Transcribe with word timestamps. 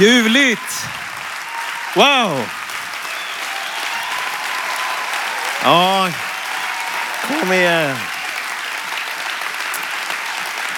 Ljuvligt! 0.00 0.86
Wow! 1.96 2.40
Ja, 5.62 6.08
kom 7.28 7.52
igen. 7.52 7.96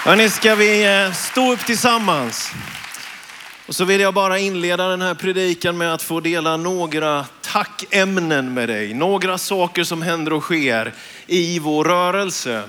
Hörrni, 0.03 0.29
ska 0.29 0.55
vi 0.55 0.85
eh, 0.85 1.13
stå 1.13 1.53
upp 1.53 1.65
tillsammans? 1.65 2.51
Och 3.67 3.75
så 3.75 3.85
vill 3.85 4.01
jag 4.01 4.13
bara 4.13 4.39
inleda 4.39 4.87
den 4.87 5.01
här 5.01 5.13
predikan 5.13 5.77
med 5.77 5.93
att 5.93 6.01
få 6.01 6.19
dela 6.19 6.57
några 6.57 7.25
tackämnen 7.41 8.53
med 8.53 8.69
dig. 8.69 8.93
Några 8.93 9.37
saker 9.37 9.83
som 9.83 10.01
händer 10.01 10.33
och 10.33 10.43
sker 10.43 10.93
i 11.27 11.59
vår 11.59 11.85
rörelse. 11.85 12.63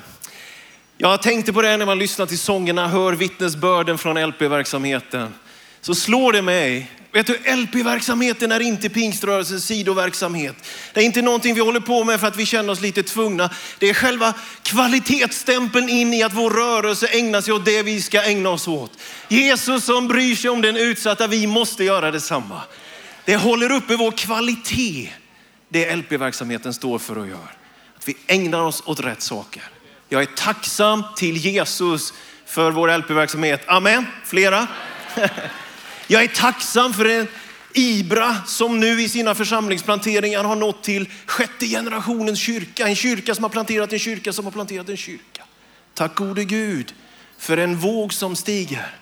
Jag 0.97 1.23
tänkte 1.23 1.53
på 1.53 1.63
det 1.63 1.77
när 1.77 1.87
man 1.87 1.99
lyssnar 1.99 2.27
till 2.27 2.39
sångerna, 2.39 2.89
hör 2.89 3.13
vittnesbörden 3.13 3.99
från 3.99 4.27
LP-verksamheten. 4.29 5.35
Så 5.81 5.95
slår 5.95 6.33
det 6.33 6.43
mig, 6.43 6.91
vet 7.13 7.27
du 7.27 7.57
LP-verksamheten 7.57 8.53
är 8.53 8.61
inte 8.61 8.89
pingströrelsens 8.89 9.65
sidoverksamhet. 9.65 10.55
Det 10.95 11.01
är 11.01 11.05
inte 11.05 11.23
någonting 11.23 11.55
vi 11.55 11.61
håller 11.61 11.81
på 11.81 12.05
med 12.05 12.21
för 12.21 12.27
att 12.27 12.37
vi 12.37 12.47
känner 12.47 12.73
oss 12.73 12.81
lite 12.81 13.03
tvungna. 13.03 13.51
Det 13.79 13.91
är 13.91 13.95
själva 13.95 14.35
kvalitetsstämpeln 14.63 15.89
in 15.89 16.15
i 16.15 16.23
att 16.23 16.35
vår 16.35 16.51
rörelse 16.51 17.07
ägnar 17.07 17.41
sig 17.41 17.55
åt 17.55 17.65
det 17.65 17.83
vi 17.83 18.03
ska 18.03 18.23
ägna 18.23 18.49
oss 18.49 18.69
åt. 18.69 18.93
Jesus 19.29 19.85
som 19.85 20.09
bryr 20.09 20.37
sig 20.37 20.51
om 20.51 20.63
den 20.63 20.77
utsatta, 20.77 21.27
vi 21.27 21.47
måste 21.47 21.85
göra 21.85 22.11
detsamma. 22.11 22.63
Det 23.25 23.37
håller 23.37 23.73
uppe 23.73 23.97
vår 23.97 24.11
kvalitet, 24.11 25.11
det 25.69 25.97
LP-verksamheten 25.97 26.75
står 26.75 26.99
för 26.99 27.19
och 27.19 27.29
gör. 27.29 27.57
Att 27.97 28.09
vi 28.09 28.17
ägnar 28.27 28.61
oss 28.61 28.83
åt 28.87 29.01
rätt 29.01 29.23
saker. 29.23 29.63
Jag 30.09 30.23
är 30.23 30.27
tacksam 30.27 31.05
till 31.17 31.37
Jesus 31.37 32.13
för 32.47 32.71
vår 32.71 32.99
LP-verksamhet. 32.99 33.61
Amen. 33.67 34.07
Flera? 34.25 34.67
Jag 36.11 36.23
är 36.23 36.29
tacksam 36.29 36.93
för 36.93 37.05
en 37.05 37.27
Ibra 37.75 38.37
som 38.47 38.81
nu 38.81 39.03
i 39.03 39.09
sina 39.09 39.35
församlingsplanteringar 39.35 40.45
har 40.45 40.57
nått 40.57 40.83
till 40.83 41.09
sjätte 41.27 41.67
generationens 41.67 42.39
kyrka. 42.39 42.89
En 42.89 42.97
kyrka 42.97 43.35
som 43.35 43.45
har 43.45 43.51
planterat 43.51 43.93
en 43.93 43.99
kyrka 43.99 44.33
som 44.33 44.45
har 44.45 44.53
planterat 44.53 44.89
en 44.89 44.97
kyrka. 44.97 45.43
Tack 45.95 46.15
gode 46.15 46.45
Gud 46.45 46.95
för 47.39 47.57
en 47.57 47.77
våg 47.77 48.13
som 48.13 48.37
stiger. 48.37 48.95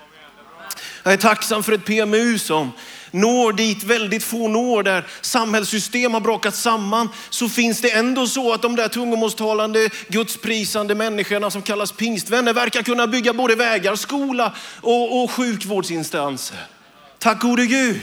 Jag 1.02 1.12
är 1.12 1.16
tacksam 1.16 1.62
för 1.62 1.72
ett 1.72 1.84
PMU 1.84 2.38
som 2.38 2.72
når 3.10 3.52
dit 3.52 3.82
väldigt 3.84 4.24
få 4.24 4.48
når, 4.48 4.82
där 4.82 5.06
samhällssystem 5.20 6.14
har 6.14 6.20
brakat 6.20 6.56
samman, 6.56 7.08
så 7.30 7.48
finns 7.48 7.80
det 7.80 7.90
ändå 7.90 8.26
så 8.26 8.52
att 8.52 8.62
de 8.62 8.76
där 8.76 8.88
tungomålstalande, 8.88 9.90
gudsprisande 10.08 10.94
människorna 10.94 11.50
som 11.50 11.62
kallas 11.62 11.92
pingstvänner 11.92 12.52
verkar 12.52 12.82
kunna 12.82 13.06
bygga 13.06 13.32
både 13.32 13.54
vägar, 13.54 13.96
skola 13.96 14.52
och, 14.80 15.22
och 15.22 15.30
sjukvårdsinstanser. 15.30 16.75
Tack 17.18 17.40
gode 17.40 17.66
Gud. 17.66 18.00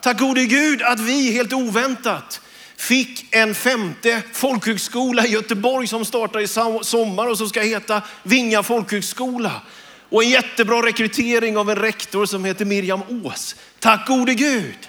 Tack 0.00 0.18
gode 0.18 0.44
Gud 0.44 0.82
att 0.82 1.00
vi 1.00 1.32
helt 1.32 1.52
oväntat 1.52 2.40
fick 2.76 3.34
en 3.34 3.54
femte 3.54 4.22
folkhögskola 4.32 5.26
i 5.26 5.30
Göteborg 5.30 5.86
som 5.86 6.04
startar 6.04 6.40
i 6.40 6.48
sommar 6.84 7.26
och 7.26 7.38
som 7.38 7.48
ska 7.48 7.60
heta 7.60 8.02
Vinga 8.22 8.62
folkhögskola. 8.62 9.60
Och 10.08 10.22
en 10.22 10.30
jättebra 10.30 10.86
rekrytering 10.86 11.56
av 11.56 11.70
en 11.70 11.76
rektor 11.76 12.26
som 12.26 12.44
heter 12.44 12.64
Miriam 12.64 13.02
Ås. 13.24 13.56
Tack 13.78 14.08
gode 14.08 14.34
Gud. 14.34 14.88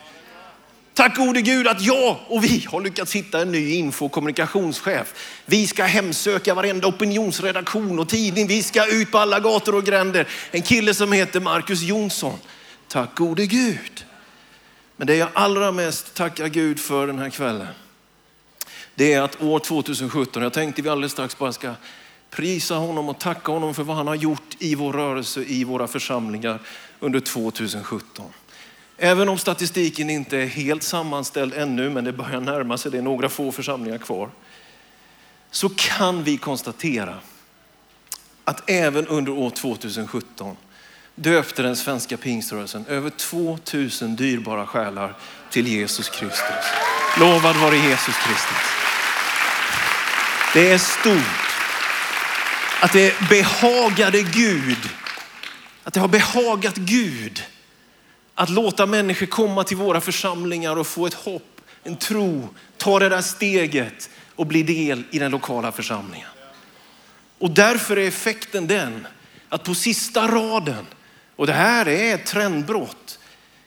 Tack 0.94 1.18
gode 1.18 1.42
Gud 1.42 1.68
att 1.68 1.82
jag 1.82 2.20
och 2.28 2.44
vi 2.44 2.66
har 2.72 2.82
lyckats 2.82 3.16
hitta 3.16 3.42
en 3.42 3.52
ny 3.52 3.74
info 3.74 4.06
och 4.06 4.12
kommunikationschef. 4.12 5.14
Vi 5.46 5.68
ska 5.68 5.84
hemsöka 5.84 6.54
varenda 6.54 6.88
opinionsredaktion 6.88 8.00
och 8.00 8.10
tidning. 8.10 8.48
Vi 8.48 8.64
ska 8.64 8.86
ut 8.86 9.12
på 9.12 9.18
alla 9.18 9.40
gator 9.40 9.76
och 9.76 9.86
gränder. 9.86 10.28
En 10.52 10.62
kille 10.62 10.94
som 10.94 11.12
heter 11.12 11.40
Marcus 11.40 11.82
Jonsson. 11.82 12.40
Tack 12.94 13.16
gode 13.16 13.46
Gud. 13.46 14.06
Men 14.96 15.08
det 15.08 15.16
jag 15.16 15.30
allra 15.34 15.72
mest 15.72 16.14
tackar 16.14 16.48
Gud 16.48 16.80
för 16.80 17.08
den 17.08 17.20
här 17.20 17.30
kvällen, 17.30 17.68
det 18.96 19.14
är 19.14 19.22
att 19.22 19.42
år 19.42 19.60
2017, 19.60 20.44
jag 20.44 20.54
tänkte 20.54 20.82
vi 20.82 20.90
alldeles 20.90 21.12
strax 21.12 21.38
bara 21.38 21.54
ska 21.54 21.74
prisa 22.30 22.76
honom 22.76 23.10
och 23.10 23.20
tacka 23.20 23.52
honom 23.52 23.74
för 23.74 23.84
vad 23.84 23.98
han 23.98 24.08
har 24.08 24.16
gjort 24.16 24.56
i 24.60 24.76
vår 24.76 24.94
rörelse, 24.94 25.44
i 25.44 25.64
våra 25.64 25.88
församlingar 25.88 26.60
under 27.00 27.20
2017. 27.20 28.26
Även 28.98 29.30
om 29.30 29.38
statistiken 29.38 30.10
inte 30.10 30.38
är 30.38 30.46
helt 30.46 30.84
sammanställd 30.84 31.54
ännu, 31.54 31.90
men 31.90 32.04
det 32.04 32.14
börjar 32.14 32.42
närma 32.42 32.78
sig, 32.78 32.92
det 32.92 32.98
är 32.98 33.02
några 33.02 33.30
få 33.30 33.52
församlingar 33.52 33.98
kvar, 33.98 34.30
så 35.52 35.70
kan 35.70 36.24
vi 36.24 36.38
konstatera 36.38 37.20
att 38.44 38.70
även 38.70 39.08
under 39.08 39.32
år 39.32 39.50
2017 39.50 40.58
döpte 41.16 41.62
den 41.62 41.76
svenska 41.76 42.18
pingströrelsen 42.18 42.86
över 42.90 43.10
2000 43.10 44.16
dyrbara 44.16 44.66
själar 44.66 45.16
till 45.50 45.68
Jesus 45.68 46.10
Kristus. 46.10 46.66
Lovad 47.20 47.56
vare 47.56 47.78
Jesus 47.78 48.16
Kristus. 48.16 48.58
Det 50.54 50.72
är 50.72 50.78
stort 50.78 51.54
att 52.82 52.94
det 52.94 53.30
behagade 53.30 54.22
Gud, 54.22 54.90
att 55.84 55.94
det 55.94 56.00
har 56.00 56.08
behagat 56.08 56.76
Gud 56.76 57.44
att 58.36 58.50
låta 58.50 58.86
människor 58.86 59.26
komma 59.26 59.64
till 59.64 59.78
våra 59.78 60.02
församlingar 60.02 60.76
och 60.76 60.88
få 60.88 61.08
ett 61.08 61.14
hopp, 61.14 61.62
en 61.84 61.96
tro, 61.96 62.50
ta 62.78 63.00
det 63.00 63.10
där 63.10 63.22
steget 63.22 64.10
och 64.36 64.48
bli 64.48 64.64
del 64.64 65.04
i 65.12 65.20
den 65.20 65.32
lokala 65.32 65.72
församlingen. 65.72 66.28
Och 67.40 67.52
därför 67.52 67.98
är 67.98 68.08
effekten 68.08 68.68
den 68.68 69.08
att 69.50 69.64
på 69.64 69.76
sista 69.76 70.28
raden 70.28 70.86
och 71.36 71.48
det 71.48 71.54
här 71.54 71.88
är 71.88 72.16
ett 72.16 72.26
trendbrott. 72.26 73.20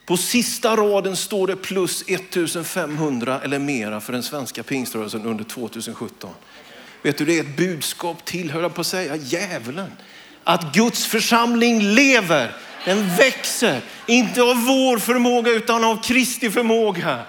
På 0.06 0.16
sista 0.16 0.77
raden 0.77 1.16
står 1.16 1.47
det 1.47 1.56
plus 1.56 2.04
1500 2.06 3.41
eller 3.44 3.59
mera 3.59 4.00
för 4.00 4.12
den 4.12 4.22
svenska 4.22 4.62
pingströrelsen 4.62 5.27
under 5.27 5.44
2017. 5.44 6.31
Vet 7.03 7.19
du, 7.19 7.25
det 7.25 7.38
är 7.38 7.41
ett 7.41 7.56
budskap 7.56 8.25
till, 8.25 8.50
höll 8.50 8.62
jag 8.62 8.75
på 8.75 8.81
att 8.81 8.87
säga, 8.87 9.16
djävulen. 9.16 9.93
Att 10.44 10.75
Guds 10.75 11.06
församling 11.06 11.82
lever, 11.82 12.56
den 12.84 13.16
växer. 13.16 13.81
Inte 14.06 14.43
av 14.43 14.65
vår 14.65 14.98
förmåga 14.98 15.50
utan 15.50 15.84
av 15.84 16.03
Kristi 16.03 16.50
förmåga. 16.50 17.21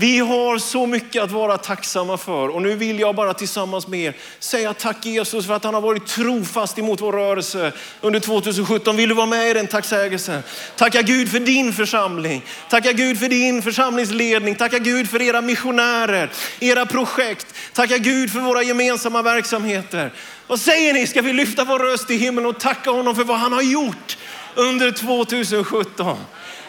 Vi 0.00 0.18
har 0.18 0.58
så 0.58 0.86
mycket 0.86 1.22
att 1.22 1.30
vara 1.30 1.58
tacksamma 1.58 2.16
för 2.16 2.48
och 2.48 2.62
nu 2.62 2.74
vill 2.74 3.00
jag 3.00 3.14
bara 3.14 3.34
tillsammans 3.34 3.86
med 3.88 4.00
er 4.00 4.16
säga 4.38 4.74
tack 4.74 5.06
Jesus 5.06 5.46
för 5.46 5.54
att 5.54 5.64
han 5.64 5.74
har 5.74 5.80
varit 5.80 6.06
trofast 6.06 6.78
emot 6.78 7.00
vår 7.00 7.12
rörelse 7.12 7.72
under 8.00 8.20
2017. 8.20 8.96
Vill 8.96 9.08
du 9.08 9.14
vara 9.14 9.26
med 9.26 9.50
i 9.50 9.52
den 9.52 9.66
tacksägelsen? 9.66 10.42
Tacka 10.76 11.02
Gud 11.02 11.28
för 11.30 11.40
din 11.40 11.72
församling. 11.72 12.44
Tacka 12.70 12.92
Gud 12.92 13.18
för 13.18 13.28
din 13.28 13.62
församlingsledning. 13.62 14.54
Tacka 14.54 14.78
Gud 14.78 15.10
för 15.10 15.22
era 15.22 15.40
missionärer, 15.40 16.30
era 16.60 16.86
projekt. 16.86 17.46
Tacka 17.72 17.98
Gud 17.98 18.32
för 18.32 18.40
våra 18.40 18.62
gemensamma 18.62 19.22
verksamheter. 19.22 20.12
Vad 20.46 20.60
säger 20.60 20.94
ni? 20.94 21.06
Ska 21.06 21.22
vi 21.22 21.32
lyfta 21.32 21.64
vår 21.64 21.78
röst 21.78 22.10
i 22.10 22.16
himlen 22.16 22.46
och 22.46 22.60
tacka 22.60 22.90
honom 22.90 23.16
för 23.16 23.24
vad 23.24 23.38
han 23.38 23.52
har 23.52 23.62
gjort 23.62 24.18
under 24.54 24.90
2017? 24.90 26.16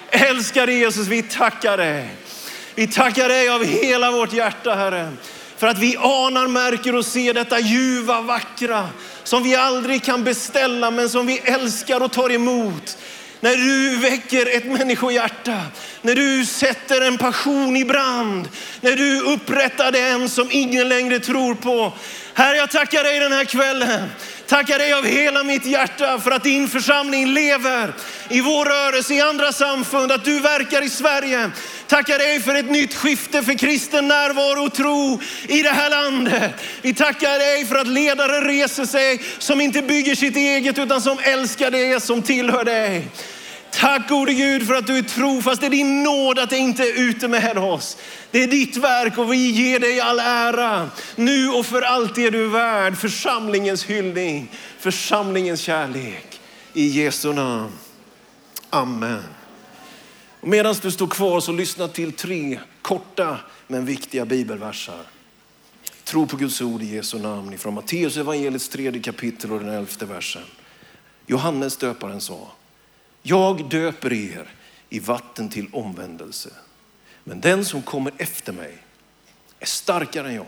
Älskade 0.10 0.74
Jesus, 0.74 1.08
vi 1.08 1.24
tackar 1.24 1.78
dig. 1.78 2.10
Vi 2.76 2.88
tackar 2.88 3.30
dig 3.30 3.50
av 3.50 3.64
hela 3.64 4.12
vårt 4.12 4.34
hjärta 4.34 4.76
Herre. 4.76 5.12
För 5.58 5.68
att 5.68 5.78
vi 5.78 5.98
anar, 5.98 6.48
märker 6.48 6.96
och 6.96 7.06
ser 7.06 7.34
detta 7.34 7.60
ljuva, 7.60 8.22
vackra 8.22 8.90
som 9.24 9.44
vi 9.44 9.56
aldrig 9.56 10.04
kan 10.04 10.24
beställa 10.24 10.92
men 10.92 11.10
som 11.10 11.28
vi 11.28 11.38
älskar 11.38 12.04
och 12.04 12.12
tar 12.12 12.32
emot. 12.32 12.98
När 13.42 13.56
du 13.56 13.98
väcker 13.98 14.58
ett 14.58 14.66
människohjärta, 14.66 15.62
när 16.02 16.16
du 16.16 16.46
sätter 16.46 17.02
en 17.02 17.18
passion 17.18 17.78
i 17.78 17.86
brand, 17.86 18.50
när 18.82 18.96
du 18.96 19.22
upprättar 19.22 19.92
den 19.92 20.30
som 20.30 20.48
ingen 20.52 20.90
längre 20.90 21.20
tror 21.20 21.56
på. 21.56 21.94
Herre, 22.34 22.58
jag 22.58 22.72
tackar 22.72 23.04
dig 23.04 23.20
den 23.20 23.32
här 23.32 23.46
kvällen. 23.46 24.10
Tackar 24.50 24.80
dig 24.80 24.94
av 24.94 25.06
hela 25.06 25.44
mitt 25.44 25.66
hjärta 25.66 26.20
för 26.20 26.32
att 26.32 26.44
din 26.44 26.68
församling 26.68 27.34
lever 27.34 27.94
i 28.30 28.42
vår 28.42 28.66
rörelse, 28.66 29.14
i 29.14 29.22
andra 29.22 29.52
samfund, 29.52 30.12
att 30.12 30.26
du 30.26 30.40
verkar 30.40 30.82
i 30.82 30.90
Sverige. 30.90 31.52
Tackar 31.88 32.18
dig 32.18 32.40
för 32.40 32.56
ett 32.56 32.72
nytt 32.72 32.96
skifte 32.96 33.44
för 33.44 33.54
kristen 33.54 34.08
närvaro 34.08 34.66
och 34.66 34.74
tro 34.74 35.22
i 35.48 35.62
det 35.62 35.70
här 35.70 35.90
landet. 35.90 36.52
Vi 36.82 36.94
tackar 36.94 37.40
dig 37.40 37.66
för 37.66 37.76
att 37.76 37.88
ledare 37.88 38.48
reser 38.48 38.86
sig 38.86 39.22
som 39.38 39.62
inte 39.62 39.82
bygger 39.82 40.16
sitt 40.16 40.36
eget 40.36 40.78
utan 40.78 41.02
som 41.02 41.20
älskar 41.24 41.72
det 41.72 42.04
som 42.04 42.22
tillhör 42.22 42.64
dig. 42.64 43.08
Tack 43.72 44.10
gode 44.10 44.34
Gud 44.34 44.68
för 44.68 44.74
att 44.74 44.88
du 44.88 44.98
är 44.98 45.02
trofast. 45.02 45.62
Det 45.62 45.68
är 45.68 45.72
din 45.72 46.04
nåd 46.04 46.40
att 46.40 46.50
det 46.50 46.58
inte 46.58 46.84
är 46.84 47.00
ute 47.00 47.28
med 47.28 47.58
oss. 47.58 47.98
Det 48.32 48.44
är 48.44 48.48
ditt 48.48 48.78
verk 48.78 49.18
och 49.18 49.34
vi 49.34 49.52
ger 49.52 49.80
dig 49.80 50.00
all 50.00 50.20
ära. 50.20 50.90
Nu 51.16 51.50
och 51.50 51.66
för 51.66 51.82
alltid 51.82 52.26
är 52.26 52.32
du 52.32 52.48
värd 52.48 52.98
församlingens 52.98 53.86
hyllning, 53.86 54.52
församlingens 54.80 55.60
kärlek. 55.60 56.42
I 56.74 56.88
Jesu 56.88 57.34
namn. 57.34 57.72
Amen. 58.70 59.24
Medan 60.42 60.76
du 60.82 60.92
står 60.92 61.08
kvar 61.08 61.40
så 61.40 61.52
lyssna 61.52 61.88
till 61.88 62.12
tre 62.12 62.60
korta 62.82 63.38
men 63.68 63.86
viktiga 63.86 64.26
bibelversar. 64.26 65.02
Tro 66.04 66.28
på 66.28 66.38
Guds 66.38 66.62
ord 66.62 66.82
i 66.82 66.96
Jesu 66.96 67.20
namn 67.20 67.54
ifrån 67.54 67.74
Matteus 67.74 68.18
evangeliets 68.18 68.70
tredje 68.70 69.02
kapitel 69.02 69.52
och 69.52 69.60
den 69.60 69.70
elfte 69.70 70.06
versen. 70.06 70.44
Johannes 71.28 71.78
döparen 71.78 72.22
sa, 72.22 72.52
jag 73.22 73.70
döper 73.70 74.14
er 74.14 74.48
i 74.90 75.00
vatten 75.00 75.50
till 75.50 75.68
omvändelse. 75.74 76.50
Men 77.24 77.42
den 77.42 77.66
som 77.66 77.82
kommer 77.82 78.14
efter 78.18 78.54
mig 78.54 78.78
är 79.60 79.66
starkare 79.66 80.28
än 80.28 80.36
jag. 80.36 80.48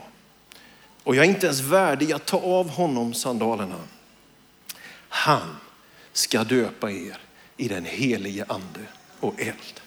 Och 1.02 1.16
jag 1.16 1.24
är 1.24 1.28
inte 1.28 1.46
ens 1.46 1.60
värdig 1.60 2.12
att 2.12 2.26
ta 2.26 2.40
av 2.40 2.68
honom 2.68 3.14
sandalerna. 3.14 3.80
Han 5.08 5.56
ska 6.12 6.44
döpa 6.44 6.90
er 6.90 7.18
i 7.56 7.68
den 7.68 7.84
helige 7.84 8.44
ande 8.48 8.80
och 9.20 9.40
eld. 9.40 9.80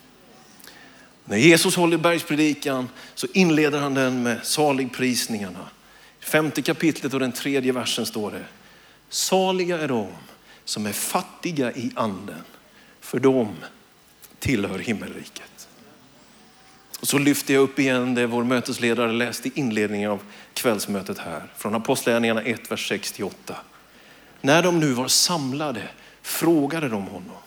När 1.25 1.37
Jesus 1.37 1.75
håller 1.75 1.97
bergspredikan 1.97 2.89
så 3.15 3.27
inleder 3.33 3.79
han 3.79 3.93
den 3.93 4.23
med 4.23 4.45
saligprisningarna. 4.45 5.69
Femte 6.19 6.61
kapitlet 6.61 7.13
och 7.13 7.19
den 7.19 7.31
tredje 7.31 7.71
versen 7.71 8.05
står 8.05 8.31
det. 8.31 8.45
Saliga 9.09 9.79
är 9.79 9.87
de 9.87 10.07
som 10.65 10.85
är 10.85 10.91
fattiga 10.91 11.71
i 11.71 11.91
anden, 11.95 12.43
för 13.15 13.19
de 13.19 13.55
tillhör 14.39 14.79
himmelriket. 14.79 15.67
Och 16.99 17.07
så 17.07 17.17
lyfter 17.17 17.53
jag 17.53 17.63
upp 17.63 17.79
igen 17.79 18.15
det 18.15 18.27
vår 18.27 18.43
mötesledare 18.43 19.11
läste 19.11 19.47
i 19.47 19.51
inledningen 19.55 20.11
av 20.11 20.19
kvällsmötet 20.53 21.17
här. 21.17 21.43
Från 21.57 21.75
Apostlagärningarna 21.75 22.41
1, 22.41 22.71
vers 22.71 22.91
6-8. 22.91 23.31
När 24.41 24.63
de 24.63 24.79
nu 24.79 24.91
var 24.91 25.07
samlade 25.07 25.89
frågade 26.21 26.89
de 26.89 27.03
honom. 27.07 27.37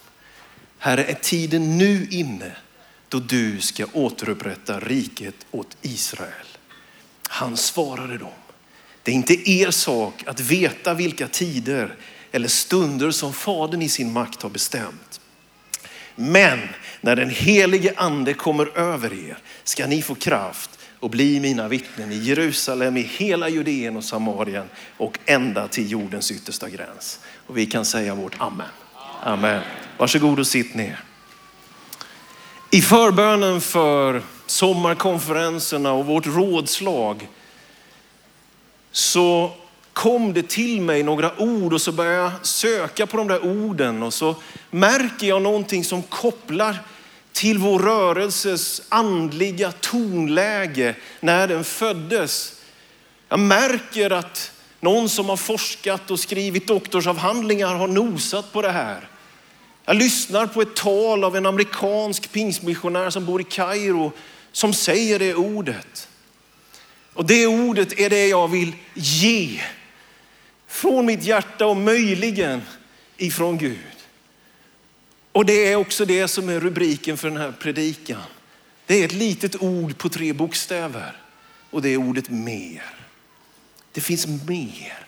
Herre, 0.78 1.04
är 1.04 1.14
tiden 1.14 1.78
nu 1.78 2.06
inne 2.10 2.52
då 3.08 3.18
du 3.18 3.60
ska 3.60 3.86
återupprätta 3.92 4.80
riket 4.80 5.46
åt 5.50 5.76
Israel? 5.82 6.46
Han 7.28 7.56
svarade 7.56 8.18
dem. 8.18 8.38
Det 9.02 9.10
är 9.10 9.14
inte 9.14 9.50
er 9.50 9.70
sak 9.70 10.14
att 10.26 10.40
veta 10.40 10.94
vilka 10.94 11.28
tider 11.28 11.94
eller 12.32 12.48
stunder 12.48 13.10
som 13.10 13.32
Fadern 13.32 13.82
i 13.82 13.88
sin 13.88 14.12
makt 14.12 14.42
har 14.42 14.50
bestämt. 14.50 15.17
Men 16.20 16.58
när 17.00 17.16
den 17.16 17.30
helige 17.30 17.92
ande 17.96 18.34
kommer 18.34 18.78
över 18.78 19.12
er 19.12 19.38
ska 19.64 19.86
ni 19.86 20.02
få 20.02 20.14
kraft 20.14 20.78
och 21.00 21.10
bli 21.10 21.40
mina 21.40 21.68
vittnen 21.68 22.12
i 22.12 22.16
Jerusalem, 22.16 22.96
i 22.96 23.02
hela 23.02 23.48
Judeen 23.48 23.96
och 23.96 24.04
Samarien 24.04 24.68
och 24.96 25.18
ända 25.26 25.68
till 25.68 25.90
jordens 25.90 26.30
yttersta 26.30 26.68
gräns. 26.68 27.20
Och 27.46 27.58
vi 27.58 27.66
kan 27.66 27.84
säga 27.84 28.14
vårt 28.14 28.40
amen. 28.40 28.66
Amen. 29.22 29.62
Varsågod 29.98 30.38
och 30.38 30.46
sitt 30.46 30.74
ner. 30.74 31.00
I 32.70 32.80
förbönen 32.80 33.60
för 33.60 34.22
sommarkonferenserna 34.46 35.92
och 35.92 36.06
vårt 36.06 36.26
rådslag 36.26 37.28
så 38.92 39.52
kom 39.98 40.32
det 40.32 40.48
till 40.48 40.80
mig 40.80 41.02
några 41.02 41.40
ord 41.40 41.72
och 41.72 41.80
så 41.80 41.92
började 41.92 42.16
jag 42.16 42.32
söka 42.42 43.06
på 43.06 43.16
de 43.16 43.28
där 43.28 43.44
orden 43.44 44.02
och 44.02 44.14
så 44.14 44.36
märker 44.70 45.26
jag 45.26 45.42
någonting 45.42 45.84
som 45.84 46.02
kopplar 46.02 46.78
till 47.32 47.58
vår 47.58 47.78
rörelses 47.78 48.82
andliga 48.88 49.72
tonläge 49.72 50.94
när 51.20 51.48
den 51.48 51.64
föddes. 51.64 52.60
Jag 53.28 53.40
märker 53.40 54.10
att 54.10 54.52
någon 54.80 55.08
som 55.08 55.28
har 55.28 55.36
forskat 55.36 56.10
och 56.10 56.20
skrivit 56.20 56.66
doktorsavhandlingar 56.66 57.74
har 57.74 57.88
nosat 57.88 58.52
på 58.52 58.62
det 58.62 58.72
här. 58.72 59.08
Jag 59.84 59.96
lyssnar 59.96 60.46
på 60.46 60.62
ett 60.62 60.76
tal 60.76 61.24
av 61.24 61.36
en 61.36 61.46
amerikansk 61.46 62.32
pingstmissionär 62.32 63.10
som 63.10 63.26
bor 63.26 63.40
i 63.40 63.44
Kairo 63.44 64.12
som 64.52 64.74
säger 64.74 65.18
det 65.18 65.34
ordet. 65.34 66.08
Och 67.14 67.26
det 67.26 67.46
ordet 67.46 68.00
är 68.00 68.10
det 68.10 68.28
jag 68.28 68.48
vill 68.48 68.72
ge 68.94 69.60
från 70.68 71.06
mitt 71.06 71.22
hjärta 71.22 71.66
och 71.66 71.76
möjligen 71.76 72.62
ifrån 73.16 73.58
Gud. 73.58 73.78
Och 75.32 75.46
det 75.46 75.72
är 75.72 75.76
också 75.76 76.04
det 76.04 76.28
som 76.28 76.48
är 76.48 76.60
rubriken 76.60 77.16
för 77.16 77.28
den 77.28 77.38
här 77.38 77.52
predikan. 77.52 78.22
Det 78.86 78.94
är 78.94 79.04
ett 79.04 79.12
litet 79.12 79.62
ord 79.62 79.98
på 79.98 80.08
tre 80.08 80.32
bokstäver 80.32 81.16
och 81.70 81.82
det 81.82 81.88
är 81.88 81.96
ordet 81.96 82.30
mer. 82.30 82.82
Det 83.92 84.00
finns 84.00 84.26
mer. 84.26 84.98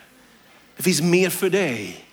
Det 0.77 0.83
finns 0.83 1.03
mer 1.03 1.31
för 1.31 1.51
dig. 1.51 2.05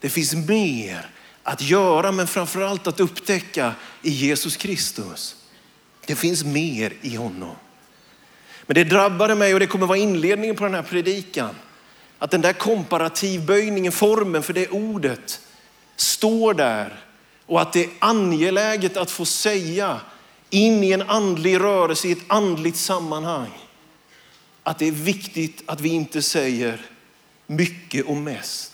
Det 0.00 0.08
finns 0.08 0.34
mer 0.34 1.10
att 1.42 1.62
göra 1.62 2.12
men 2.12 2.26
framförallt 2.26 2.86
att 2.86 3.00
upptäcka 3.00 3.74
i 4.02 4.10
Jesus 4.10 4.56
Kristus. 4.56 5.36
Det 6.06 6.16
finns 6.16 6.44
mer 6.44 6.92
i 7.00 7.16
honom. 7.16 7.56
Men 8.66 8.74
det 8.74 8.84
drabbade 8.84 9.34
mig 9.34 9.54
och 9.54 9.60
det 9.60 9.66
kommer 9.66 9.86
vara 9.86 9.98
inledningen 9.98 10.56
på 10.56 10.64
den 10.64 10.74
här 10.74 10.82
predikan. 10.82 11.54
Att 12.24 12.30
den 12.30 12.40
där 12.40 12.52
komparativböjningen, 12.52 13.92
formen 13.92 14.42
för 14.42 14.52
det 14.52 14.68
ordet 14.68 15.40
står 15.96 16.54
där 16.54 17.00
och 17.46 17.60
att 17.60 17.72
det 17.72 17.84
är 17.84 17.90
angeläget 17.98 18.96
att 18.96 19.10
få 19.10 19.24
säga 19.24 20.00
in 20.50 20.84
i 20.84 20.92
en 20.92 21.02
andlig 21.02 21.60
rörelse, 21.60 22.08
i 22.08 22.12
ett 22.12 22.24
andligt 22.26 22.76
sammanhang, 22.76 23.50
att 24.62 24.78
det 24.78 24.88
är 24.88 24.92
viktigt 24.92 25.62
att 25.66 25.80
vi 25.80 25.88
inte 25.88 26.22
säger 26.22 26.86
mycket 27.46 28.06
och 28.06 28.16
mest. 28.16 28.72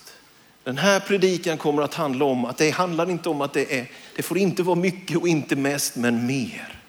Den 0.65 0.79
här 0.79 1.01
predikan 1.01 1.59
kommer 1.59 1.83
att 1.83 1.95
handla 1.95 2.25
om 2.25 2.45
att 2.45 2.59
det 2.59 2.71
handlar 2.71 3.11
inte 3.11 3.29
om 3.29 3.41
att 3.41 3.53
det 3.53 3.79
är, 3.79 3.91
det 4.17 4.23
får 4.23 4.39
inte 4.39 4.63
vara 4.63 4.77
mycket 4.77 5.17
och 5.17 5.29
inte 5.29 5.57
mest, 5.57 5.97
men 5.97 6.27
mer. 6.27 6.83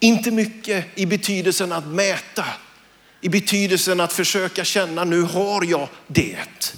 Inte 0.00 0.30
mycket 0.30 0.86
i 0.94 1.06
betydelsen 1.06 1.72
att 1.72 1.86
mäta, 1.86 2.44
i 3.20 3.28
betydelsen 3.28 4.00
att 4.00 4.12
försöka 4.12 4.64
känna 4.64 5.04
nu 5.04 5.22
har 5.22 5.64
jag 5.64 5.88
det. 6.06 6.74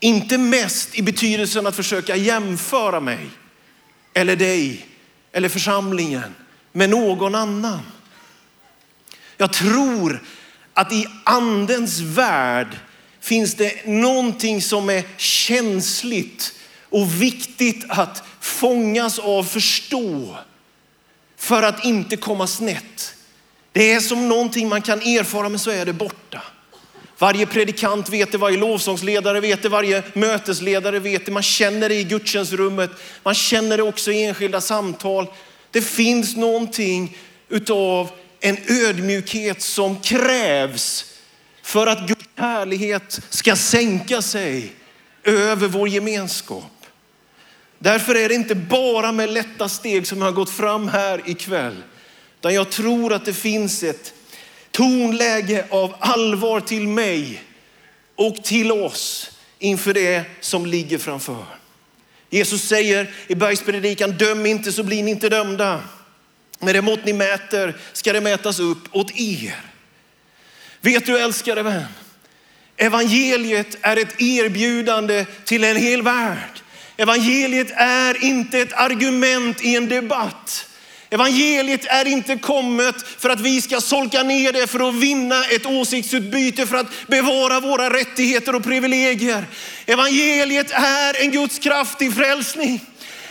Inte 0.00 0.38
mest 0.38 0.98
i 0.98 1.02
betydelsen 1.02 1.66
att 1.66 1.76
försöka 1.76 2.16
jämföra 2.16 3.00
mig 3.00 3.30
eller 4.14 4.36
dig 4.36 4.86
eller 5.32 5.48
församlingen 5.48 6.34
med 6.72 6.90
någon 6.90 7.34
annan. 7.34 7.80
Jag 9.36 9.52
tror 9.52 10.22
att 10.74 10.92
i 10.92 11.06
andens 11.24 12.00
värld 12.00 12.78
finns 13.20 13.54
det 13.54 13.86
någonting 13.86 14.62
som 14.62 14.90
är 14.90 15.04
känsligt 15.16 16.54
och 16.90 17.22
viktigt 17.22 17.84
att 17.88 18.22
fångas 18.40 19.18
av, 19.18 19.44
förstå 19.44 20.36
för 21.36 21.62
att 21.62 21.84
inte 21.84 22.16
komma 22.16 22.46
snett. 22.46 23.14
Det 23.72 23.92
är 23.92 24.00
som 24.00 24.28
någonting 24.28 24.68
man 24.68 24.82
kan 24.82 24.98
erfara 24.98 25.48
men 25.48 25.58
så 25.58 25.70
är 25.70 25.86
det 25.86 25.92
borta. 25.92 26.42
Varje 27.18 27.46
predikant 27.46 28.08
vet 28.08 28.32
det, 28.32 28.38
varje 28.38 28.56
lovsångsledare 28.56 29.40
vet 29.40 29.62
det, 29.62 29.68
varje 29.68 30.02
mötesledare 30.12 30.98
vet 30.98 31.26
det. 31.26 31.32
Man 31.32 31.42
känner 31.42 31.88
det 31.88 31.94
i 31.94 32.04
gudstjänstrummet, 32.04 32.90
man 33.22 33.34
känner 33.34 33.76
det 33.76 33.82
också 33.82 34.12
i 34.12 34.24
enskilda 34.24 34.60
samtal. 34.60 35.26
Det 35.70 35.82
finns 35.82 36.36
någonting 36.36 37.16
utav 37.48 38.10
en 38.40 38.56
ödmjukhet 38.68 39.62
som 39.62 40.00
krävs 40.00 41.04
för 41.62 41.86
att 41.86 42.08
Guds 42.08 42.24
härlighet 42.36 43.20
ska 43.28 43.56
sänka 43.56 44.22
sig 44.22 44.72
över 45.24 45.68
vår 45.68 45.88
gemenskap. 45.88 46.72
Därför 47.78 48.14
är 48.14 48.28
det 48.28 48.34
inte 48.34 48.54
bara 48.54 49.12
med 49.12 49.30
lätta 49.32 49.68
steg 49.68 50.06
som 50.06 50.18
jag 50.18 50.24
har 50.24 50.32
gått 50.32 50.50
fram 50.50 50.88
här 50.88 51.22
ikväll. 51.26 51.76
Utan 52.40 52.54
jag 52.54 52.70
tror 52.70 53.12
att 53.12 53.24
det 53.24 53.34
finns 53.34 53.82
ett 53.82 54.14
tonläge 54.70 55.66
av 55.70 55.94
allvar 55.98 56.60
till 56.60 56.88
mig 56.88 57.42
och 58.16 58.44
till 58.44 58.72
oss 58.72 59.30
inför 59.58 59.94
det 59.94 60.24
som 60.40 60.66
ligger 60.66 60.98
framför. 60.98 61.44
Jesus 62.30 62.68
säger 62.68 63.10
i 63.26 63.34
bergspredikan, 63.34 64.10
döm 64.10 64.46
inte 64.46 64.72
så 64.72 64.82
blir 64.82 65.02
ni 65.02 65.10
inte 65.10 65.28
dömda. 65.28 65.80
Med 66.58 66.74
det 66.74 66.82
mått 66.82 67.04
ni 67.04 67.12
mäter 67.12 67.76
ska 67.92 68.12
det 68.12 68.20
mätas 68.20 68.58
upp 68.58 68.96
åt 68.96 69.10
er. 69.16 69.54
Vet 70.80 71.06
du 71.06 71.18
älskade 71.18 71.62
vän, 71.62 71.84
evangeliet 72.76 73.76
är 73.80 73.96
ett 73.96 74.20
erbjudande 74.20 75.26
till 75.44 75.64
en 75.64 75.76
hel 75.76 76.02
värld. 76.02 76.60
Evangeliet 76.96 77.70
är 77.76 78.24
inte 78.24 78.58
ett 78.58 78.72
argument 78.72 79.64
i 79.64 79.76
en 79.76 79.88
debatt. 79.88 80.67
Evangeliet 81.10 81.84
är 81.84 82.04
inte 82.04 82.36
kommet 82.36 82.94
för 83.18 83.30
att 83.30 83.40
vi 83.40 83.62
ska 83.62 83.80
solka 83.80 84.22
ner 84.22 84.52
det 84.52 84.66
för 84.66 84.88
att 84.88 84.94
vinna 84.94 85.44
ett 85.44 85.66
åsiktsutbyte, 85.66 86.66
för 86.66 86.76
att 86.76 86.86
bevara 87.06 87.60
våra 87.60 87.90
rättigheter 87.94 88.54
och 88.54 88.64
privilegier. 88.64 89.44
Evangeliet 89.86 90.70
är 90.70 91.22
en 91.22 91.30
Guds 91.30 91.58
kraft 91.58 92.02
i 92.02 92.10
frälsning. 92.10 92.80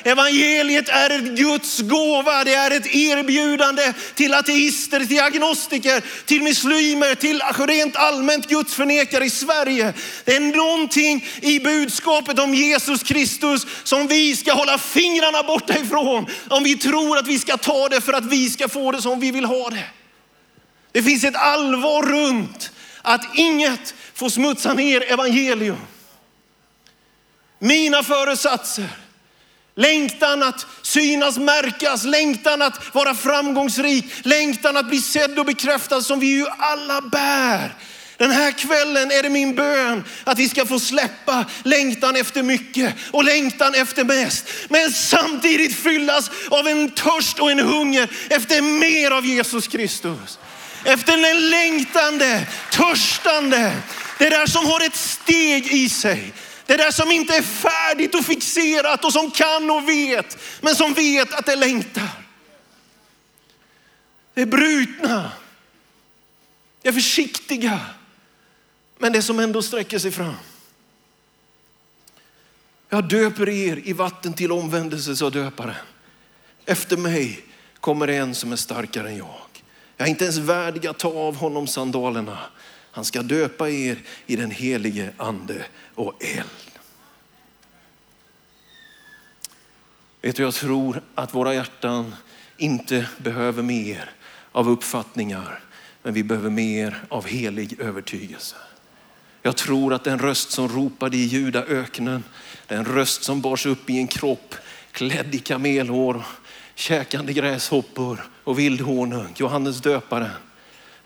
Evangeliet 0.07 0.89
är 0.89 1.09
ett 1.09 1.37
Guds 1.37 1.79
gåva. 1.81 2.43
Det 2.43 2.53
är 2.53 2.71
ett 2.71 2.95
erbjudande 2.95 3.93
till 4.15 4.33
ateister, 4.33 5.05
till 5.05 5.19
agnostiker, 5.19 6.03
till 6.25 6.43
muslimer, 6.43 7.15
till 7.15 7.41
rent 7.67 7.95
allmänt 7.95 8.47
gudsförnekare 8.47 9.25
i 9.25 9.29
Sverige. 9.29 9.93
Det 10.25 10.35
är 10.35 10.39
någonting 10.39 11.25
i 11.41 11.59
budskapet 11.59 12.39
om 12.39 12.53
Jesus 12.53 13.03
Kristus 13.03 13.65
som 13.83 14.07
vi 14.07 14.35
ska 14.35 14.53
hålla 14.53 14.77
fingrarna 14.77 15.43
borta 15.43 15.79
ifrån. 15.79 16.25
Om 16.49 16.63
vi 16.63 16.77
tror 16.77 17.17
att 17.17 17.27
vi 17.27 17.39
ska 17.39 17.57
ta 17.57 17.89
det 17.89 18.01
för 18.01 18.13
att 18.13 18.25
vi 18.25 18.49
ska 18.49 18.69
få 18.69 18.91
det 18.91 19.01
som 19.01 19.19
vi 19.19 19.31
vill 19.31 19.45
ha 19.45 19.69
det. 19.69 19.83
Det 20.91 21.03
finns 21.03 21.23
ett 21.23 21.35
allvar 21.35 22.03
runt 22.03 22.71
att 23.01 23.37
inget 23.37 23.93
får 24.13 24.29
smutsa 24.29 24.73
ner 24.73 25.11
evangelium. 25.11 25.77
Mina 27.59 28.03
föresatser 28.03 28.89
Längtan 29.77 30.43
att 30.43 30.65
synas, 30.81 31.37
märkas, 31.37 32.03
längtan 32.03 32.61
att 32.61 32.95
vara 32.95 33.15
framgångsrik, 33.15 34.05
längtan 34.23 34.77
att 34.77 34.89
bli 34.89 35.01
sedd 35.01 35.39
och 35.39 35.45
bekräftad 35.45 36.01
som 36.01 36.19
vi 36.19 36.27
ju 36.27 36.45
alla 36.57 37.01
bär. 37.01 37.75
Den 38.17 38.31
här 38.31 38.51
kvällen 38.51 39.11
är 39.11 39.23
det 39.23 39.29
min 39.29 39.55
bön 39.55 40.03
att 40.23 40.39
vi 40.39 40.49
ska 40.49 40.65
få 40.65 40.79
släppa 40.79 41.45
längtan 41.63 42.15
efter 42.15 42.43
mycket 42.43 42.93
och 43.11 43.23
längtan 43.23 43.75
efter 43.75 44.03
mest. 44.03 44.45
Men 44.69 44.91
samtidigt 44.91 45.75
fyllas 45.75 46.31
av 46.49 46.67
en 46.67 46.89
törst 46.89 47.39
och 47.39 47.51
en 47.51 47.59
hunger 47.59 48.09
efter 48.29 48.61
mer 48.61 49.11
av 49.11 49.25
Jesus 49.25 49.67
Kristus. 49.67 50.39
Efter 50.85 51.17
den 51.17 51.49
längtande, 51.49 52.47
törstande, 52.71 53.73
det 54.19 54.29
där 54.29 54.45
som 54.45 54.65
har 54.65 54.85
ett 54.85 54.95
steg 54.95 55.67
i 55.67 55.89
sig. 55.89 56.33
Det 56.67 56.77
där 56.77 56.91
som 56.91 57.11
inte 57.11 57.33
är 57.33 57.41
färdigt 57.41 58.15
och 58.15 58.25
fixerat 58.25 59.05
och 59.05 59.13
som 59.13 59.31
kan 59.31 59.71
och 59.71 59.89
vet, 59.89 60.37
men 60.61 60.75
som 60.75 60.93
vet 60.93 61.33
att 61.33 61.45
det 61.45 61.55
längtar. 61.55 62.09
Det 64.33 64.41
är 64.41 64.45
brutna, 64.45 65.31
det 66.81 66.89
är 66.89 66.93
försiktiga, 66.93 67.79
men 68.97 69.13
det 69.13 69.21
som 69.21 69.39
ändå 69.39 69.61
sträcker 69.61 69.99
sig 69.99 70.11
fram. 70.11 70.35
Jag 72.89 73.09
döper 73.09 73.49
er 73.49 73.81
i 73.83 73.93
vatten 73.93 74.33
till 74.33 74.51
omvändelse, 74.51 75.15
sa 75.15 75.29
döparen. 75.29 75.75
Efter 76.65 76.97
mig 76.97 77.45
kommer 77.79 78.07
en 78.07 78.35
som 78.35 78.51
är 78.51 78.55
starkare 78.55 79.09
än 79.09 79.17
jag. 79.17 79.41
Jag 79.97 80.05
är 80.05 80.09
inte 80.09 80.23
ens 80.23 80.37
värdig 80.37 80.87
att 80.87 80.99
ta 80.99 81.09
av 81.09 81.35
honom 81.35 81.67
sandalerna. 81.67 82.37
Han 82.97 83.05
ska 83.05 83.21
döpa 83.21 83.69
er 83.69 83.97
i 84.25 84.35
den 84.35 84.51
helige 84.51 85.09
ande 85.17 85.65
och 85.95 86.23
eld. 86.23 86.71
Vet 90.21 90.35
du, 90.35 90.43
jag 90.43 90.53
tror 90.53 91.01
att 91.15 91.33
våra 91.33 91.53
hjärtan 91.53 92.15
inte 92.57 93.09
behöver 93.17 93.63
mer 93.63 94.09
av 94.51 94.69
uppfattningar, 94.69 95.59
men 96.03 96.13
vi 96.13 96.23
behöver 96.23 96.49
mer 96.49 97.03
av 97.09 97.25
helig 97.25 97.79
övertygelse. 97.79 98.55
Jag 99.41 99.55
tror 99.55 99.93
att 99.93 100.03
den 100.03 100.19
röst 100.19 100.51
som 100.51 100.67
ropade 100.67 101.17
i 101.17 101.25
judaöknen, 101.25 102.23
den 102.67 102.85
röst 102.85 103.23
som 103.23 103.41
bars 103.41 103.65
upp 103.65 103.89
i 103.89 103.97
en 103.97 104.07
kropp 104.07 104.55
klädd 104.91 105.35
i 105.35 105.39
kamelhår, 105.39 106.25
käkande 106.75 107.33
gräshoppor 107.33 108.29
och 108.43 108.59
vildhonung, 108.59 109.33
Johannes 109.35 109.81
döparen. 109.81 110.46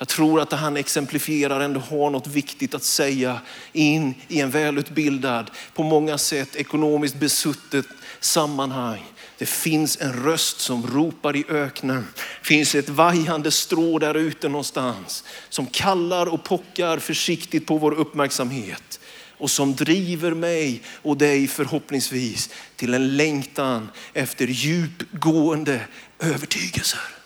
Jag 0.02 0.08
tror 0.08 0.42
att 0.42 0.52
han 0.52 0.78
exemplifierar 0.78 1.60
ändå 1.60 1.80
har 1.80 2.10
något 2.10 2.28
viktigt 2.28 2.76
att 2.76 2.84
säga 2.84 3.42
in 3.74 4.14
i 4.28 4.40
en 4.40 4.52
välutbildad, 4.52 5.52
på 5.74 5.84
många 5.84 6.18
sätt 6.18 6.56
ekonomiskt 6.56 7.16
besuttet 7.16 7.86
sammanhang. 8.20 9.04
Det 9.38 9.46
finns 9.46 9.98
en 10.02 10.14
röst 10.14 10.60
som 10.60 10.88
ropar 10.88 11.36
i 11.36 11.46
öknen. 11.50 12.08
Det 12.16 12.48
finns 12.48 12.76
ett 12.76 12.90
vajande 12.90 13.52
strå 13.52 14.00
där 14.00 14.16
ute 14.16 14.50
någonstans 14.50 15.24
som 15.50 15.68
kallar 15.68 16.26
och 16.26 16.44
pockar 16.44 17.00
försiktigt 17.00 17.68
på 17.68 17.78
vår 17.78 17.92
uppmärksamhet 17.92 19.00
och 19.38 19.52
som 19.52 19.76
driver 19.76 20.34
mig 20.34 20.82
och 21.02 21.18
dig 21.18 21.48
förhoppningsvis 21.48 22.50
till 22.76 22.94
en 22.94 23.18
längtan 23.18 23.90
efter 24.14 24.48
djupgående 24.48 25.82
övertygelser. 26.20 27.21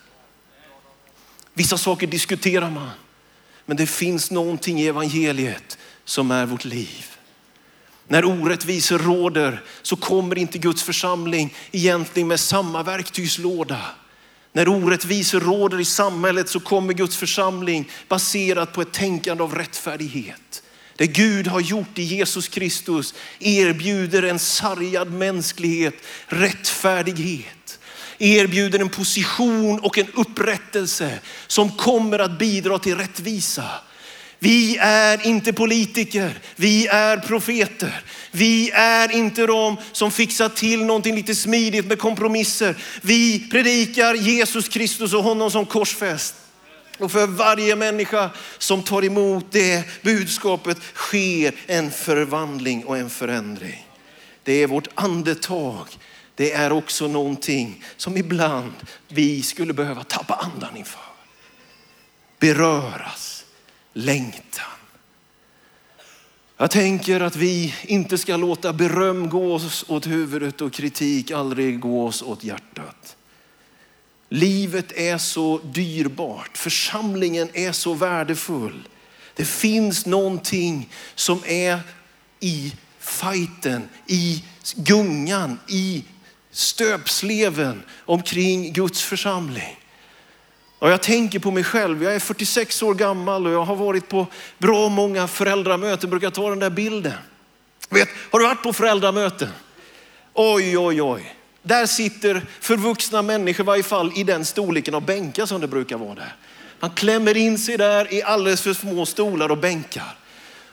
Vissa 1.58 1.78
saker 1.78 2.08
diskuterar 2.08 2.70
man, 2.70 2.90
men 3.66 3.78
det 3.78 3.88
finns 3.88 4.32
någonting 4.32 4.82
i 4.82 4.88
evangeliet 4.88 5.78
som 6.06 6.32
är 6.32 6.46
vårt 6.46 6.66
liv. 6.66 7.06
När 8.08 8.26
orättvisor 8.26 9.00
råder 9.00 9.62
så 9.82 9.96
kommer 9.96 10.38
inte 10.38 10.58
Guds 10.58 10.84
församling 10.84 11.54
egentligen 11.72 12.28
med 12.28 12.40
samma 12.40 12.84
verktygslåda. 12.84 13.82
När 14.54 14.68
orättvisor 14.68 15.40
råder 15.40 15.80
i 15.80 15.86
samhället 15.86 16.50
så 16.50 16.60
kommer 16.60 16.94
Guds 16.94 17.18
församling 17.18 17.90
baserat 18.08 18.74
på 18.74 18.82
ett 18.82 18.94
tänkande 18.94 19.44
av 19.44 19.56
rättfärdighet. 19.56 20.64
Det 20.96 21.08
Gud 21.08 21.48
har 21.48 21.60
gjort 21.60 22.00
i 22.00 22.04
Jesus 22.04 22.48
Kristus 22.48 23.14
erbjuder 23.40 24.24
en 24.24 24.40
sargad 24.40 25.12
mänsklighet 25.12 25.96
rättfärdighet. 26.28 27.55
Erbjuder 28.18 28.80
en 28.80 28.90
position 28.90 29.80
och 29.80 29.98
en 29.98 30.08
upprättelse 30.14 31.20
som 31.48 31.72
kommer 31.72 32.20
att 32.20 32.40
bidra 32.40 32.80
till 32.80 32.98
rättvisa. 32.98 33.64
Vi 34.40 34.78
är 34.78 35.28
inte 35.28 35.54
politiker, 35.54 36.40
vi 36.56 36.88
är 36.88 37.18
profeter. 37.18 38.02
Vi 38.32 38.72
är 38.72 39.12
inte 39.12 39.46
de 39.46 39.78
som 39.92 40.12
fixar 40.12 40.50
till 40.50 40.86
någonting 40.86 41.16
lite 41.16 41.36
smidigt 41.36 41.86
med 41.86 42.00
kompromisser. 42.00 42.76
Vi 43.02 43.50
predikar 43.50 44.14
Jesus 44.14 44.68
Kristus 44.68 45.14
och 45.14 45.24
honom 45.24 45.52
som 45.52 45.66
korsfäst. 45.66 46.36
Och 46.98 47.12
för 47.12 47.28
varje 47.28 47.76
människa 47.76 48.30
som 48.58 48.84
tar 48.84 49.06
emot 49.06 49.46
det 49.52 49.84
budskapet 50.02 50.78
sker 50.94 51.54
en 51.68 51.92
förvandling 51.92 52.86
och 52.86 52.98
en 52.98 53.10
förändring. 53.10 53.88
Det 54.44 54.64
är 54.64 54.68
vårt 54.68 54.88
andetag. 54.96 55.88
Det 56.36 56.52
är 56.52 56.72
också 56.72 57.08
någonting 57.08 57.84
som 57.98 58.18
ibland 58.18 58.74
vi 59.08 59.44
skulle 59.44 59.74
behöva 59.74 60.04
tappa 60.04 60.34
andan 60.34 60.78
inför. 60.78 61.02
Beröras, 62.40 63.46
längtan. 63.94 64.66
Jag 66.58 66.72
tänker 66.72 67.20
att 67.20 67.36
vi 67.36 67.76
inte 67.84 68.18
ska 68.18 68.38
låta 68.38 68.74
beröm 68.74 69.30
gå 69.30 69.54
oss 69.54 69.86
åt 69.88 70.08
huvudet 70.08 70.62
och 70.62 70.74
kritik 70.74 71.32
aldrig 71.32 71.80
gå 71.80 72.08
oss 72.08 72.22
åt 72.22 72.44
hjärtat. 72.44 73.16
Livet 74.30 74.92
är 74.92 75.18
så 75.18 75.60
dyrbart, 75.64 76.58
församlingen 76.58 77.50
är 77.54 77.72
så 77.72 77.94
värdefull. 77.94 78.88
Det 79.36 79.46
finns 79.46 80.06
någonting 80.06 80.90
som 81.16 81.42
är 81.46 81.80
i 82.40 82.74
fighten, 83.00 83.90
i 84.08 84.44
gungan, 84.76 85.60
i 85.68 86.04
stöpsleven 86.56 87.84
omkring 88.06 88.74
Guds 88.74 89.04
församling. 89.04 89.80
Och 90.80 90.92
jag 90.92 91.02
tänker 91.02 91.40
på 91.40 91.52
mig 91.52 91.64
själv, 91.64 92.04
jag 92.04 92.16
är 92.16 92.20
46 92.20 92.84
år 92.84 92.94
gammal 92.94 93.48
och 93.48 93.54
jag 93.54 93.64
har 93.64 93.76
varit 93.76 94.10
på 94.10 94.28
bra 94.58 94.90
många 94.90 95.28
föräldramöten, 95.28 96.10
brukar 96.10 96.30
ta 96.30 96.50
den 96.50 96.60
där 96.60 96.70
bilden. 96.70 97.14
Vet, 97.90 98.10
har 98.32 98.40
du 98.40 98.46
varit 98.46 98.64
på 98.64 98.74
föräldramöten? 98.74 99.50
Oj, 100.34 100.78
oj, 100.78 101.02
oj. 101.02 101.36
Där 101.62 101.86
sitter 101.86 102.46
förvuxna 102.60 103.22
människor 103.22 103.64
i 103.64 103.68
varje 103.68 103.84
fall 103.84 104.12
i 104.16 104.24
den 104.24 104.46
storleken 104.46 104.96
av 104.96 105.06
bänkar 105.06 105.46
som 105.46 105.62
det 105.62 105.68
brukar 105.68 105.98
vara 105.98 106.16
där. 106.16 106.36
Man 106.80 106.90
klämmer 106.90 107.38
in 107.38 107.58
sig 107.58 107.78
där 107.78 108.14
i 108.14 108.24
alldeles 108.24 108.62
för 108.62 108.74
små 108.74 109.06
stolar 109.06 109.52
och 109.52 109.58
bänkar. 109.58 110.18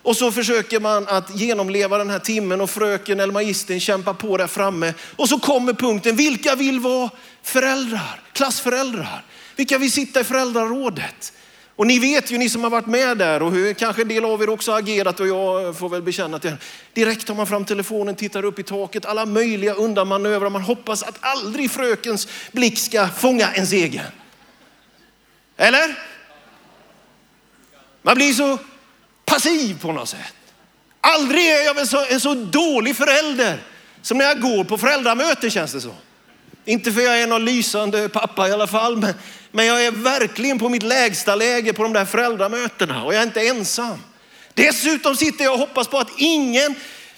Och 0.03 0.17
så 0.17 0.31
försöker 0.31 0.79
man 0.79 1.07
att 1.07 1.35
genomleva 1.35 1.97
den 1.97 2.09
här 2.09 2.19
timmen 2.19 2.61
och 2.61 2.69
fröken 2.69 3.19
eller 3.19 3.33
magistern 3.33 3.79
kämpar 3.79 4.13
på 4.13 4.37
där 4.37 4.47
framme. 4.47 4.93
Och 5.15 5.29
så 5.29 5.39
kommer 5.39 5.73
punkten, 5.73 6.15
vilka 6.15 6.55
vill 6.55 6.79
vara 6.79 7.09
föräldrar, 7.43 8.21
klassföräldrar? 8.33 9.25
Vilka 9.55 9.77
vill 9.77 9.91
sitta 9.91 10.19
i 10.19 10.23
föräldrarådet? 10.23 11.33
Och 11.75 11.87
ni 11.87 11.99
vet 11.99 12.31
ju, 12.31 12.37
ni 12.37 12.49
som 12.49 12.63
har 12.63 12.69
varit 12.69 12.85
med 12.85 13.17
där 13.17 13.41
och 13.41 13.51
hur 13.51 13.73
kanske 13.73 14.01
en 14.01 14.07
del 14.07 14.25
av 14.25 14.43
er 14.43 14.49
också 14.49 14.71
har 14.71 14.79
agerat 14.79 15.19
och 15.19 15.27
jag 15.27 15.77
får 15.77 15.89
väl 15.89 16.01
bekänna 16.01 16.37
att 16.37 16.43
jag, 16.43 16.53
direkt 16.93 17.27
tar 17.27 17.35
man 17.35 17.47
fram 17.47 17.65
telefonen, 17.65 18.15
tittar 18.15 18.45
upp 18.45 18.59
i 18.59 18.63
taket, 18.63 19.05
alla 19.05 19.25
möjliga 19.25 19.73
undanmanövrar. 19.73 20.49
Man 20.49 20.61
hoppas 20.61 21.03
att 21.03 21.17
aldrig 21.19 21.71
frökens 21.71 22.27
blick 22.51 22.79
ska 22.79 23.07
fånga 23.07 23.53
ens 23.53 23.73
egen. 23.73 24.05
Eller? 25.57 25.99
Man 28.01 28.15
blir 28.15 28.33
så 28.33 28.57
passiv 29.25 29.79
på 29.81 29.91
något 29.91 30.09
sätt. 30.09 30.33
Aldrig 31.01 31.49
är 31.49 31.65
jag 31.65 31.73
väl 31.73 31.87
så, 31.87 32.05
en 32.05 32.19
så 32.19 32.33
dålig 32.33 32.95
förälder 32.95 33.63
som 34.01 34.17
när 34.17 34.25
jag 34.25 34.41
går 34.41 34.63
på 34.63 34.77
föräldramöte 34.77 35.49
känns 35.49 35.71
det 35.71 35.81
så. 35.81 35.95
Inte 36.65 36.91
för 36.91 37.01
jag 37.01 37.21
är 37.21 37.27
någon 37.27 37.45
lysande 37.45 38.09
pappa 38.09 38.49
i 38.49 38.51
alla 38.51 38.67
fall, 38.67 38.97
men, 38.97 39.13
men 39.51 39.65
jag 39.65 39.85
är 39.85 39.91
verkligen 39.91 40.59
på 40.59 40.69
mitt 40.69 40.83
lägsta 40.83 41.35
läge 41.35 41.73
på 41.73 41.83
de 41.83 41.93
där 41.93 42.05
föräldramötena 42.05 43.03
och 43.03 43.13
jag 43.13 43.19
är 43.19 43.25
inte 43.25 43.47
ensam. 43.47 43.99
Dessutom 44.53 45.15
sitter 45.15 45.43
jag 45.43 45.53
och 45.53 45.59
hoppas 45.59 45.87
på 45.87 45.97
att 45.97 46.09
ingen 46.17 46.75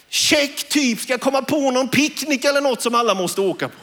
check 0.10 0.70
typ 0.70 1.02
ska 1.02 1.18
komma 1.18 1.42
på 1.42 1.72
någon 1.72 1.88
picknick 1.88 2.46
eller 2.46 2.62
något 2.62 2.82
som 2.82 2.96
alla 2.96 3.14
måste 3.14 3.42
åka 3.42 3.68
på. 3.68 3.76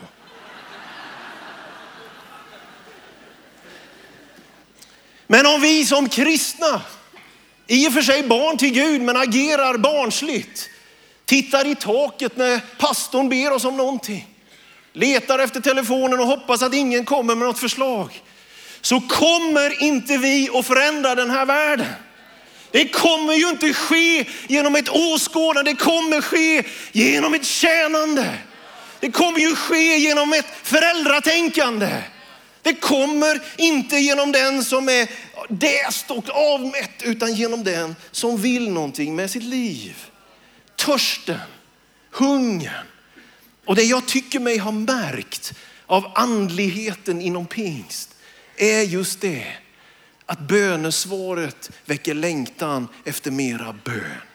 Men 5.26 5.46
om 5.46 5.60
vi 5.60 5.86
som 5.86 6.08
kristna, 6.08 6.80
i 7.72 7.88
och 7.88 7.92
för 7.92 8.02
sig 8.02 8.22
barn 8.22 8.56
till 8.56 8.72
Gud, 8.72 9.02
men 9.02 9.16
agerar 9.16 9.76
barnsligt, 9.76 10.70
tittar 11.24 11.66
i 11.66 11.74
taket 11.74 12.36
när 12.36 12.60
pastorn 12.78 13.28
ber 13.28 13.52
oss 13.52 13.64
om 13.64 13.76
någonting, 13.76 14.28
letar 14.92 15.38
efter 15.38 15.60
telefonen 15.60 16.20
och 16.20 16.26
hoppas 16.26 16.62
att 16.62 16.74
ingen 16.74 17.04
kommer 17.04 17.34
med 17.34 17.48
något 17.48 17.58
förslag, 17.58 18.22
så 18.80 19.00
kommer 19.00 19.82
inte 19.82 20.16
vi 20.16 20.48
att 20.54 20.66
förändra 20.66 21.14
den 21.14 21.30
här 21.30 21.46
världen. 21.46 21.86
Det 22.70 22.88
kommer 22.88 23.34
ju 23.34 23.48
inte 23.48 23.72
ske 23.72 24.24
genom 24.48 24.76
ett 24.76 24.88
åskådande, 24.88 25.70
det 25.70 25.76
kommer 25.76 26.20
ske 26.20 26.62
genom 26.92 27.34
ett 27.34 27.44
tjänande. 27.44 28.38
Det 29.00 29.10
kommer 29.10 29.38
ju 29.38 29.56
ske 29.56 29.96
genom 29.98 30.32
ett 30.32 30.46
föräldratänkande. 30.62 31.88
Det 32.62 32.74
kommer 32.74 33.42
inte 33.56 33.96
genom 33.96 34.32
den 34.32 34.64
som 34.64 34.88
är 34.88 35.08
däst 35.48 36.10
och 36.10 36.30
avmätt, 36.30 37.02
utan 37.02 37.34
genom 37.34 37.64
den 37.64 37.96
som 38.10 38.36
vill 38.36 38.70
någonting 38.70 39.16
med 39.16 39.30
sitt 39.30 39.42
liv. 39.42 39.96
Törsten, 40.76 41.38
hungern. 42.10 42.86
Och 43.64 43.76
det 43.76 43.82
jag 43.82 44.08
tycker 44.08 44.40
mig 44.40 44.58
ha 44.58 44.70
märkt 44.70 45.52
av 45.86 46.12
andligheten 46.14 47.20
inom 47.20 47.46
pingst 47.46 48.16
är 48.56 48.82
just 48.82 49.20
det 49.20 49.46
att 50.26 50.40
bönesvaret 50.40 51.70
väcker 51.84 52.14
längtan 52.14 52.88
efter 53.04 53.30
mera 53.30 53.78
bön. 53.84 54.31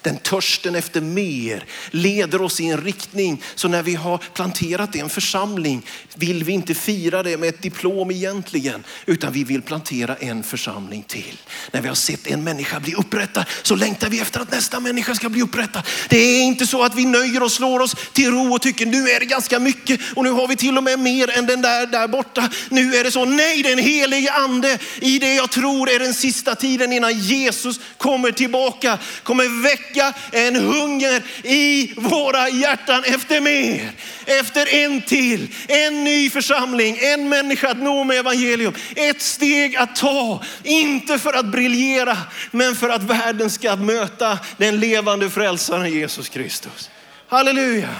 Den 0.00 0.16
törsten 0.16 0.74
efter 0.74 1.00
mer 1.00 1.64
leder 1.90 2.42
oss 2.42 2.60
i 2.60 2.66
en 2.66 2.80
riktning. 2.80 3.42
Så 3.54 3.68
när 3.68 3.82
vi 3.82 3.94
har 3.94 4.18
planterat 4.18 4.96
en 4.96 5.08
församling 5.08 5.86
vill 6.14 6.44
vi 6.44 6.52
inte 6.52 6.74
fira 6.74 7.22
det 7.22 7.36
med 7.36 7.48
ett 7.48 7.62
diplom 7.62 8.10
egentligen, 8.10 8.84
utan 9.06 9.32
vi 9.32 9.44
vill 9.44 9.62
plantera 9.62 10.16
en 10.16 10.42
församling 10.42 11.02
till. 11.02 11.38
När 11.72 11.80
vi 11.80 11.88
har 11.88 11.94
sett 11.94 12.26
en 12.26 12.44
människa 12.44 12.80
bli 12.80 12.94
upprättad 12.94 13.44
så 13.62 13.76
längtar 13.76 14.08
vi 14.08 14.20
efter 14.20 14.40
att 14.40 14.52
nästa 14.52 14.80
människa 14.80 15.14
ska 15.14 15.28
bli 15.28 15.42
upprättad. 15.42 15.82
Det 16.08 16.18
är 16.18 16.42
inte 16.42 16.66
så 16.66 16.82
att 16.82 16.94
vi 16.94 17.04
nöjer 17.06 17.42
och 17.42 17.52
slår 17.52 17.80
oss 17.80 17.96
till 18.12 18.30
ro 18.30 18.54
och 18.54 18.62
tycker 18.62 18.86
nu 18.86 19.08
är 19.08 19.20
det 19.20 19.26
ganska 19.26 19.58
mycket 19.58 20.00
och 20.16 20.24
nu 20.24 20.30
har 20.30 20.48
vi 20.48 20.56
till 20.56 20.78
och 20.78 20.84
med 20.84 20.98
mer 20.98 21.30
än 21.30 21.46
den 21.46 21.62
där 21.62 21.86
där 21.86 22.08
borta. 22.08 22.50
Nu 22.68 22.94
är 22.94 23.04
det 23.04 23.10
så. 23.10 23.24
Nej, 23.24 23.62
den 23.62 23.78
helige 23.78 24.32
ande 24.32 24.78
i 25.00 25.18
det 25.18 25.34
jag 25.34 25.50
tror 25.50 25.90
är 25.90 25.98
den 25.98 26.14
sista 26.14 26.54
tiden 26.54 26.92
innan 26.92 27.18
Jesus 27.18 27.80
kommer 27.98 28.30
tillbaka, 28.30 28.98
kommer 29.22 29.62
väcka 29.72 30.14
en 30.32 30.56
hunger 30.56 31.22
i 31.42 31.94
våra 31.96 32.48
hjärtan 32.48 33.04
efter 33.04 33.40
mer. 33.40 33.92
Efter 34.26 34.74
en 34.74 35.02
till, 35.02 35.54
en 35.68 36.04
ny 36.04 36.30
församling, 36.30 36.98
en 37.00 37.28
människa 37.28 37.70
att 37.70 37.78
nå 37.78 38.04
med 38.04 38.18
evangelium. 38.18 38.74
Ett 38.96 39.22
steg 39.22 39.76
att 39.76 39.96
ta, 39.96 40.42
inte 40.62 41.18
för 41.18 41.32
att 41.32 41.46
briljera, 41.46 42.18
men 42.50 42.76
för 42.76 42.88
att 42.88 43.02
världen 43.02 43.50
ska 43.50 43.76
möta 43.76 44.38
den 44.56 44.80
levande 44.80 45.30
frälsaren 45.30 45.92
Jesus 45.92 46.28
Kristus. 46.28 46.90
Halleluja. 47.28 47.96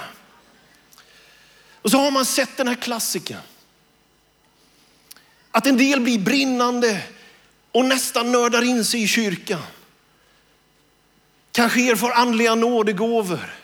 Och 1.82 1.90
så 1.90 1.98
har 1.98 2.10
man 2.10 2.24
sett 2.24 2.56
den 2.56 2.68
här 2.68 2.74
klassikern. 2.74 3.40
Att 5.50 5.66
en 5.66 5.76
del 5.76 6.00
blir 6.00 6.18
brinnande 6.18 7.02
och 7.72 7.84
nästan 7.84 8.32
nördar 8.32 8.62
in 8.62 8.84
sig 8.84 9.02
i 9.02 9.08
kyrkan. 9.08 9.62
Kanske 11.52 11.90
erfar 11.90 12.10
andliga 12.10 12.54
nådegåvor. 12.54 13.54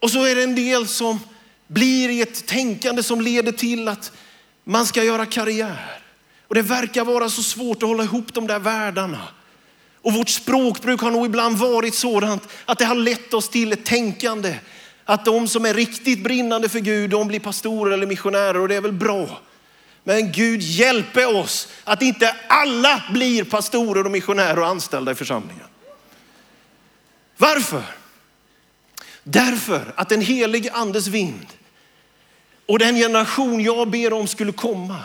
Och 0.00 0.10
så 0.10 0.24
är 0.24 0.34
det 0.34 0.42
en 0.42 0.54
del 0.54 0.88
som 0.88 1.18
blir 1.66 2.08
i 2.08 2.22
ett 2.22 2.46
tänkande 2.46 3.02
som 3.02 3.20
leder 3.20 3.52
till 3.52 3.88
att 3.88 4.12
man 4.64 4.86
ska 4.86 5.04
göra 5.04 5.26
karriär. 5.26 6.02
Och 6.48 6.54
det 6.54 6.62
verkar 6.62 7.04
vara 7.04 7.30
så 7.30 7.42
svårt 7.42 7.82
att 7.82 7.88
hålla 7.88 8.02
ihop 8.02 8.34
de 8.34 8.46
där 8.46 8.58
världarna. 8.58 9.28
Och 10.02 10.12
vårt 10.12 10.28
språkbruk 10.28 11.00
har 11.00 11.10
nog 11.10 11.26
ibland 11.26 11.56
varit 11.56 11.94
sådant 11.94 12.48
att 12.64 12.78
det 12.78 12.84
har 12.84 12.94
lett 12.94 13.34
oss 13.34 13.48
till 13.48 13.72
ett 13.72 13.84
tänkande 13.84 14.54
att 15.04 15.24
de 15.24 15.48
som 15.48 15.64
är 15.64 15.74
riktigt 15.74 16.24
brinnande 16.24 16.68
för 16.68 16.78
Gud, 16.78 17.10
de 17.10 17.28
blir 17.28 17.40
pastorer 17.40 17.92
eller 17.92 18.06
missionärer 18.06 18.60
och 18.60 18.68
det 18.68 18.74
är 18.74 18.80
väl 18.80 18.92
bra. 18.92 19.40
Men 20.04 20.32
Gud 20.32 20.62
hjälpe 20.62 21.26
oss 21.26 21.68
att 21.84 22.02
inte 22.02 22.36
alla 22.48 23.02
blir 23.12 23.44
pastorer 23.44 24.04
och 24.04 24.10
missionärer 24.10 24.58
och 24.58 24.66
anställda 24.66 25.12
i 25.12 25.14
församlingen. 25.14 25.66
Varför? 27.36 27.82
Därför 29.22 29.92
att 29.96 30.08
den 30.08 30.20
helige 30.20 30.72
andes 30.72 31.06
vind 31.06 31.46
och 32.66 32.78
den 32.78 32.96
generation 32.96 33.60
jag 33.60 33.90
ber 33.90 34.12
om 34.12 34.26
skulle 34.26 34.52
komma, 34.52 35.00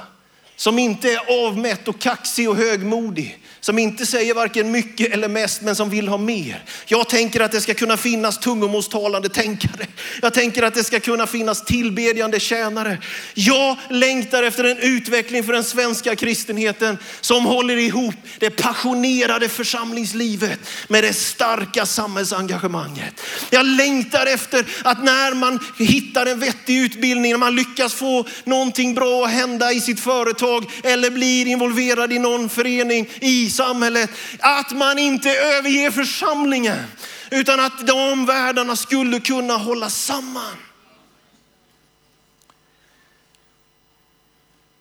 som 0.55 0.79
inte 0.79 1.09
är 1.11 1.47
avmätt 1.47 1.87
och 1.87 1.99
kaxig 1.99 2.49
och 2.49 2.55
högmodig, 2.55 3.40
som 3.61 3.79
inte 3.79 4.05
säger 4.05 4.33
varken 4.33 4.71
mycket 4.71 5.13
eller 5.13 5.27
mest, 5.27 5.61
men 5.61 5.75
som 5.75 5.89
vill 5.89 6.07
ha 6.07 6.17
mer. 6.17 6.63
Jag 6.85 7.09
tänker 7.09 7.39
att 7.39 7.51
det 7.51 7.61
ska 7.61 7.73
kunna 7.73 7.97
finnas 7.97 8.37
tungomålstalande 8.37 9.29
tänkare. 9.29 9.87
Jag 10.21 10.33
tänker 10.33 10.63
att 10.63 10.73
det 10.73 10.83
ska 10.83 10.99
kunna 10.99 11.27
finnas 11.27 11.65
tillbedjande 11.65 12.39
tjänare. 12.39 12.97
Jag 13.33 13.77
längtar 13.89 14.43
efter 14.43 14.63
en 14.63 14.77
utveckling 14.77 15.43
för 15.43 15.53
den 15.53 15.63
svenska 15.63 16.15
kristenheten 16.15 16.97
som 17.21 17.45
håller 17.45 17.77
ihop 17.77 18.15
det 18.39 18.49
passionerade 18.49 19.49
församlingslivet 19.49 20.59
med 20.87 21.03
det 21.03 21.13
starka 21.13 21.85
samhällsengagemanget. 21.85 23.21
Jag 23.49 23.65
längtar 23.65 24.25
efter 24.25 24.65
att 24.83 25.03
när 25.03 25.33
man 25.33 25.59
hittar 25.77 26.25
en 26.25 26.39
vettig 26.39 26.77
utbildning, 26.77 27.31
när 27.31 27.39
man 27.39 27.55
lyckas 27.55 27.93
få 27.93 28.27
någonting 28.43 28.95
bra 28.95 29.25
att 29.25 29.31
hända 29.31 29.71
i 29.71 29.81
sitt 29.81 29.99
företag 29.99 30.65
eller 30.83 31.09
blir 31.09 31.47
involverad 31.47 32.13
i 32.13 32.19
någon 32.19 32.49
förening 32.49 33.09
i 33.19 33.50
samhället. 33.51 34.09
Att 34.39 34.71
man 34.71 34.99
inte 34.99 35.29
överger 35.29 35.91
församlingen 35.91 36.85
utan 37.31 37.59
att 37.59 37.87
de 37.87 38.25
världarna 38.25 38.75
skulle 38.75 39.19
kunna 39.19 39.57
hålla 39.57 39.89
samman. 39.89 40.57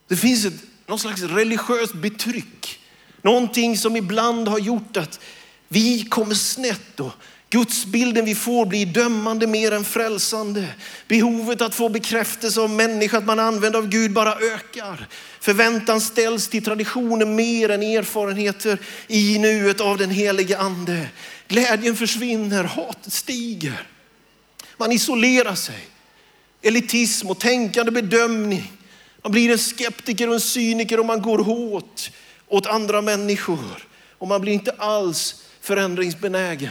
Det 0.09 0.17
finns 0.17 0.45
ett, 0.45 0.63
någon 0.87 0.99
slags 0.99 1.23
religiöst 1.23 1.95
betryck. 1.95 2.81
Någonting 3.23 3.79
som 3.79 3.97
ibland 3.97 4.49
har 4.49 4.59
gjort 4.59 4.97
att 4.97 5.21
vi 5.69 6.05
kommer 6.05 6.35
snett 6.35 7.01
och 7.01 7.13
Gudsbilden 7.51 8.25
vi 8.25 8.35
får 8.35 8.67
blir 8.67 8.87
dömande 8.87 9.47
mer 9.47 9.73
än 9.73 9.85
frälsande. 9.85 10.67
Behovet 11.09 11.63
att 11.63 11.75
få 11.75 11.89
bekräftelse 11.89 12.61
av 12.61 12.71
människa, 12.71 13.19
att 13.19 13.27
man 13.27 13.39
använder 13.39 13.79
av 13.79 13.89
Gud 13.89 14.13
bara 14.13 14.35
ökar. 14.35 15.09
Förväntan 15.41 16.01
ställs 16.01 16.49
till 16.49 16.65
traditioner 16.65 17.27
mer 17.27 17.69
än 17.69 17.83
erfarenheter 17.83 18.79
i 19.09 19.39
nuet 19.39 19.81
av 19.81 19.99
den 19.99 20.11
helige 20.11 20.59
ande. 20.59 21.09
Glädjen 21.49 21.97
försvinner, 21.97 22.65
hatet 22.65 23.13
stiger. 23.13 23.87
Man 24.77 24.93
isolerar 24.93 25.55
sig. 25.55 25.89
Elitism 26.63 27.31
och 27.31 27.39
tänkande 27.39 27.93
bedömning. 27.93 28.73
Man 29.23 29.33
blir 29.33 29.51
en 29.51 29.59
skeptiker 29.59 30.29
och 30.29 30.35
en 30.35 30.41
cyniker 30.41 31.01
och 31.01 31.07
man 31.07 31.23
går 31.23 31.39
hårt 31.39 32.11
åt 32.49 32.67
andra 32.67 33.03
människor. 33.03 33.87
Och 34.19 34.29
man 34.29 34.41
blir 34.41 34.53
inte 34.53 34.73
alls 34.79 35.43
förändringsbenägen. 35.61 36.71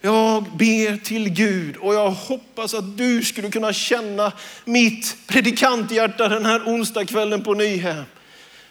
Jag 0.00 0.44
ber 0.56 1.04
till 1.04 1.28
Gud 1.28 1.76
och 1.76 1.94
jag 1.94 2.10
hoppas 2.10 2.74
att 2.74 2.98
du 2.98 3.24
skulle 3.24 3.50
kunna 3.50 3.72
känna 3.72 4.32
mitt 4.64 5.16
predikanthjärta 5.26 6.28
den 6.28 6.46
här 6.46 6.62
onsdagskvällen 6.66 7.44
på 7.44 7.54
Nyhem. 7.54 8.04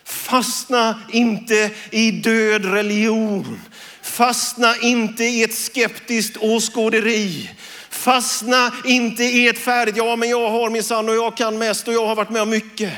Fastna 0.03 1.01
inte 1.11 1.71
i 1.91 2.11
död 2.11 2.65
religion. 2.65 3.61
Fastna 4.01 4.75
inte 4.81 5.23
i 5.23 5.43
ett 5.43 5.55
skeptiskt 5.55 6.37
åskåderi. 6.37 7.49
Fastna 7.89 8.71
inte 8.85 9.23
i 9.23 9.47
ett 9.47 9.59
färdigt, 9.59 9.97
ja 9.97 10.15
men 10.15 10.29
jag 10.29 10.49
har 10.49 10.69
min 10.69 10.83
sann 10.83 11.09
och 11.09 11.15
jag 11.15 11.37
kan 11.37 11.57
mest 11.57 11.87
och 11.87 11.93
jag 11.93 12.07
har 12.07 12.15
varit 12.15 12.29
med 12.29 12.41
om 12.41 12.49
mycket. 12.49 12.93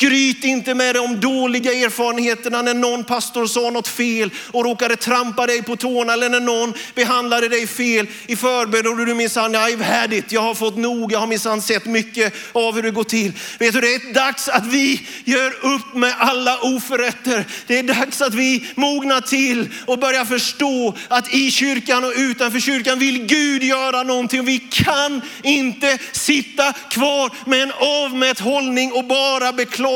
Skryt 0.00 0.44
inte 0.44 0.74
med 0.74 0.94
de 0.94 1.20
dåliga 1.20 1.72
erfarenheterna 1.72 2.62
när 2.62 2.74
någon 2.74 3.04
pastor 3.04 3.46
sa 3.46 3.70
något 3.70 3.88
fel 3.88 4.30
och 4.50 4.64
råkade 4.64 4.96
trampa 4.96 5.46
dig 5.46 5.62
på 5.62 5.76
tårna 5.76 6.12
eller 6.12 6.28
när 6.28 6.40
någon 6.40 6.74
behandlade 6.94 7.48
dig 7.48 7.66
fel 7.66 8.06
i 8.26 8.36
förbön 8.36 8.86
och 8.86 9.06
du 9.06 9.14
minsann, 9.14 9.56
I've 9.56 9.82
had 9.82 10.12
it, 10.12 10.32
jag 10.32 10.40
har 10.40 10.54
fått 10.54 10.76
nog, 10.76 11.12
jag 11.12 11.18
har 11.18 11.26
minsann 11.26 11.62
sett 11.62 11.86
mycket 11.86 12.34
av 12.52 12.74
hur 12.74 12.82
det 12.82 12.90
går 12.90 13.04
till. 13.04 13.32
Vet 13.58 13.72
du, 13.74 13.80
det 13.80 13.94
är 13.94 14.14
dags 14.14 14.48
att 14.48 14.66
vi 14.66 15.06
gör 15.24 15.50
upp 15.74 15.94
med 15.94 16.14
alla 16.18 16.58
oförrätter. 16.58 17.46
Det 17.66 17.78
är 17.78 17.82
dags 17.82 18.20
att 18.20 18.34
vi 18.34 18.66
mognar 18.74 19.20
till 19.20 19.68
och 19.86 19.98
börjar 19.98 20.24
förstå 20.24 20.96
att 21.08 21.34
i 21.34 21.50
kyrkan 21.50 22.04
och 22.04 22.12
utanför 22.16 22.60
kyrkan 22.60 22.98
vill 22.98 23.26
Gud 23.26 23.62
göra 23.62 24.02
någonting. 24.02 24.44
Vi 24.44 24.58
kan 24.58 25.20
inte 25.42 25.98
sitta 26.12 26.72
kvar 26.72 27.30
med 27.50 27.62
en 27.62 27.72
avmätt 27.72 28.40
hållning 28.40 28.92
och 28.92 29.04
bara 29.04 29.52
beklaga 29.52 29.89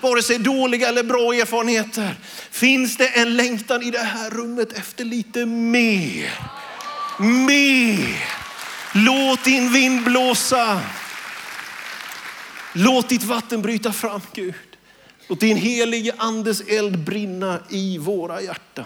vare 0.00 0.22
sig 0.22 0.38
dåliga 0.38 0.88
eller 0.88 1.02
bra 1.02 1.34
erfarenheter. 1.34 2.14
Finns 2.50 2.96
det 2.96 3.08
en 3.08 3.36
längtan 3.36 3.82
i 3.82 3.90
det 3.90 3.98
här 3.98 4.30
rummet 4.30 4.72
efter 4.72 5.04
lite 5.04 5.46
mer? 5.46 6.40
Mer. 7.18 8.24
Låt 8.94 9.44
din 9.44 9.72
vind 9.72 10.04
blåsa. 10.04 10.80
Låt 12.72 13.08
ditt 13.08 13.22
vatten 13.22 13.62
bryta 13.62 13.92
fram 13.92 14.20
Gud. 14.32 14.54
Låt 15.28 15.40
din 15.40 15.56
helige 15.56 16.14
andes 16.16 16.60
eld 16.60 16.98
brinna 16.98 17.58
i 17.70 17.98
våra 17.98 18.42
hjärtan. 18.42 18.84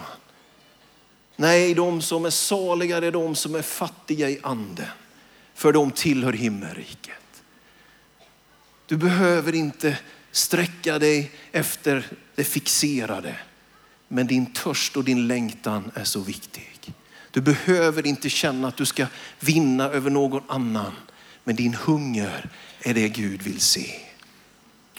Nej, 1.35 1.73
de 1.73 2.01
som 2.01 2.25
är 2.25 2.29
saliga 2.29 2.97
är 2.97 3.11
de 3.11 3.35
som 3.35 3.55
är 3.55 3.61
fattiga 3.61 4.29
i 4.29 4.39
anden. 4.43 4.85
För 5.55 5.73
de 5.73 5.91
tillhör 5.91 6.33
himmelriket. 6.33 7.43
Du 8.85 8.97
behöver 8.97 9.55
inte 9.55 9.97
sträcka 10.35 10.99
dig 10.99 11.31
efter 11.51 12.07
det 12.35 12.43
fixerade. 12.43 13.35
Men 14.07 14.27
din 14.27 14.45
törst 14.45 14.97
och 14.97 15.03
din 15.03 15.27
längtan 15.27 15.91
är 15.93 16.03
så 16.03 16.19
viktig. 16.19 16.93
Du 17.31 17.41
behöver 17.41 18.07
inte 18.07 18.29
känna 18.29 18.67
att 18.67 18.77
du 18.77 18.85
ska 18.85 19.05
vinna 19.39 19.83
över 19.83 20.09
någon 20.09 20.43
annan. 20.47 20.91
Men 21.43 21.55
din 21.55 21.73
hunger 21.73 22.49
är 22.79 22.93
det 22.93 23.09
Gud 23.09 23.41
vill 23.41 23.59
se. 23.59 23.91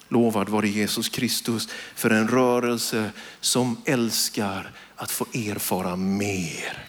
Lovad 0.08 0.48
vare 0.48 0.68
Jesus 0.68 1.08
Kristus 1.08 1.68
för 1.94 2.10
en 2.10 2.28
rörelse 2.28 3.10
som 3.40 3.82
älskar 3.84 4.72
att 4.96 5.10
få 5.10 5.26
erfara 5.34 5.96
mer. 5.96 6.88